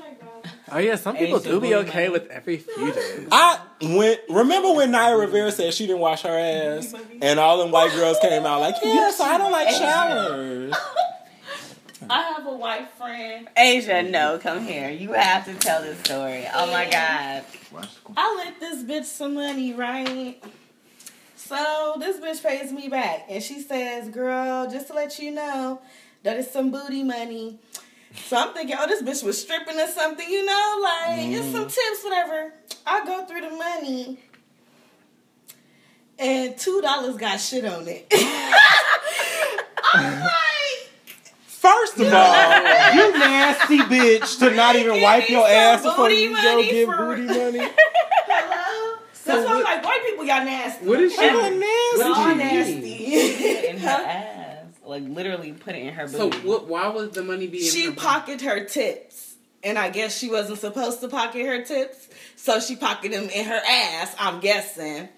Oh 0.71 0.79
yeah, 0.79 0.97
some 0.97 1.17
people 1.17 1.41
do 1.41 1.61
be 1.61 1.75
okay 1.75 2.09
with 2.09 2.29
every 2.29 2.59
few 2.59 2.93
days. 2.93 3.29
I 3.31 3.61
when 3.81 4.17
remember 4.29 4.73
when 4.73 4.91
Naya 4.91 5.17
Rivera 5.17 5.53
said 5.53 5.73
she 5.75 5.87
didn't 5.87 6.01
wash 6.01 6.23
her 6.23 6.29
ass, 6.29 6.95
and 7.23 7.39
all 7.39 7.59
them 7.59 7.71
white 7.71 7.93
girls 7.93 8.19
came 8.21 8.45
out 8.45 8.61
like, 8.61 8.75
"Yes, 8.83 9.21
I 9.21 9.39
don't 9.39 9.53
like 9.53 9.71
showers." 9.71 10.75
I 12.11 12.23
have 12.23 12.47
a 12.47 12.57
white 12.57 12.91
friend. 12.93 13.49
Asia, 13.57 14.03
no, 14.03 14.39
come 14.39 14.65
here. 14.65 14.89
You 14.89 15.13
have 15.13 15.45
to 15.47 15.55
tell 15.55 15.83
this 15.83 15.99
story. 16.01 16.47
Oh 16.55 16.67
my 16.71 16.89
god. 16.89 17.45
I 18.17 18.37
lent 18.37 18.61
this 18.61 18.83
bitch 18.83 19.05
some 19.05 19.35
money, 19.35 19.75
right? 19.75 20.43
So 21.37 21.97
this 21.99 22.19
bitch 22.19 22.43
pays 22.43 22.73
me 22.73 22.89
back, 22.89 23.27
and 23.29 23.43
she 23.43 23.61
says, 23.61 24.09
"Girl, 24.09 24.71
just 24.71 24.89
to 24.89 24.95
let 24.95 25.19
you 25.19 25.31
know, 25.31 25.81
that 26.23 26.37
is 26.37 26.51
some 26.51 26.71
booty 26.71 27.03
money." 27.03 27.59
So 28.27 28.37
I'm 28.37 28.53
thinking, 28.55 28.77
oh, 28.79 28.87
this 28.87 29.03
bitch 29.03 29.25
was 29.25 29.41
stripping 29.41 29.79
or 29.79 29.87
something, 29.89 30.29
you 30.29 30.45
know, 30.45 30.81
like 30.83 31.19
it's 31.29 31.51
some 31.51 31.65
mm. 31.67 31.75
tips, 31.75 32.05
whatever. 32.05 32.53
I 32.87 33.05
go 33.07 33.25
through 33.25 33.41
the 33.43 33.51
money, 33.51 34.19
and 36.19 36.57
two 36.59 36.81
dollars 36.83 37.17
got 37.17 37.41
shit 37.41 37.65
on 37.65 37.87
it. 37.89 38.07
I'm 39.95 40.13
mm. 40.13 40.21
like, 40.21 40.33
First 41.59 41.99
of 41.99 42.07
all, 42.07 42.95
you 42.95 43.19
nasty 43.19 43.79
bitch 43.79 44.39
to 44.39 44.55
not 44.55 44.77
even 44.77 45.03
wipe 45.03 45.29
your 45.29 45.47
ass 45.47 45.83
before 45.83 46.09
you 46.09 46.29
go 46.29 46.41
money 46.41 46.71
get 46.71 46.87
for 46.87 46.97
booty 46.97 47.23
money. 47.27 47.59
hello. 47.59 48.99
That's 49.25 49.45
why 49.45 49.55
I'm 49.57 49.65
like, 49.65 49.85
white 49.85 50.03
people, 50.07 50.25
y'all 50.25 50.45
nasty. 50.45 50.87
What 50.87 51.01
is 51.01 51.13
she- 51.15 51.27
Y'all 51.27 51.35
what 51.35 51.51
did 51.51 51.99
Y'all 51.99 52.29
she 52.31 52.35
nasty. 52.37 53.67
in 53.69 53.79
her 53.79 53.89
ass. 53.89 54.38
Like 54.89 55.03
literally 55.07 55.53
put 55.53 55.75
it 55.75 55.81
in 55.87 55.93
her 55.93 56.09
So 56.09 56.31
booty. 56.31 56.49
what, 56.49 56.67
why 56.67 56.89
was 56.89 57.11
the 57.11 57.23
money 57.23 57.47
being? 57.47 57.71
she 57.71 57.91
pocketed 57.91 58.41
her 58.43 58.65
tips. 58.65 59.35
And 59.63 59.77
I 59.77 59.91
guess 59.91 60.17
she 60.17 60.31
wasn't 60.31 60.61
supposed 60.61 61.01
to 61.01 61.09
pocket 61.09 61.45
her 61.45 61.63
tips. 61.63 62.09
So 62.37 62.59
she 62.61 62.75
pocketed 62.77 63.13
them 63.21 63.29
in 63.29 63.45
her 63.45 63.61
ass, 63.69 64.15
I'm 64.19 64.41
guessing. 64.41 65.09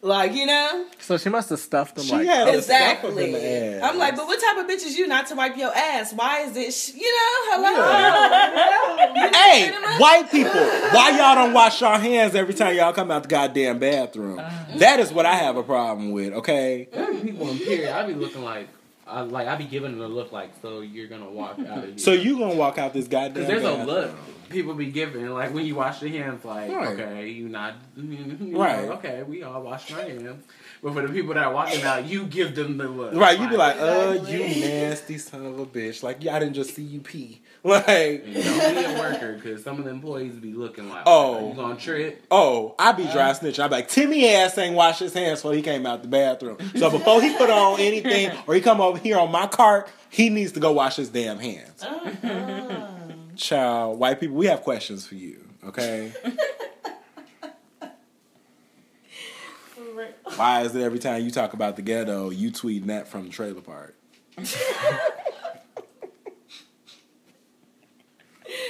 Like, 0.00 0.32
you 0.34 0.46
know? 0.46 0.86
So 1.00 1.16
she 1.18 1.28
must 1.28 1.48
have 1.50 1.58
stuffed 1.58 1.96
them 1.96 2.04
She 2.04 2.12
like 2.12 2.26
had 2.26 2.48
a 2.48 2.62
stuff 2.62 3.04
of 3.04 3.18
Exactly. 3.18 3.24
in 3.24 3.32
the 3.32 3.82
ass. 3.84 3.90
I'm 3.90 3.98
like, 3.98 4.16
but 4.16 4.26
what 4.26 4.40
type 4.40 4.58
of 4.58 4.66
bitch 4.70 4.86
is 4.86 4.96
you 4.96 5.06
not 5.08 5.26
to 5.28 5.34
wipe 5.34 5.56
your 5.56 5.74
ass? 5.74 6.12
Why 6.12 6.40
is 6.42 6.56
it, 6.56 6.72
sh- 6.72 6.94
you 6.94 7.10
know, 7.10 7.62
hello? 7.62 9.30
Hey, 9.34 9.70
white 9.98 10.30
people, 10.30 10.52
why 10.52 11.10
y'all 11.16 11.34
don't 11.34 11.52
wash 11.52 11.80
your 11.80 11.98
hands 11.98 12.34
every 12.34 12.54
time 12.54 12.74
y'all 12.76 12.92
come 12.92 13.10
out 13.10 13.22
the 13.24 13.28
goddamn 13.28 13.78
bathroom? 13.78 14.38
Uh-huh. 14.38 14.78
That 14.78 15.00
is 15.00 15.12
what 15.12 15.26
I 15.26 15.34
have 15.36 15.56
a 15.56 15.62
problem 15.62 16.12
with. 16.12 16.32
Okay. 16.34 16.88
There 16.92 17.14
people 17.20 17.48
in 17.50 17.58
period. 17.58 17.90
I 17.94 18.06
be 18.06 18.14
looking 18.14 18.42
like, 18.44 18.68
I 19.06 19.20
like 19.22 19.48
I 19.48 19.56
be 19.56 19.64
giving 19.64 19.92
it 19.92 20.00
a 20.00 20.06
look 20.06 20.32
like, 20.32 20.50
so 20.62 20.80
you're 20.80 21.08
gonna 21.08 21.30
walk 21.30 21.58
out 21.60 21.78
of 21.78 21.84
here. 21.90 21.98
So 21.98 22.12
you 22.12 22.38
gonna 22.38 22.54
walk 22.54 22.78
out 22.78 22.92
this 22.92 23.08
goddamn? 23.08 23.34
Because 23.34 23.48
there's 23.48 23.64
a 23.64 23.84
look 23.84 24.10
people 24.50 24.74
be 24.74 24.86
giving, 24.86 25.26
like 25.30 25.52
when 25.52 25.66
you 25.66 25.74
wash 25.74 26.00
your 26.02 26.10
hands, 26.10 26.44
like 26.44 26.70
Right. 26.70 26.88
okay, 26.88 27.28
you 27.28 27.48
not 27.48 27.74
you 27.96 28.56
Right. 28.56 28.86
know, 28.86 28.92
okay, 28.94 29.22
we 29.22 29.42
all 29.42 29.62
wash 29.62 29.90
our 29.92 30.00
hands. 30.02 30.44
But 30.82 30.92
for 30.94 31.02
the 31.06 31.12
people 31.12 31.34
that 31.34 31.44
are 31.44 31.52
walking 31.52 31.82
out, 31.82 32.06
you 32.06 32.24
give 32.26 32.54
them 32.54 32.76
the 32.78 32.88
look. 32.88 33.14
Right, 33.14 33.38
you 33.38 33.48
be 33.48 33.56
like, 33.56 33.76
uh, 33.78 34.18
you 34.28 34.40
nasty 34.60 35.18
son 35.18 35.46
of 35.46 35.58
a 35.58 35.66
bitch. 35.66 36.02
Like, 36.02 36.18
yeah, 36.22 36.36
I 36.36 36.38
didn't 36.38 36.54
just 36.54 36.74
see 36.74 36.82
you 36.82 37.00
pee. 37.00 37.40
Like, 37.66 37.86
And 38.26 38.34
don't 38.34 38.74
be 38.74 38.84
a 38.84 38.98
worker 38.98 39.32
because 39.42 39.64
some 39.64 39.78
of 39.78 39.84
the 39.86 39.90
employees 39.90 40.34
be 40.34 40.52
looking 40.52 40.90
like, 40.90 41.04
Oh. 41.06 41.48
you 41.48 41.54
gonna 41.54 41.76
trip? 41.76 42.22
oh, 42.30 42.74
I 42.78 42.92
be 42.92 43.04
dry 43.04 43.30
snitching. 43.30 43.60
I 43.60 43.68
be 43.68 43.74
like, 43.76 43.88
Timmy 43.88 44.28
ass 44.28 44.58
ain't 44.58 44.74
wash 44.76 44.98
his 44.98 45.14
hands 45.14 45.38
before 45.40 45.54
he 45.54 45.62
came 45.62 45.86
out 45.86 46.02
the 46.02 46.08
bathroom. 46.08 46.58
So 46.76 46.90
before 46.90 47.22
he 47.22 47.34
put 47.34 47.48
on 47.48 47.80
anything 47.80 48.30
or 48.46 48.54
he 48.54 48.60
come 48.60 48.82
over 48.82 48.98
here 48.98 49.18
on 49.18 49.30
my 49.32 49.46
cart, 49.46 49.88
he 50.10 50.28
needs 50.28 50.52
to 50.52 50.60
go 50.60 50.72
wash 50.72 50.96
his 50.96 51.08
damn 51.08 51.38
hands. 51.38 51.82
Uh-huh. 51.82 52.88
Child, 53.36 53.98
white 53.98 54.20
people, 54.20 54.36
we 54.36 54.44
have 54.46 54.60
questions 54.60 55.06
for 55.06 55.14
you, 55.14 55.42
okay? 55.66 56.12
Why 60.36 60.62
is 60.62 60.74
it 60.74 60.82
every 60.82 60.98
time 60.98 61.22
you 61.24 61.30
talk 61.30 61.52
about 61.54 61.76
the 61.76 61.82
ghetto, 61.82 62.28
you 62.30 62.50
tweeting 62.50 62.86
that 62.86 63.08
from 63.08 63.24
the 63.24 63.30
trailer 63.30 63.60
park? 63.62 63.96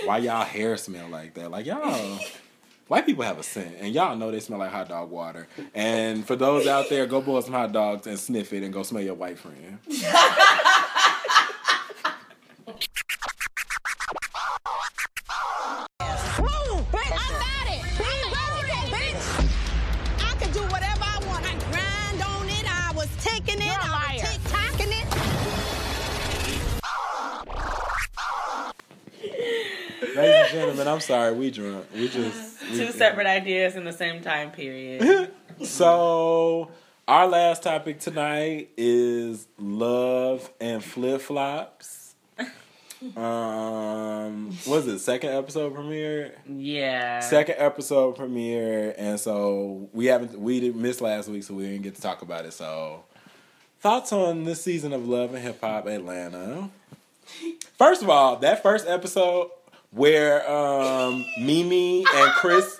Why 0.04 0.18
y'all 0.18 0.44
hair 0.44 0.76
smell 0.76 1.08
like 1.08 1.34
that? 1.34 1.50
Like 1.50 1.66
y'all, 1.66 2.18
white 2.88 3.06
people 3.06 3.24
have 3.24 3.38
a 3.38 3.42
scent, 3.42 3.76
and 3.80 3.94
y'all 3.94 4.16
know 4.16 4.30
they 4.30 4.40
smell 4.40 4.58
like 4.58 4.70
hot 4.70 4.88
dog 4.88 5.10
water. 5.10 5.48
And 5.74 6.26
for 6.26 6.36
those 6.36 6.66
out 6.66 6.88
there, 6.90 7.06
go 7.06 7.20
boil 7.20 7.42
some 7.42 7.52
hot 7.54 7.72
dogs 7.72 8.06
and 8.06 8.18
sniff 8.18 8.52
it, 8.52 8.62
and 8.62 8.72
go 8.72 8.82
smell 8.82 9.02
your 9.02 9.14
white 9.14 9.38
friend. 9.38 9.78
gentlemen, 30.14 30.88
I'm 30.88 31.00
sorry, 31.00 31.32
we 31.34 31.50
drunk. 31.50 31.86
We 31.94 32.08
just 32.08 32.62
we- 32.70 32.78
Two 32.78 32.92
separate 32.92 33.26
ideas 33.26 33.76
in 33.76 33.84
the 33.84 33.92
same 33.92 34.22
time 34.22 34.50
period. 34.50 35.30
So 35.62 36.70
our 37.06 37.28
last 37.28 37.62
topic 37.62 38.00
tonight 38.00 38.70
is 38.76 39.46
love 39.56 40.50
and 40.60 40.82
flip 40.82 41.20
flops. 41.20 42.14
Um, 43.16 44.48
was 44.66 44.86
it 44.86 44.98
second 44.98 45.30
episode 45.30 45.74
premiere? 45.74 46.34
Yeah. 46.48 47.20
Second 47.20 47.56
episode 47.58 48.16
premiere, 48.16 48.94
and 48.96 49.20
so 49.20 49.88
we 49.92 50.06
haven't 50.06 50.40
we 50.40 50.58
didn't 50.58 50.80
miss 50.80 51.02
last 51.02 51.28
week, 51.28 51.42
so 51.44 51.52
we 51.54 51.64
didn't 51.64 51.82
get 51.82 51.94
to 51.96 52.00
talk 52.00 52.22
about 52.22 52.46
it. 52.46 52.52
So, 52.54 53.04
thoughts 53.80 54.10
on 54.12 54.44
this 54.44 54.62
season 54.62 54.94
of 54.94 55.06
Love 55.06 55.34
and 55.34 55.42
Hip 55.44 55.60
Hop 55.60 55.86
Atlanta? 55.86 56.70
First 57.76 58.02
of 58.02 58.08
all, 58.08 58.36
that 58.36 58.62
first 58.62 58.86
episode 58.88 59.50
where 59.94 60.48
um, 60.50 61.24
Mimi 61.38 62.04
and 62.14 62.32
Chris, 62.32 62.78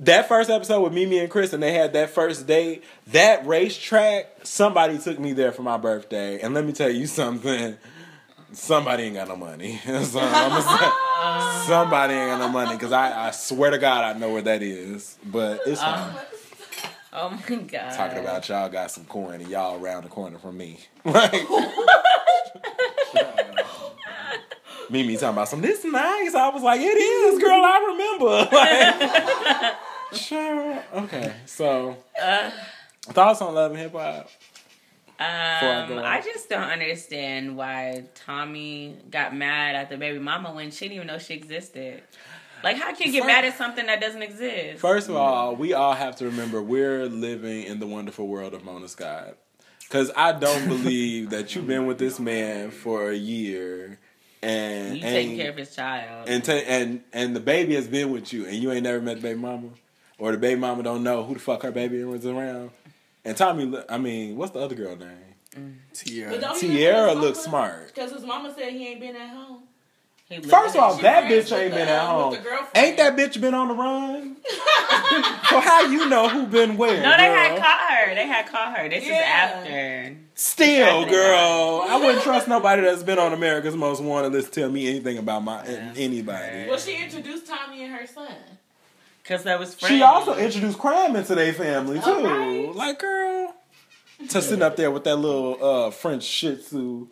that 0.00 0.28
first 0.28 0.50
episode 0.50 0.82
with 0.82 0.92
Mimi 0.92 1.18
and 1.18 1.30
Chris, 1.30 1.52
and 1.52 1.62
they 1.62 1.72
had 1.72 1.92
that 1.92 2.10
first 2.10 2.46
date. 2.46 2.84
That 3.08 3.46
racetrack, 3.46 4.26
somebody 4.42 4.98
took 4.98 5.18
me 5.18 5.32
there 5.32 5.52
for 5.52 5.62
my 5.62 5.76
birthday, 5.76 6.40
and 6.40 6.54
let 6.54 6.64
me 6.64 6.72
tell 6.72 6.90
you 6.90 7.06
something. 7.06 7.76
Somebody 8.52 9.04
ain't 9.04 9.14
got 9.14 9.28
no 9.28 9.36
money. 9.36 9.78
so 9.84 10.20
I'm 10.20 10.62
say 10.62 11.66
somebody 11.66 12.14
ain't 12.14 12.30
got 12.32 12.38
no 12.38 12.48
money 12.48 12.74
because 12.74 12.92
I, 12.92 13.28
I 13.28 13.30
swear 13.30 13.70
to 13.70 13.78
God 13.78 14.04
I 14.04 14.18
know 14.18 14.30
where 14.32 14.42
that 14.42 14.62
is, 14.62 15.18
but 15.24 15.60
it's 15.66 15.80
fine. 15.80 16.14
Oh 17.14 17.28
my 17.28 17.56
god. 17.56 17.92
Talking 17.94 18.20
about 18.20 18.48
y'all 18.48 18.70
got 18.70 18.90
some 18.90 19.04
corn 19.04 19.42
and 19.42 19.50
y'all 19.50 19.78
around 19.78 20.04
the 20.04 20.08
corner 20.08 20.38
from 20.38 20.56
me. 20.56 20.78
Like 21.04 21.46
Mimi 24.92 25.16
talking 25.16 25.30
about 25.30 25.48
some 25.48 25.62
this 25.62 25.84
nice. 25.84 26.34
I 26.34 26.50
was 26.50 26.62
like, 26.62 26.80
it 26.80 26.84
is, 26.84 27.42
girl. 27.42 27.62
I 27.64 27.78
remember. 27.88 28.48
Like, 30.12 30.20
sure. 30.20 30.82
Okay. 30.92 31.32
So 31.46 31.96
Uh, 32.22 32.50
thoughts 33.04 33.40
on 33.40 33.54
love 33.54 33.70
and 33.70 33.80
hip 33.80 33.92
hop? 33.92 34.28
Um, 35.18 35.98
on. 35.98 36.04
I 36.04 36.20
just 36.20 36.50
don't 36.50 36.68
understand 36.68 37.56
why 37.56 38.04
Tommy 38.14 38.96
got 39.10 39.34
mad 39.34 39.74
at 39.74 39.88
the 39.88 39.96
baby 39.96 40.18
mama 40.18 40.52
when 40.52 40.70
she 40.70 40.86
didn't 40.86 40.96
even 40.96 41.06
know 41.06 41.18
she 41.18 41.34
existed. 41.34 42.02
Like, 42.62 42.76
how 42.76 42.94
can 42.94 43.06
you 43.06 43.20
get 43.20 43.26
mad 43.26 43.44
at 43.46 43.56
something 43.56 43.86
that 43.86 44.00
doesn't 44.00 44.22
exist? 44.22 44.80
First 44.80 45.08
of 45.08 45.16
all, 45.16 45.56
we 45.56 45.72
all 45.72 45.94
have 45.94 46.16
to 46.16 46.26
remember 46.26 46.62
we're 46.62 47.06
living 47.06 47.64
in 47.64 47.80
the 47.80 47.86
wonderful 47.86 48.28
world 48.28 48.52
of 48.52 48.64
Mona 48.64 48.88
Scott. 48.88 49.36
Cause 49.88 50.10
I 50.16 50.32
don't 50.32 50.68
believe 50.68 51.30
that 51.30 51.54
you've 51.54 51.66
been 51.66 51.86
with 51.86 51.98
this 51.98 52.18
man 52.20 52.70
for 52.70 53.10
a 53.10 53.16
year 53.16 53.98
and 54.42 54.96
you 54.96 55.02
taking 55.02 55.30
ain't- 55.32 55.40
care 55.40 55.50
of 55.50 55.56
his 55.56 55.74
child. 55.74 56.28
and 56.28 56.44
ta- 56.44 56.52
and 56.52 57.02
and 57.12 57.34
the 57.36 57.40
baby 57.40 57.74
has 57.74 57.88
been 57.88 58.10
with 58.10 58.32
you 58.32 58.46
and 58.46 58.56
you 58.56 58.72
ain't 58.72 58.82
never 58.82 59.00
met 59.00 59.16
the 59.16 59.22
baby 59.22 59.38
mama 59.38 59.68
or 60.18 60.32
the 60.32 60.38
baby 60.38 60.60
mama 60.60 60.82
don't 60.82 61.02
know 61.02 61.22
who 61.24 61.34
the 61.34 61.40
fuck 61.40 61.62
her 61.62 61.70
baby 61.72 62.02
was 62.04 62.26
around. 62.26 62.70
And 63.24 63.36
tommy 63.36 63.72
i 63.88 63.98
mean 63.98 64.36
what's 64.36 64.52
the 64.52 64.60
other 64.60 64.74
girl 64.74 64.96
name? 64.96 65.08
Mm. 65.56 65.74
But 65.90 65.94
tiara. 65.98 66.38
Don't 66.40 66.60
he 66.60 66.68
look 66.68 66.76
tiara 66.76 67.14
looks 67.14 67.38
smart. 67.40 67.88
Because 67.94 68.10
his 68.12 68.24
mama 68.24 68.54
said 68.56 68.72
he 68.72 68.86
ain't 68.88 69.00
been 69.00 69.14
at 69.16 69.28
home. 69.30 69.61
First 70.40 70.76
of 70.76 70.82
all, 70.82 70.96
that 70.98 71.24
bitch 71.24 71.56
ain't 71.56 71.74
been 71.74 71.86
the- 71.86 71.92
at 71.92 72.06
home. 72.06 72.30
with 72.30 72.42
the 72.42 72.48
girlfriend. 72.48 72.70
Ain't 72.76 72.96
that 72.96 73.16
bitch 73.16 73.40
been 73.40 73.54
on 73.54 73.68
the 73.68 73.74
run? 73.74 74.36
so 75.48 75.60
how 75.60 75.82
you 75.86 76.08
know 76.08 76.28
who 76.28 76.46
been 76.46 76.76
where? 76.76 77.02
no, 77.02 77.16
they 77.16 77.24
had 77.24 77.58
caught 77.58 77.80
her. 77.90 78.14
They 78.14 78.26
had 78.26 78.46
caught 78.46 78.78
her. 78.78 78.88
This 78.88 79.04
is 79.04 79.10
after. 79.10 80.16
Still, 80.34 81.04
girl, 81.06 81.84
I 81.88 82.00
wouldn't 82.02 82.22
trust 82.24 82.48
nobody 82.48 82.82
that's 82.82 83.02
been 83.02 83.18
on 83.18 83.32
America's 83.32 83.76
Most 83.76 84.02
Wanted 84.02 84.32
list 84.32 84.52
to 84.54 84.60
tell 84.62 84.70
me 84.70 84.88
anything 84.88 85.18
about 85.18 85.44
my 85.44 85.64
anybody. 85.64 86.68
Well, 86.68 86.78
she 86.78 86.96
introduced 87.02 87.46
Tommy 87.46 87.84
and 87.84 87.94
her 87.94 88.06
son. 88.06 88.32
Because 89.22 89.44
that 89.44 89.60
was 89.60 89.74
French. 89.74 89.92
She 89.92 90.02
also 90.02 90.34
introduced 90.36 90.78
crime 90.78 91.14
into 91.14 91.34
their 91.34 91.52
family 91.52 92.00
too. 92.00 92.10
Alright. 92.10 92.74
Like, 92.74 92.98
girl, 92.98 93.54
to 94.30 94.42
sit 94.42 94.62
up 94.62 94.76
there 94.76 94.90
with 94.90 95.04
that 95.04 95.16
little 95.16 95.62
uh, 95.64 95.90
French 95.90 96.24
Shih 96.24 96.56
Tzu. 96.56 97.06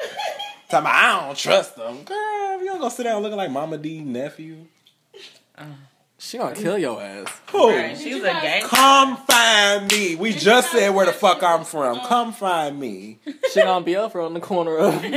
Talking 0.70 0.86
about, 0.86 0.94
I 0.94 1.26
don't 1.26 1.36
trust 1.36 1.76
them. 1.76 2.02
Girl, 2.04 2.60
you 2.60 2.66
don't 2.66 2.80
go 2.80 2.88
sit 2.88 3.02
down 3.04 3.22
looking 3.22 3.36
like 3.36 3.50
Mama 3.50 3.76
Dee 3.78 4.00
nephew. 4.00 4.66
She 6.18 6.36
gonna 6.38 6.54
kill 6.54 6.78
your 6.78 7.00
ass. 7.02 7.28
Who? 7.50 7.68
Right, 7.70 7.96
she's 7.96 8.16
a 8.16 8.20
gangster. 8.26 8.68
Come 8.76 9.16
find 9.18 9.90
me. 9.90 10.16
We 10.16 10.32
just 10.34 10.70
said 10.70 10.90
where 10.90 11.06
the 11.06 11.12
fuck 11.12 11.42
I'm 11.42 11.64
from. 11.64 11.98
Come 12.00 12.32
find 12.34 12.78
me. 12.78 13.18
She 13.52 13.60
gonna 13.62 13.84
be 13.84 13.96
up 13.96 14.14
on 14.14 14.34
the 14.34 14.40
corner 14.40 14.76
of. 14.76 15.00
Girl, 15.02 15.10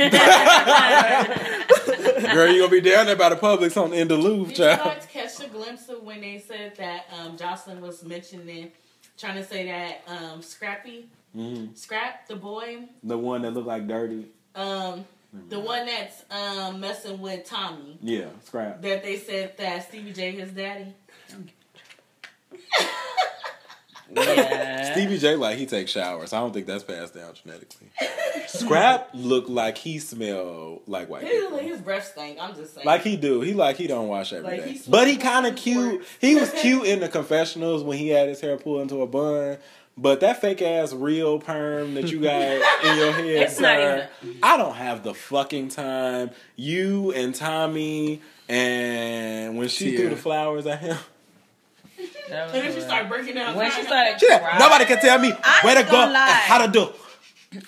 you 2.50 2.60
gonna 2.60 2.70
be 2.70 2.80
down 2.80 3.04
there 3.06 3.16
by 3.16 3.28
the 3.28 3.36
Publix 3.36 3.76
on 3.80 3.92
in 3.92 4.08
the 4.08 4.16
Louvre, 4.16 4.48
Did 4.54 4.58
you 4.58 4.64
child. 4.64 4.84
guys 4.84 5.06
catch 5.12 5.40
a 5.46 5.50
glimpse 5.50 5.88
of 5.88 6.02
when 6.02 6.20
they 6.22 6.38
said 6.46 6.74
that 6.76 7.04
um, 7.20 7.36
Joseline 7.36 7.80
was 7.80 8.02
mentioning, 8.02 8.72
trying 9.18 9.36
to 9.36 9.44
say 9.44 9.66
that 9.66 10.02
um, 10.08 10.40
Scrappy, 10.42 11.06
Mhm. 11.36 11.76
Scrapp, 11.78 12.26
the 12.28 12.36
boy, 12.36 12.84
The 13.02 13.18
one 13.18 13.42
that 13.42 13.50
looked 13.52 13.66
like 13.68 13.86
dirty. 13.86 14.26
um, 14.54 15.04
the 15.48 15.58
one 15.60 15.86
that's 15.86 16.24
um, 16.30 16.80
messing 16.80 17.20
with 17.20 17.44
Tommy, 17.44 17.98
Yeah, 18.02 18.26
scrap. 18.44 18.80
that 18.82 19.02
they 19.02 19.16
said 19.18 19.56
that 19.58 19.88
Stevie 19.88 20.12
J 20.12 20.32
his 20.32 20.50
daddy. 20.52 20.94
Yeah. 24.14 24.92
Stevie 24.92 25.18
J 25.18 25.34
like 25.34 25.56
he 25.58 25.66
takes 25.66 25.90
showers. 25.90 26.32
I 26.32 26.38
don't 26.38 26.52
think 26.52 26.66
that's 26.66 26.84
passed 26.84 27.14
down 27.14 27.32
genetically. 27.34 27.88
Scrapp 28.46 29.06
looked 29.14 29.48
like 29.48 29.78
he 29.78 29.98
smelled 29.98 30.82
like 30.86 31.08
white 31.08 31.22
His, 31.24 31.42
people. 31.42 31.58
his 31.58 31.80
breath 31.80 32.04
stank. 32.12 32.38
I'm 32.40 32.54
just 32.54 32.74
saying. 32.74 32.86
Like 32.86 33.00
he 33.02 33.16
do. 33.16 33.40
He 33.40 33.54
like 33.54 33.76
he 33.76 33.86
don't 33.86 34.06
wash 34.08 34.32
every 34.32 34.58
day. 34.58 34.62
Like, 34.66 34.70
he 34.76 34.90
But 34.90 35.08
he 35.08 35.16
kind 35.16 35.46
of 35.46 35.56
cute. 35.56 36.04
He 36.20 36.34
was 36.36 36.50
cute 36.60 36.86
in 36.86 37.00
the 37.00 37.08
confessionals 37.08 37.82
when 37.82 37.96
he 37.98 38.08
had 38.08 38.28
his 38.28 38.40
hair 38.40 38.56
pulled 38.58 38.82
into 38.82 39.00
a 39.02 39.06
bun. 39.06 39.56
But 39.96 40.20
that 40.20 40.40
fake 40.40 40.60
ass 40.60 40.92
real 40.92 41.38
perm 41.38 41.94
that 41.94 42.10
you 42.10 42.20
got 42.20 42.40
in 42.42 42.98
your 42.98 43.12
head, 43.12 43.24
It's 43.26 43.60
not 43.60 43.76
sir, 43.76 44.08
I 44.42 44.56
don't 44.56 44.74
have 44.74 45.04
the 45.04 45.14
fucking 45.14 45.68
time. 45.68 46.30
You 46.56 47.12
and 47.12 47.32
Tommy 47.34 48.20
and 48.48 49.56
when 49.56 49.68
she 49.68 49.96
threw 49.96 50.08
the 50.10 50.16
flowers 50.16 50.66
at 50.66 50.80
him. 50.80 50.96
And 52.28 52.50
then 52.52 52.72
she 52.74 52.80
started 52.80 53.08
breaking 53.08 53.34
down. 53.36 53.54
When 53.54 53.70
she 53.70 53.82
started 53.84 54.18
She- 54.18 54.26
crying. 54.26 54.58
nobody 54.58 54.84
can 54.86 54.98
tell 55.00 55.18
me 55.18 55.32
I 55.44 55.60
where 55.62 55.76
to 55.76 55.84
go 55.84 55.90
gonna 55.92 56.18
and 56.18 56.30
how 56.32 56.66
to 56.66 56.72
do. 56.72 56.88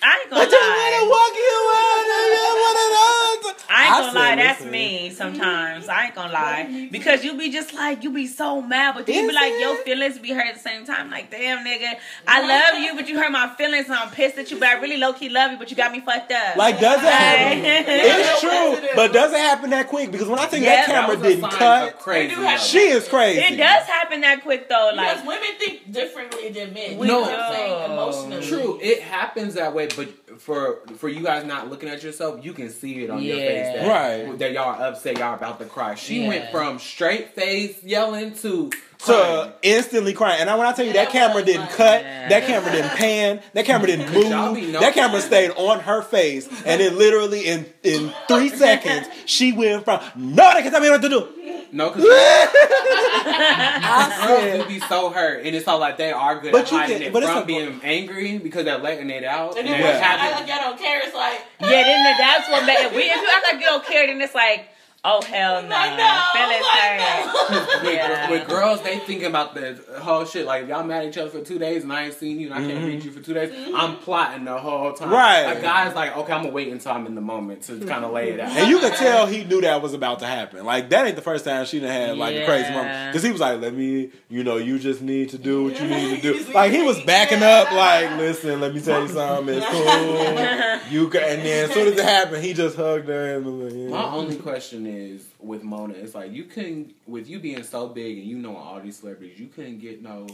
I 0.01 0.19
ain't 0.21 0.29
gonna 0.29 0.41
I 0.41 0.45
just 0.45 0.59
wanna 0.59 0.99
lie. 0.99 1.07
walk 1.15 1.33
you 1.37 1.57
out 1.77 2.07
of 2.11 2.27
here, 2.33 2.55
one 2.67 2.77
of 2.83 2.89
those. 2.97 3.63
I 3.69 3.83
ain't 3.85 3.91
gonna 3.93 4.05
said, 4.11 4.15
lie, 4.15 4.35
that's 4.35 4.59
listen. 4.59 4.71
me 4.71 5.09
sometimes. 5.11 5.87
I 5.89 6.05
ain't 6.05 6.15
gonna 6.15 6.33
lie. 6.33 6.87
Because 6.91 7.23
you 7.23 7.37
be 7.37 7.49
just 7.51 7.73
like, 7.73 8.03
you 8.03 8.11
be 8.11 8.27
so 8.27 8.61
mad, 8.61 8.95
but 8.95 9.07
you 9.07 9.27
be 9.27 9.33
like, 9.33 9.53
it? 9.53 9.59
your 9.59 9.75
feelings 9.83 10.19
be 10.19 10.31
hurt 10.31 10.47
at 10.47 10.53
the 10.55 10.59
same 10.59 10.85
time. 10.85 11.09
Like, 11.09 11.29
damn, 11.31 11.65
nigga, 11.65 11.95
I 12.27 12.41
love 12.47 12.81
you, 12.81 12.95
but 12.95 13.07
you 13.07 13.17
hurt 13.19 13.31
my 13.31 13.47
feelings 13.55 13.85
and 13.85 13.95
I'm 13.95 14.09
pissed 14.09 14.37
at 14.37 14.51
you, 14.51 14.57
but 14.59 14.67
I 14.67 14.73
really 14.73 14.97
low 14.97 15.13
key 15.13 15.29
love 15.29 15.51
you, 15.51 15.57
but 15.57 15.69
you 15.69 15.77
got 15.77 15.91
me 15.91 15.99
fucked 16.01 16.31
up. 16.31 16.55
Like, 16.57 16.79
does 16.79 16.99
it 17.01 17.05
happen? 17.09 17.63
It's 18.17 18.39
true, 18.41 18.89
but 18.95 19.13
does 19.13 19.31
it 19.31 19.39
happen 19.39 19.69
that 19.71 19.87
quick? 19.87 20.11
Because 20.11 20.27
when 20.27 20.39
I 20.39 20.45
think 20.47 20.63
Yeah, 20.65 20.75
that 20.75 20.85
camera 20.87 21.15
that 21.17 21.27
didn't 21.27 21.49
cut, 21.51 21.99
crazy 21.99 22.29
They 22.29 22.35
do 22.35 22.41
have- 22.41 22.59
she 22.59 22.79
is 22.79 23.07
crazy. 23.07 23.39
It 23.41 23.57
does 23.57 23.83
happen 23.85 24.21
that 24.21 24.41
quick 24.43 24.67
though. 24.69 24.91
Because 24.91 25.17
Like, 25.19 25.27
women 25.27 25.49
think 25.59 25.91
differently 25.91 26.49
than 26.49 26.73
men. 26.73 26.97
We 26.97 27.07
you 27.07 27.13
know 27.13 27.23
do. 27.25 27.29
what 27.31 27.39
I'm 27.39 27.53
saying? 27.53 27.91
Emotionally. 27.91 28.47
True, 28.47 28.79
it 28.81 29.01
happens 29.01 29.53
that 29.55 29.73
way, 29.73 29.76
but 29.85 30.39
for 30.41 30.79
for 30.97 31.07
you 31.09 31.21
guys 31.23 31.45
not 31.45 31.69
looking 31.69 31.89
at 31.89 32.01
yourself, 32.03 32.43
you 32.43 32.53
can 32.53 32.69
see 32.69 33.03
it 33.03 33.09
on 33.09 33.21
your 33.21 33.37
face 33.37 33.75
that, 33.75 33.87
Right. 33.87 34.39
that 34.39 34.51
y'all 34.51 34.69
are 34.79 34.87
upset, 34.87 35.17
y'all 35.19 35.35
about 35.35 35.59
to 35.59 35.65
cry. 35.65 35.95
She 35.95 36.21
Yeah. 36.21 36.27
went 36.27 36.51
from 36.51 36.79
straight 36.79 37.35
face 37.35 37.75
yelling 37.83 38.33
to 38.37 38.69
to 38.69 39.03
crying. 39.05 39.51
instantly 39.61 40.13
crying. 40.13 40.41
And 40.41 40.49
I, 40.49 40.55
when 40.55 40.65
I 40.65 40.71
tell 40.73 40.83
you 40.85 40.93
that 40.93 41.13
Yeah, 41.13 41.27
camera 41.27 41.43
didn't 41.43 41.67
was 41.67 41.75
cut, 41.75 42.01
Yeah. 42.01 42.29
that 42.29 42.47
camera 42.47 42.71
didn't 42.71 42.89
pan, 42.95 43.41
that 43.53 43.65
camera 43.65 43.85
didn't 43.87 44.11
move, 44.13 44.29
know- 44.29 44.79
that 44.79 44.93
camera 44.95 45.21
stayed 45.21 45.51
on 45.51 45.81
her 45.81 46.01
face, 46.01 46.47
and 46.65 46.81
then 46.81 46.97
literally 46.97 47.45
in 47.45 47.65
in 47.83 48.11
three 48.27 48.49
seconds 48.65 49.07
she 49.25 49.51
went 49.51 49.85
from 49.85 49.99
no, 50.15 50.43
nobody 50.43 50.63
can 50.63 50.71
tell 50.71 50.81
me 50.81 50.89
what 50.89 51.01
to 51.03 51.09
do. 51.09 51.27
No, 51.71 51.89
because 51.89 52.03
girls 54.27 54.63
do 54.63 54.67
be 54.67 54.79
so 54.81 55.09
hurt, 55.09 55.45
and 55.45 55.55
it's 55.55 55.67
all 55.67 55.79
like 55.79 55.97
they 55.97 56.11
are 56.11 56.39
good 56.39 56.51
But 56.51 56.65
at 56.65 56.71
you 56.71 56.77
hiding 56.77 56.97
can- 56.97 57.07
it 57.07 57.13
but 57.13 57.23
it's 57.23 57.31
from 57.31 57.43
a- 57.43 57.45
being 57.45 57.79
angry 57.83 58.37
because 58.37 58.65
they're 58.65 58.77
letting 58.77 59.09
it 59.09 59.23
out. 59.23 59.57
And 59.57 59.59
And 59.59 59.67
then 59.67 59.77
they 59.79 59.83
when 59.83 59.93
Yeah. 59.93 59.97
you 59.97 60.03
have 60.03 60.19
act 60.19 60.31
it- 60.31 60.35
like 60.41 60.47
y'all 60.49 60.69
don't 60.69 60.79
care, 60.79 60.99
it's 61.03 61.15
like, 61.15 61.41
yeah, 61.61 61.83
then 61.83 62.17
that's 62.17 62.49
what 62.49 62.65
made 62.65 62.91
we, 62.95 63.03
if 63.03 63.21
you 63.21 63.27
act 63.33 63.45
like 63.51 63.59
you 63.61 63.67
don't 63.67 63.85
care, 63.85 64.07
then 64.07 64.21
it's 64.21 64.35
like, 64.35 64.69
oh 65.03 65.21
hell 65.21 65.61
no, 65.63 65.69
Like, 65.69 65.97
no, 65.97 66.19
feelings 66.33 66.65
like, 66.65 66.99
hurt. 66.99 67.83
with, 67.83 67.93
Yeah. 67.93 68.31
with 68.31 68.47
girls, 68.47 68.81
they 68.81 68.99
thinking 68.99 69.27
about 69.27 69.55
the 69.55 69.79
whole 69.99 70.25
shit. 70.25 70.45
Like, 70.45 70.63
if 70.63 70.69
y'all 70.69 70.83
mad 70.83 71.03
at 71.03 71.09
each 71.09 71.17
other 71.17 71.29
for 71.29 71.41
two 71.41 71.59
days 71.59 71.83
and 71.83 71.93
I 71.93 72.05
ain't 72.05 72.13
seen 72.13 72.39
you 72.39 72.47
and 72.47 72.55
I 72.55 72.59
can't 72.59 72.79
mm-hmm. 72.79 72.87
reach 72.87 73.05
you 73.05 73.11
for 73.11 73.21
two 73.21 73.33
days, 73.33 73.51
I'm 73.73 73.97
plotting 73.97 74.45
the 74.45 74.57
whole 74.57 74.93
time. 74.93 75.09
Right. 75.09 75.57
A 75.57 75.61
guy's 75.61 75.95
like, 75.95 76.15
okay, 76.17 76.33
I'm 76.33 76.43
gonna 76.43 76.53
wait 76.53 76.71
until 76.71 76.91
I'm 76.91 77.05
in 77.05 77.15
the 77.15 77.21
moment 77.21 77.63
to 77.63 77.79
kind 77.85 78.03
of 78.03 78.11
lay 78.11 78.31
it 78.31 78.39
out. 78.39 78.51
And 78.51 78.69
you 78.69 78.79
could 78.79 78.93
tell 78.93 79.27
he 79.27 79.43
knew 79.43 79.61
that 79.61 79.81
was 79.81 79.93
about 79.93 80.19
to 80.19 80.27
happen. 80.27 80.65
Like 80.65 80.89
that 80.89 81.05
ain't 81.05 81.15
the 81.15 81.21
first 81.21 81.45
time 81.45 81.65
she 81.65 81.79
done 81.79 81.89
had 81.89 82.17
like 82.17 82.35
a 82.35 82.45
crazy 82.45 82.71
moment. 82.71 83.11
Because 83.11 83.23
he 83.23 83.31
was 83.31 83.41
like, 83.41 83.61
"Let 83.61 83.73
me, 83.73 84.11
you 84.29 84.43
know, 84.43 84.57
you 84.57 84.79
just 84.79 85.01
need 85.01 85.29
to 85.29 85.37
do 85.37 85.63
what 85.63 85.79
you 85.79 85.87
need 85.87 86.15
to 86.15 86.21
do." 86.21 86.45
Like 86.57 86.71
he 86.71 86.81
was 86.81 86.99
backing 87.03 87.43
up. 87.43 87.71
Like, 87.71 88.17
listen, 88.17 88.59
let 88.59 88.73
me 88.73 88.81
tell 88.81 89.01
you 89.01 89.09
something. 89.09 89.55
It's 89.55 89.65
cool. 89.67 90.67
You 90.89 91.09
ca- 91.09 91.19
and 91.19 91.41
then 91.41 91.65
as 91.65 91.73
soon 91.73 91.87
as 91.87 91.99
it 91.99 92.03
happened, 92.03 92.43
he 92.43 92.53
just 92.53 92.77
hugged 92.77 93.09
her 93.09 93.35
and 93.35 93.45
was 93.45 93.73
like, 93.73 93.81
yeah. 93.81 93.89
My 93.89 94.05
only 94.05 94.37
question 94.37 94.86
is 94.87 95.27
with 95.39 95.63
Mona, 95.63 95.93
it's 95.93 96.15
like 96.15 96.31
you 96.31 96.45
couldn't 96.45 96.95
with 97.05 97.29
you 97.29 97.39
being 97.39 97.63
so 97.63 97.87
big 97.87 98.17
and 98.17 98.27
you 98.27 98.37
know 98.37 98.55
all 98.55 98.79
these 98.79 98.97
celebrities, 98.97 99.39
you 99.39 99.47
couldn't 99.47 99.79
get 99.79 100.01
no 100.01 100.27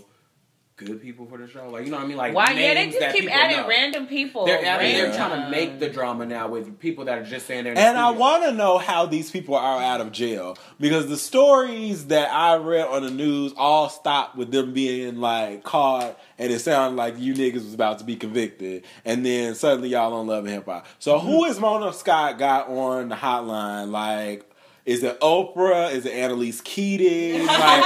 good 0.76 1.02
people 1.02 1.26
for 1.28 1.38
the 1.38 1.48
show. 1.48 1.70
Like 1.70 1.86
you 1.86 1.92
know 1.92 1.98
what 1.98 2.06
I 2.06 2.08
mean? 2.08 2.18
Like 2.18 2.34
Why? 2.34 2.52
Yeah, 2.52 2.74
they 2.74 2.90
just 2.90 3.16
keep 3.16 3.30
adding 3.30 3.58
know. 3.58 3.68
random 3.68 4.08
people. 4.08 4.46
They're 4.46 4.64
adding, 4.66 4.94
they're 4.94 5.14
trying 5.14 5.44
to 5.44 5.50
make 5.50 5.80
the 5.80 5.90
drama 5.90 6.26
now 6.26 6.48
with 6.48 6.80
people 6.80 7.06
that 7.06 7.18
are 7.18 7.24
just 7.24 7.46
saying 7.46 7.66
they're 7.66 7.74
in 7.74 7.78
the 7.78 7.82
And 7.82 7.98
I 7.98 8.12
want 8.12 8.44
to 8.44 8.52
know 8.52 8.78
how 8.78 9.06
these 9.06 9.30
people 9.30 9.56
are 9.56 9.82
out 9.82 10.02
of 10.02 10.12
jail 10.12 10.58
because 10.80 11.08
the 11.08 11.18
stories 11.18 12.08
that 12.08 12.32
I 12.32 12.56
read 12.58 12.88
on 12.88 13.04
the 13.04 13.12
news 13.12 13.54
all 13.56 13.90
stopped 13.90 14.36
with 14.36 14.52
them 14.52 14.74
being 14.74 15.18
like 15.18 15.64
caught, 15.64 16.20
and 16.38 16.52
it 16.52 16.60
sounded 16.60 16.98
like 16.98 17.20
you 17.20 17.34
niggas 17.34 17.54
was 17.56 17.74
about 17.74 18.00
to 18.00 18.06
be 18.06 18.16
convicted, 18.16 18.86
and 19.06 19.26
then 19.26 19.56
suddenly 19.56 19.90
y'all 19.90 20.14
on 20.14 20.28
Love 20.28 20.46
and 20.46 20.54
Hip 20.54 20.66
Hop. 20.66 20.88
So 21.00 21.20
who 21.20 21.44
mm-hmm. 21.44 21.52
is 21.52 21.60
Mona 21.60 21.94
Scott 21.94 22.40
got 22.40 22.68
on 22.70 23.10
the 23.10 23.16
hotline? 23.16 23.92
Like, 23.92 24.50
is 24.86 25.04
it 25.04 25.20
Oprah? 25.22 25.92
Is 25.94 26.06
it 26.06 26.14
Annalise 26.14 26.62
Keating? 26.62 27.46
Like, 27.46 27.84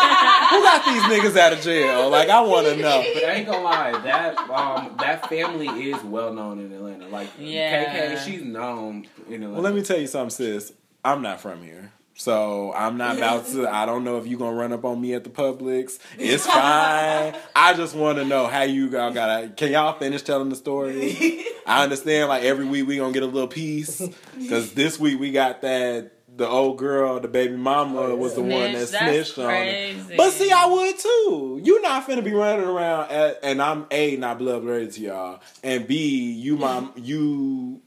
who 0.50 0.62
got 0.64 0.86
these 0.86 1.04
niggas 1.04 1.38
out 1.38 1.54
of 1.54 1.62
jail? 1.62 2.10
Like, 2.10 2.30
I 2.30 2.42
want 2.42 2.68
to 2.68 2.76
know. 2.76 3.04
But 3.14 3.24
I 3.26 3.34
ain't 3.34 3.46
gonna 3.48 3.64
lie, 3.64 3.92
that 4.02 4.38
um 4.50 4.96
that 5.00 5.30
family 5.30 5.68
is 5.92 6.02
well 6.04 6.34
known 6.34 6.60
in 6.60 6.72
Atlanta. 6.72 7.08
Like 7.08 7.30
Yeah. 7.40 8.16
KK, 8.16 8.26
she's 8.26 8.42
known 8.42 9.08
in 9.28 9.44
Atlanta. 9.44 9.54
Well, 9.54 9.62
let 9.62 9.76
me 9.76 9.82
tell 9.84 10.00
you 10.00 10.08
something, 10.08 10.30
sis. 10.32 10.74
I'm 11.04 11.22
not 11.22 11.40
from 11.42 11.62
here. 11.64 11.92
So 12.20 12.74
I'm 12.74 12.98
not 12.98 13.18
about 13.18 13.46
to. 13.50 13.68
I 13.70 13.86
don't 13.86 14.04
know 14.04 14.18
if 14.18 14.26
you're 14.26 14.40
gonna 14.40 14.56
run 14.56 14.74
up 14.74 14.84
on 14.84 15.00
me 15.00 15.14
at 15.14 15.24
the 15.24 15.30
Publix. 15.30 16.00
It's 16.18 16.48
fine. 16.48 17.36
I 17.56 17.74
just 17.76 17.94
want 17.96 18.18
to 18.18 18.26
know 18.26 18.48
how 18.48 18.64
you 18.64 18.98
all 18.98 19.14
gotta. 19.14 19.50
Can 19.50 19.72
y'all 19.72 19.98
finish 20.00 20.24
telling 20.24 20.50
the 20.50 20.56
story? 20.56 21.46
I 21.68 21.84
understand. 21.84 22.30
Like 22.30 22.44
every 22.44 22.66
week 22.66 22.88
we 22.88 22.98
gonna 22.98 23.14
get 23.14 23.22
a 23.22 23.28
little 23.28 23.48
piece 23.48 24.02
because 24.36 24.74
this 24.74 25.00
week 25.00 25.20
we 25.20 25.32
got 25.32 25.62
that 25.62 26.12
the 26.38 26.48
old 26.48 26.78
girl, 26.78 27.20
the 27.20 27.28
baby 27.28 27.56
mama, 27.58 28.00
oh, 28.00 28.16
was 28.16 28.36
the 28.36 28.42
one 28.42 28.74
that 28.74 28.88
that's 28.90 28.92
snitched 28.92 29.38
on 29.40 29.52
it. 29.52 30.18
But 30.18 30.32
see, 30.32 30.52
I 30.52 30.66
would 30.68 30.98
too. 30.98 31.62
You 31.64 31.82
not 31.82 32.08
finna 32.08 32.24
be 32.24 32.34
running 32.34 32.66
around, 32.66 33.12
at, 33.12 33.40
and 33.44 33.62
I'm 33.62 33.86
a 33.92 34.16
not 34.18 34.38
blood 34.38 34.64
related 34.64 34.94
to 34.94 35.02
y'all, 35.02 35.40
and 35.64 35.88
b 35.88 36.32
you 36.32 36.58
my 36.58 36.88
you 36.96 37.82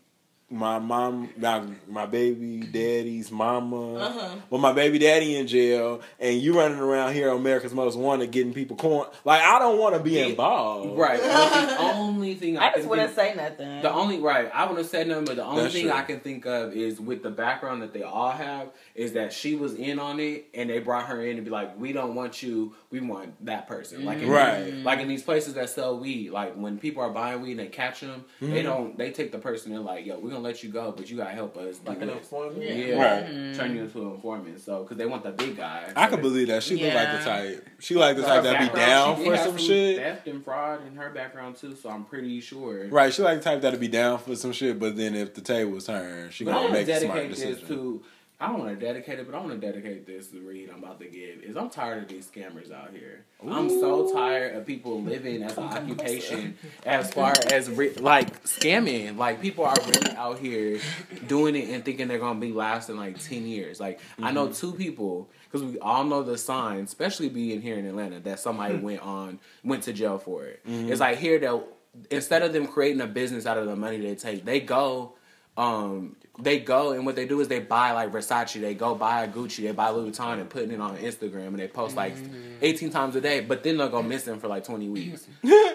my 0.53 0.80
mom, 0.80 1.28
my, 1.36 1.62
my 1.88 2.07
baby 2.07 2.59
daddy's 2.61 3.30
mama, 3.30 3.94
Uh-huh. 3.94 4.34
well, 4.51 4.61
my 4.61 4.72
baby 4.72 4.98
daddy 4.98 5.36
in 5.36 5.46
jail, 5.46 6.01
and 6.18 6.40
you 6.40 6.59
running 6.59 6.78
around 6.78 7.14
here 7.14 7.30
on 7.30 7.36
America's 7.36 7.72
Most 7.72 7.96
Wanted 7.96 8.32
getting 8.32 8.53
people 8.53 8.76
corn. 8.76 9.09
Like, 9.24 9.42
I 9.42 9.61
don't 9.61 9.78
want 9.78 9.94
to 9.94 10.03
be 10.03 10.18
involved. 10.18 10.98
Right. 10.98 11.20
But 11.20 11.66
the 11.66 11.78
only 11.94 12.34
thing 12.34 12.59
I, 12.59 12.62
I 12.62 12.68
just 12.70 12.80
can 12.80 12.88
wouldn't 12.88 13.12
think- 13.12 13.34
say 13.36 13.42
nothing. 13.42 13.82
The 13.82 13.92
only 13.92 14.18
right, 14.18 14.51
I 14.53 14.68
wouldn't 14.68 14.88
say 14.88 15.05
nothing, 15.05 15.24
but 15.26 15.36
the 15.36 15.44
only 15.44 15.62
That's 15.62 15.74
thing 15.74 15.84
true. 15.84 15.92
I 15.92 16.03
can 16.03 16.18
think 16.20 16.46
of 16.46 16.72
is 16.74 17.01
with 17.01 17.22
the 17.22 17.30
background 17.30 17.82
that 17.82 17.92
they 17.92 18.03
all 18.03 18.30
have 18.32 18.68
is 18.96 19.12
that 19.12 19.32
she 19.32 19.55
was 19.55 19.74
in 19.74 19.98
on 20.01 20.18
it, 20.18 20.46
and 20.53 20.68
they 20.68 20.80
brought 20.80 21.07
her 21.07 21.24
in 21.24 21.36
to 21.36 21.42
be 21.42 21.51
like, 21.51 21.78
"We 21.78 21.92
don't 21.92 22.14
want 22.16 22.42
you, 22.42 22.74
we 22.91 23.01
want 23.01 23.45
that 23.47 23.66
person." 23.68 24.05
Like, 24.05 24.18
in 24.20 24.28
Right. 24.28 24.72
like 24.84 24.99
in 25.01 25.09
these 25.09 25.22
places 25.22 25.55
that 25.55 25.70
sell 25.70 25.99
weed, 25.99 26.30
like 26.30 26.55
when 26.55 26.78
people 26.78 27.03
are 27.03 27.11
buying 27.11 27.41
weed 27.41 27.53
and 27.53 27.61
they 27.61 27.66
catch 27.66 28.01
them, 28.01 28.24
they 28.41 28.61
Mhm. 28.61 28.62
don't, 28.64 28.99
they 28.99 29.11
take 29.11 29.30
the 29.32 29.38
person 29.38 29.72
and 29.72 29.84
like, 29.84 30.05
"Yo, 30.07 30.18
we're 30.18 30.30
gonna 30.30 30.43
let 30.43 30.62
you 30.62 30.70
go, 30.70 30.93
but 30.97 31.09
you 31.11 31.16
gotta 31.16 31.30
help 31.30 31.57
us." 31.57 31.80
Like 31.86 32.03
an 32.03 32.11
informant? 32.11 32.62
Yeah, 32.62 32.97
Right. 32.97 33.22
Right. 33.22 33.55
turn 33.55 33.74
you 33.76 33.82
into 33.82 34.01
an 34.03 34.14
informant. 34.14 34.61
So, 34.61 34.82
because 34.82 34.97
they 34.97 35.07
want 35.07 35.22
the 35.22 35.30
big 35.30 35.57
guy. 35.57 35.93
I 35.95 36.05
So 36.07 36.11
could 36.16 36.22
believe 36.22 36.49
that. 36.49 36.62
She 36.62 36.76
look 36.82 36.95
like 36.95 37.12
the 37.18 37.24
type. 37.24 37.68
She 37.78 37.95
like 37.95 38.16
the 38.16 38.22
type 38.22 38.43
that 38.43 38.61
be 38.72 38.76
down 38.78 39.16
she 39.16 39.24
for 39.24 39.30
did 39.30 39.38
have 39.38 39.47
some 39.49 39.59
shit. 39.59 39.97
theft 39.99 40.26
and 40.28 40.45
fraud 40.45 40.86
in 40.86 40.97
her 40.97 41.11
background 41.11 41.57
too. 41.57 41.74
So 41.76 41.88
I'm 41.88 42.05
pretty 42.05 42.41
sure. 42.41 42.88
Right, 42.88 43.12
she 43.12 43.22
like 43.22 43.38
the 43.38 43.45
type 43.45 43.61
that'd 43.62 43.80
be 43.80 43.88
down 43.88 44.18
for 44.18 44.34
some 44.36 44.53
shit, 44.53 44.78
but 44.78 44.97
then 44.97 45.14
if 45.14 45.34
the 45.34 45.41
table 45.41 45.72
was 45.72 45.86
turned, 45.86 46.32
she 46.32 46.45
But 46.45 46.51
gonna 46.53 46.62
want 46.64 46.74
to 46.74 46.78
make 46.80 46.88
a 46.88 47.01
smart 47.01 47.16
dedicate 47.16 47.30
this 47.36 47.59
decision. 47.61 47.68
to. 47.68 48.03
I 48.43 48.47
don't 48.49 48.59
want 48.61 48.78
to 48.78 48.86
dedicate 48.86 49.18
it, 49.18 49.26
but 49.30 49.36
I 49.36 49.41
want 49.41 49.53
to 49.53 49.59
dedicate 49.59 50.07
this 50.07 50.28
to 50.28 50.41
read 50.41 50.70
I'm 50.70 50.82
about 50.82 50.99
to 51.01 51.07
give. 51.07 51.43
Is 51.43 51.59
I'm 51.59 51.68
tired 51.68 52.05
of 52.05 52.09
these 52.09 52.26
scammers 52.26 52.72
out 52.72 52.91
here. 52.91 53.26
I'm 53.47 53.68
so 53.68 54.11
tired 54.14 54.57
of 54.57 54.64
people 54.66 55.03
living 55.03 55.43
as 55.43 55.59
an 55.59 55.64
occupation, 55.64 56.57
as 56.86 57.12
far 57.12 57.34
as 57.51 57.68
re- 57.68 57.93
like 57.97 58.43
scamming. 58.45 59.18
Like 59.18 59.43
people 59.43 59.66
are 59.66 59.74
really 59.86 60.16
out 60.16 60.38
here 60.38 60.80
doing 61.26 61.55
it 61.55 61.68
and 61.68 61.84
thinking 61.84 62.09
they're 62.09 62.18
gonna 62.18 62.41
be 62.41 62.53
lasting 62.53 62.97
like 62.97 63.22
ten 63.22 63.47
years. 63.47 63.78
Like 63.78 64.01
I 64.22 64.30
know 64.32 64.49
two 64.51 64.72
people 64.72 65.28
because 65.45 65.62
we 65.62 65.78
all 65.78 66.05
know 66.05 66.22
the 66.22 66.38
signs, 66.38 66.88
especially 66.88 67.28
being 67.28 67.61
here 67.61 67.76
in 67.76 67.84
Atlanta, 67.84 68.20
that 68.20 68.41
somebody 68.41 68.76
went 68.76 69.03
on 69.03 69.38
went 69.62 69.82
to 69.82 69.93
jail 69.93 70.16
for 70.18 70.47
it. 70.47 70.66
Mhm. 70.66 70.91
It's 70.91 71.01
like 71.01 71.18
here 71.18 71.38
that 71.41 71.62
instead 72.11 72.41
of 72.41 72.55
them 72.55 72.66
creating 72.66 73.03
a 73.03 73.07
business 73.07 73.45
out 73.45 73.59
of 73.59 73.66
the 73.66 73.76
money 73.76 73.99
they 73.99 74.14
take, 74.14 74.47
they 74.47 74.61
go 74.61 75.12
um 75.57 76.16
they 76.43 76.59
go 76.59 76.93
and 76.93 77.07
what 77.07 77.16
they 77.16 77.26
do 77.26 77.41
is 77.41 77.49
they 77.49 77.61
buy 77.61 77.93
like 77.93 78.12
Versace, 78.12 78.61
they 78.61 78.74
go 78.74 78.95
buy 78.95 79.24
a 79.24 79.28
Gucci, 79.28 79.62
they 79.64 79.72
buy 79.72 79.91
Louis 79.91 80.11
Vuitton 80.11 80.32
and 80.32 80.41
mm-hmm. 80.41 80.49
putting 80.49 80.72
it 80.72 80.80
on 80.80 80.97
Instagram 80.99 81.49
and 81.49 81.59
they 81.59 81.68
post 81.68 81.97
like 81.97 82.16
mm-hmm. 82.16 82.57
18 82.62 82.91
times 82.91 83.16
a 83.16 83.20
day, 83.20 83.41
but 83.41 83.62
then 83.62 83.76
they'll 83.76 83.88
go 83.88 84.01
mm-hmm. 84.01 84.09
missing 84.09 84.41
for 84.41 84.49
like 84.49 84.64
20 84.64 84.88
weeks. 84.91 85.26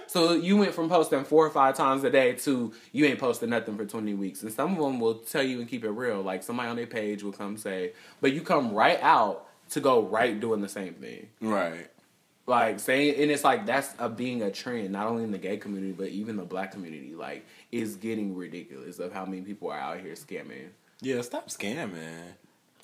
so 0.07 0.33
you 0.33 0.57
went 0.57 0.73
from 0.73 0.89
posting 0.89 1.23
four 1.23 1.45
or 1.45 1.49
five 1.49 1.75
times 1.75 2.03
a 2.03 2.09
day 2.09 2.33
to 2.33 2.73
you 2.91 3.05
ain't 3.05 3.19
posting 3.19 3.49
nothing 3.49 3.77
for 3.77 3.85
20 3.85 4.13
weeks. 4.13 4.43
And 4.43 4.51
some 4.51 4.71
of 4.71 4.77
them 4.77 4.99
will 4.99 5.15
tell 5.15 5.43
you 5.43 5.59
and 5.59 5.69
keep 5.69 5.83
it 5.83 5.91
real. 5.91 6.21
Like 6.21 6.43
somebody 6.43 6.69
on 6.69 6.75
their 6.75 6.87
page 6.87 7.23
will 7.23 7.31
come 7.31 7.57
say, 7.57 7.93
but 8.21 8.33
you 8.33 8.41
come 8.41 8.73
right 8.73 9.01
out 9.01 9.47
to 9.71 9.79
go 9.79 10.01
right 10.01 10.39
doing 10.39 10.61
the 10.61 10.69
same 10.69 10.93
thing. 10.93 11.27
Right. 11.41 11.89
Like 12.47 12.79
saying, 12.79 13.19
and 13.21 13.31
it's 13.31 13.43
like 13.43 13.65
that's 13.65 13.93
a 13.97 14.07
being 14.07 14.43
a 14.43 14.51
trend, 14.51 14.91
not 14.91 15.07
only 15.07 15.23
in 15.23 15.31
the 15.31 15.37
gay 15.39 15.57
community 15.57 15.93
but 15.93 16.09
even 16.09 16.35
the 16.37 16.43
black 16.43 16.71
community. 16.71 17.15
Like, 17.15 17.43
is 17.71 17.95
getting 17.95 18.35
ridiculous 18.35 18.99
of 18.99 19.11
how 19.11 19.25
many 19.25 19.41
people 19.41 19.69
are 19.71 19.79
out 19.79 19.99
here 19.99 20.13
scamming. 20.13 20.67
Yeah, 21.01 21.21
stop 21.21 21.49
scamming. 21.49 21.89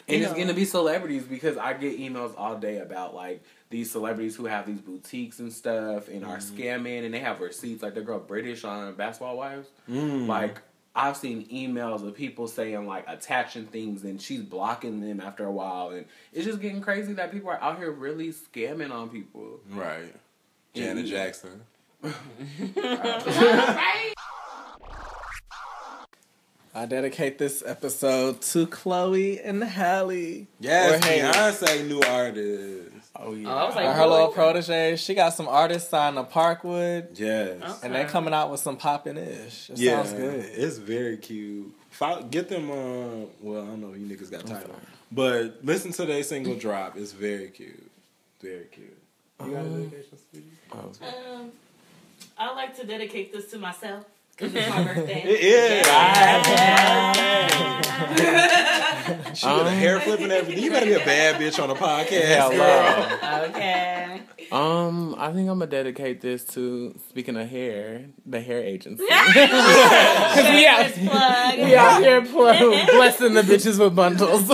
And 0.07 0.17
You 0.17 0.23
it's 0.25 0.31
know- 0.31 0.37
gonna 0.39 0.53
be 0.55 0.65
celebrities 0.65 1.23
because 1.23 1.57
I 1.57 1.73
get 1.73 1.99
emails 1.99 2.33
all 2.35 2.57
day 2.57 2.79
about 2.79 3.13
like 3.13 3.43
these 3.69 3.91
celebrities 3.91 4.35
who 4.35 4.45
have 4.45 4.65
these 4.65 4.81
boutiques 4.81 5.37
and 5.39 5.53
stuff 5.53 6.07
and 6.09 6.25
are 6.25 6.37
Mm-hmm. 6.37 6.57
scamming 6.57 7.05
and 7.05 7.13
they 7.13 7.19
have 7.19 7.39
receipts 7.39 7.83
like 7.83 7.93
the 7.93 8.01
girl 8.01 8.19
Brittish 8.19 8.67
on 8.67 8.95
Basketball 8.95 9.37
Wives. 9.37 9.69
Mm. 9.87 10.25
Like 10.27 10.59
I've 10.93 11.15
seen 11.15 11.47
emails 11.47 12.05
of 12.05 12.15
people 12.15 12.47
saying 12.47 12.85
like 12.85 13.05
attaching 13.07 13.65
things 13.67 14.03
and 14.03 14.21
she's 14.21 14.41
blocking 14.41 14.99
them 14.99 15.21
after 15.21 15.45
a 15.45 15.51
while 15.51 15.89
and 15.91 16.05
it's 16.33 16.45
just 16.45 16.59
getting 16.59 16.81
crazy 16.81 17.13
that 17.13 17.31
people 17.31 17.49
are 17.49 17.61
out 17.61 17.77
here 17.77 17.91
really 17.91 18.29
scamming 18.33 18.91
on 18.91 19.09
people. 19.09 19.61
Right. 19.69 20.13
Janet 20.73 21.05
Jackson. 21.05 21.61
I 26.73 26.85
dedicate 26.87 27.37
this 27.37 27.61
episode 27.65 28.41
to 28.43 28.65
Chloe 28.65 29.39
and 29.41 29.61
Halle. 29.63 30.47
Yes, 30.59 31.03
Or 31.03 31.05
Haley. 31.05 31.21
Beyonce 31.33 31.87
new 31.87 32.01
artist. 32.01 33.00
Oh 33.15 33.33
yeah. 33.33 33.49
Oh, 33.49 33.57
I 33.57 33.63
was 33.65 33.75
like, 33.75 33.95
her 33.95 34.07
little 34.07 34.29
protege. 34.29 34.95
She 34.95 35.13
got 35.13 35.33
some 35.33 35.47
artists 35.47 35.89
signed 35.89 36.15
to 36.15 36.23
Parkwood. 36.23 37.19
Yes. 37.19 37.83
And 37.83 37.93
they're 37.93 38.07
coming 38.07 38.33
out 38.33 38.49
with 38.49 38.61
some 38.61 38.77
poppin' 38.77 39.17
ish. 39.17 39.69
It 39.69 39.79
yeah, 39.79 40.03
sounds 40.03 40.13
good. 40.13 40.45
It's 40.45 40.77
very 40.77 41.17
cute. 41.17 41.73
Follow, 41.89 42.23
get 42.23 42.47
them 42.47 42.71
on. 42.71 43.27
Well, 43.41 43.63
I 43.63 43.65
don't 43.65 43.81
know 43.81 43.93
you 43.93 44.05
niggas 44.05 44.31
got 44.31 44.45
Tidal, 44.45 44.75
but 45.11 45.59
listen 45.63 45.91
to 45.93 46.05
their 46.05 46.23
single 46.23 46.55
drop. 46.55 46.97
It's 46.97 47.11
very 47.11 47.49
cute. 47.49 47.91
Very 48.41 48.65
cute. 48.71 48.97
You 49.43 49.51
got 49.51 49.65
a 49.65 49.67
uh, 49.67 49.77
dedication, 49.77 50.17
sweetie? 50.31 50.47
Oh. 50.71 50.91
Um, 51.35 51.51
I 52.37 52.53
like 52.55 52.75
to 52.77 52.85
dedicate 52.85 53.33
this 53.33 53.51
to 53.51 53.57
myself 53.57 54.05
because 54.37 54.53
it's 54.55 54.69
my 54.69 54.83
birthday. 54.83 55.23
It 55.25 55.39
is. 55.41 55.87
She 59.37 59.47
with 59.47 59.67
a 59.67 59.71
hair 59.71 59.99
flip 60.01 60.19
and 60.19 60.31
everything. 60.31 60.63
You 60.63 60.71
better 60.71 60.85
be 60.85 60.93
a 60.93 60.99
bad 60.99 61.39
bitch 61.41 61.61
on 61.61 61.69
a 61.69 61.75
podcast. 61.75 62.51
Hello. 62.51 63.45
Okay. 63.49 64.21
Um, 64.51 65.15
I 65.17 65.27
think 65.31 65.49
I'm 65.49 65.59
gonna 65.59 65.67
dedicate 65.67 66.19
this 66.21 66.43
to 66.45 66.93
speaking 67.09 67.37
of 67.37 67.47
hair, 67.49 68.05
the 68.25 68.41
hair 68.41 68.61
agency. 68.61 69.05
Shameless 69.09 70.97
plug. 71.07 71.57
we 71.57 71.75
out 71.75 72.01
here 72.01 72.21
pl- 72.21 72.85
blessing 72.97 73.33
the 73.33 73.41
bitches 73.43 73.79
with 73.79 73.95
bundles. 73.95 74.49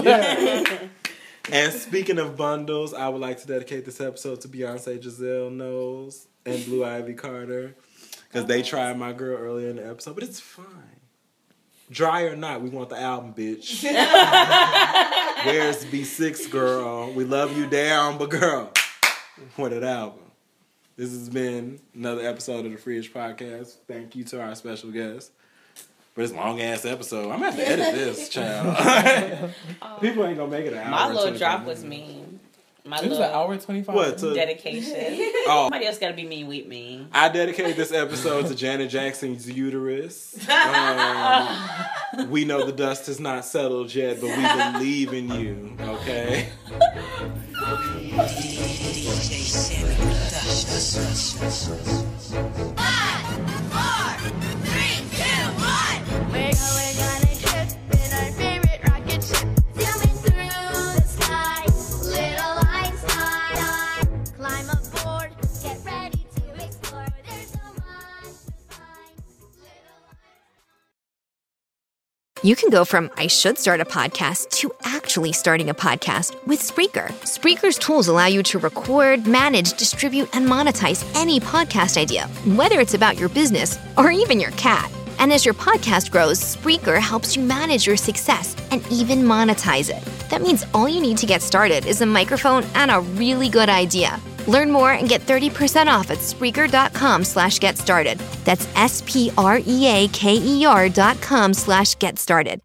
And 1.51 1.73
speaking 1.73 2.19
of 2.19 2.36
bundles, 2.38 2.93
I 2.93 3.09
would 3.09 3.21
like 3.21 3.39
to 3.41 3.47
dedicate 3.47 3.86
this 3.86 3.99
episode 4.01 4.41
to 4.41 4.47
Beyonce, 4.49 5.01
Giselle 5.01 5.49
Knowles, 5.49 6.28
and 6.45 6.63
Blue 6.65 6.84
Ivy 6.86 7.13
Carter. 7.13 7.75
Because 8.38 8.49
they 8.49 8.61
tried 8.61 8.99
my 8.99 9.13
girl 9.13 9.35
earlier 9.35 9.71
in 9.71 9.77
the 9.77 9.89
episode, 9.89 10.13
but 10.13 10.23
it's 10.23 10.39
fine. 10.39 10.65
Dry 11.89 12.21
or 12.25 12.35
not, 12.35 12.61
we 12.61 12.69
want 12.69 12.89
the 12.89 13.01
album, 13.01 13.33
bitch. 13.33 13.81
Where's 15.43 15.83
B6, 15.85 16.51
girl? 16.51 17.11
We 17.13 17.23
love 17.23 17.57
you 17.57 17.65
down, 17.65 18.19
but 18.19 18.29
girl, 18.29 18.71
what 19.55 19.73
an 19.73 19.83
album. 19.83 20.19
This 20.97 21.09
has 21.09 21.29
been 21.29 21.79
another 21.95 22.21
episode 22.27 22.67
of 22.67 22.71
the 22.73 22.77
Fridge 22.77 23.11
Podcast. 23.11 23.73
Thank 23.88 24.15
you 24.15 24.23
to 24.25 24.39
our 24.39 24.53
special 24.53 24.91
guest. 24.91 25.31
For 26.13 26.21
this 26.21 26.31
long 26.31 26.61
ass 26.61 26.85
episode, 26.85 27.31
I'm 27.31 27.39
gonna 27.39 27.45
have 27.45 27.55
to 27.55 27.67
edit 27.67 27.95
this, 27.95 28.29
child. 28.29 29.51
People 29.99 30.27
ain't 30.27 30.38
gonna 30.38 30.51
make 30.51 30.67
it 30.67 30.73
an 30.73 30.79
hour. 30.79 30.91
My 30.91 31.11
little 31.11 31.35
drop 31.35 31.61
minutes. 31.61 31.81
was 31.81 31.89
mean. 31.89 32.26
My 32.88 32.99
It 32.99 33.09
was 33.09 33.19
an 33.19 33.25
hour 33.25 33.51
and 33.51 33.61
25. 33.61 33.93
What, 33.95 34.17
to- 34.19 34.33
dedication. 34.33 34.95
Oh. 35.49 35.63
Somebody 35.65 35.85
else 35.85 35.97
got 35.97 36.09
to 36.09 36.13
be 36.13 36.25
mean 36.25 36.47
with 36.47 36.67
me. 36.67 37.07
I 37.13 37.29
dedicate 37.29 37.77
this 37.77 37.93
episode 37.93 38.47
to 38.47 38.55
Janet 38.55 38.89
Jackson's 38.89 39.49
uterus. 39.49 40.38
Um, 40.49 42.29
we 42.29 42.43
know 42.43 42.65
the 42.65 42.73
dust 42.73 43.05
has 43.07 43.19
not 43.19 43.45
settled 43.45 43.93
yet, 43.95 44.19
but 44.19 44.27
we 44.35 44.73
believe 44.73 45.13
in 45.13 45.29
you. 45.29 45.77
Okay. 45.79 46.49
We're 52.29 52.86
You 72.43 72.55
can 72.55 72.69
go 72.69 72.85
from 72.85 73.09
I 73.17 73.27
should 73.27 73.57
start 73.57 73.81
a 73.81 73.85
podcast 73.85 74.51
to 74.59 74.71
actually 74.83 75.31
starting 75.31 75.69
a 75.69 75.73
podcast 75.73 76.35
with 76.45 76.59
Spreaker. 76.59 77.09
Spreaker's 77.25 77.79
tools 77.79 78.07
allow 78.07 78.27
you 78.27 78.43
to 78.43 78.59
record, 78.59 79.25
manage, 79.25 79.73
distribute, 79.73 80.29
and 80.35 80.45
monetize 80.45 81.03
any 81.15 81.39
podcast 81.39 81.97
idea, 81.97 82.27
whether 82.55 82.79
it's 82.79 82.93
about 82.93 83.17
your 83.17 83.29
business 83.29 83.79
or 83.97 84.11
even 84.11 84.39
your 84.39 84.51
cat. 84.51 84.91
And 85.20 85.32
as 85.34 85.45
your 85.45 85.53
podcast 85.53 86.11
grows, 86.11 86.39
Spreaker 86.39 86.99
helps 86.99 87.36
you 87.36 87.43
manage 87.43 87.88
your 87.88 87.97
success 87.97 88.55
and 88.72 88.86
even 88.91 89.24
monetize 89.24 89.89
it. 89.89 90.03
That 90.30 90.41
means 90.41 90.65
all 90.74 90.89
you 90.89 90.99
need 91.01 91.18
to 91.20 91.26
get 91.26 91.41
started 91.41 91.86
is 91.86 92.01
a 92.01 92.05
microphone 92.05 92.63
and 92.76 92.91
a 92.91 92.99
really 92.99 93.49
good 93.49 93.70
idea. 93.70 94.20
Learn 94.47 94.72
more 94.72 94.91
and 94.93 95.09
get 95.09 95.22
30% 95.22 95.88
off 95.88 96.11
at 96.11 96.20
Spreaker.com 96.20 97.24
slash 97.24 97.59
get 97.59 97.78
started. 97.78 98.18
That's 98.45 98.68
S-P-R-E-A-K-E-R 98.76 99.30
dot 100.89 101.22
com 101.22 101.53
slash 101.53 101.97
get 101.99 102.20
started. 102.20 102.61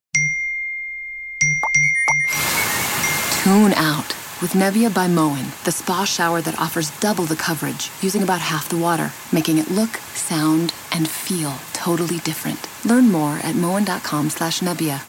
Tune 3.42 3.72
out 3.74 4.21
with 4.43 4.53
Nebbia 4.53 4.93
by 4.93 5.07
Moen, 5.07 5.53
the 5.64 5.70
spa 5.70 6.05
shower 6.05 6.40
that 6.40 6.59
offers 6.59 6.90
double 6.99 7.24
the 7.24 7.36
coverage 7.36 7.90
using 8.01 8.22
about 8.22 8.40
half 8.40 8.68
the 8.68 8.76
water, 8.76 9.12
making 9.32 9.59
it 9.59 9.70
look, 9.70 9.97
sound, 10.14 10.74
and 10.90 11.09
feel 11.09 11.55
totally 11.72 12.18
different. 12.18 12.68
Learn 12.84 13.11
more 13.11 13.38
at 13.45 13.55
moen.com 13.55 14.30
slash 14.30 14.61
Nebbia. 14.61 15.03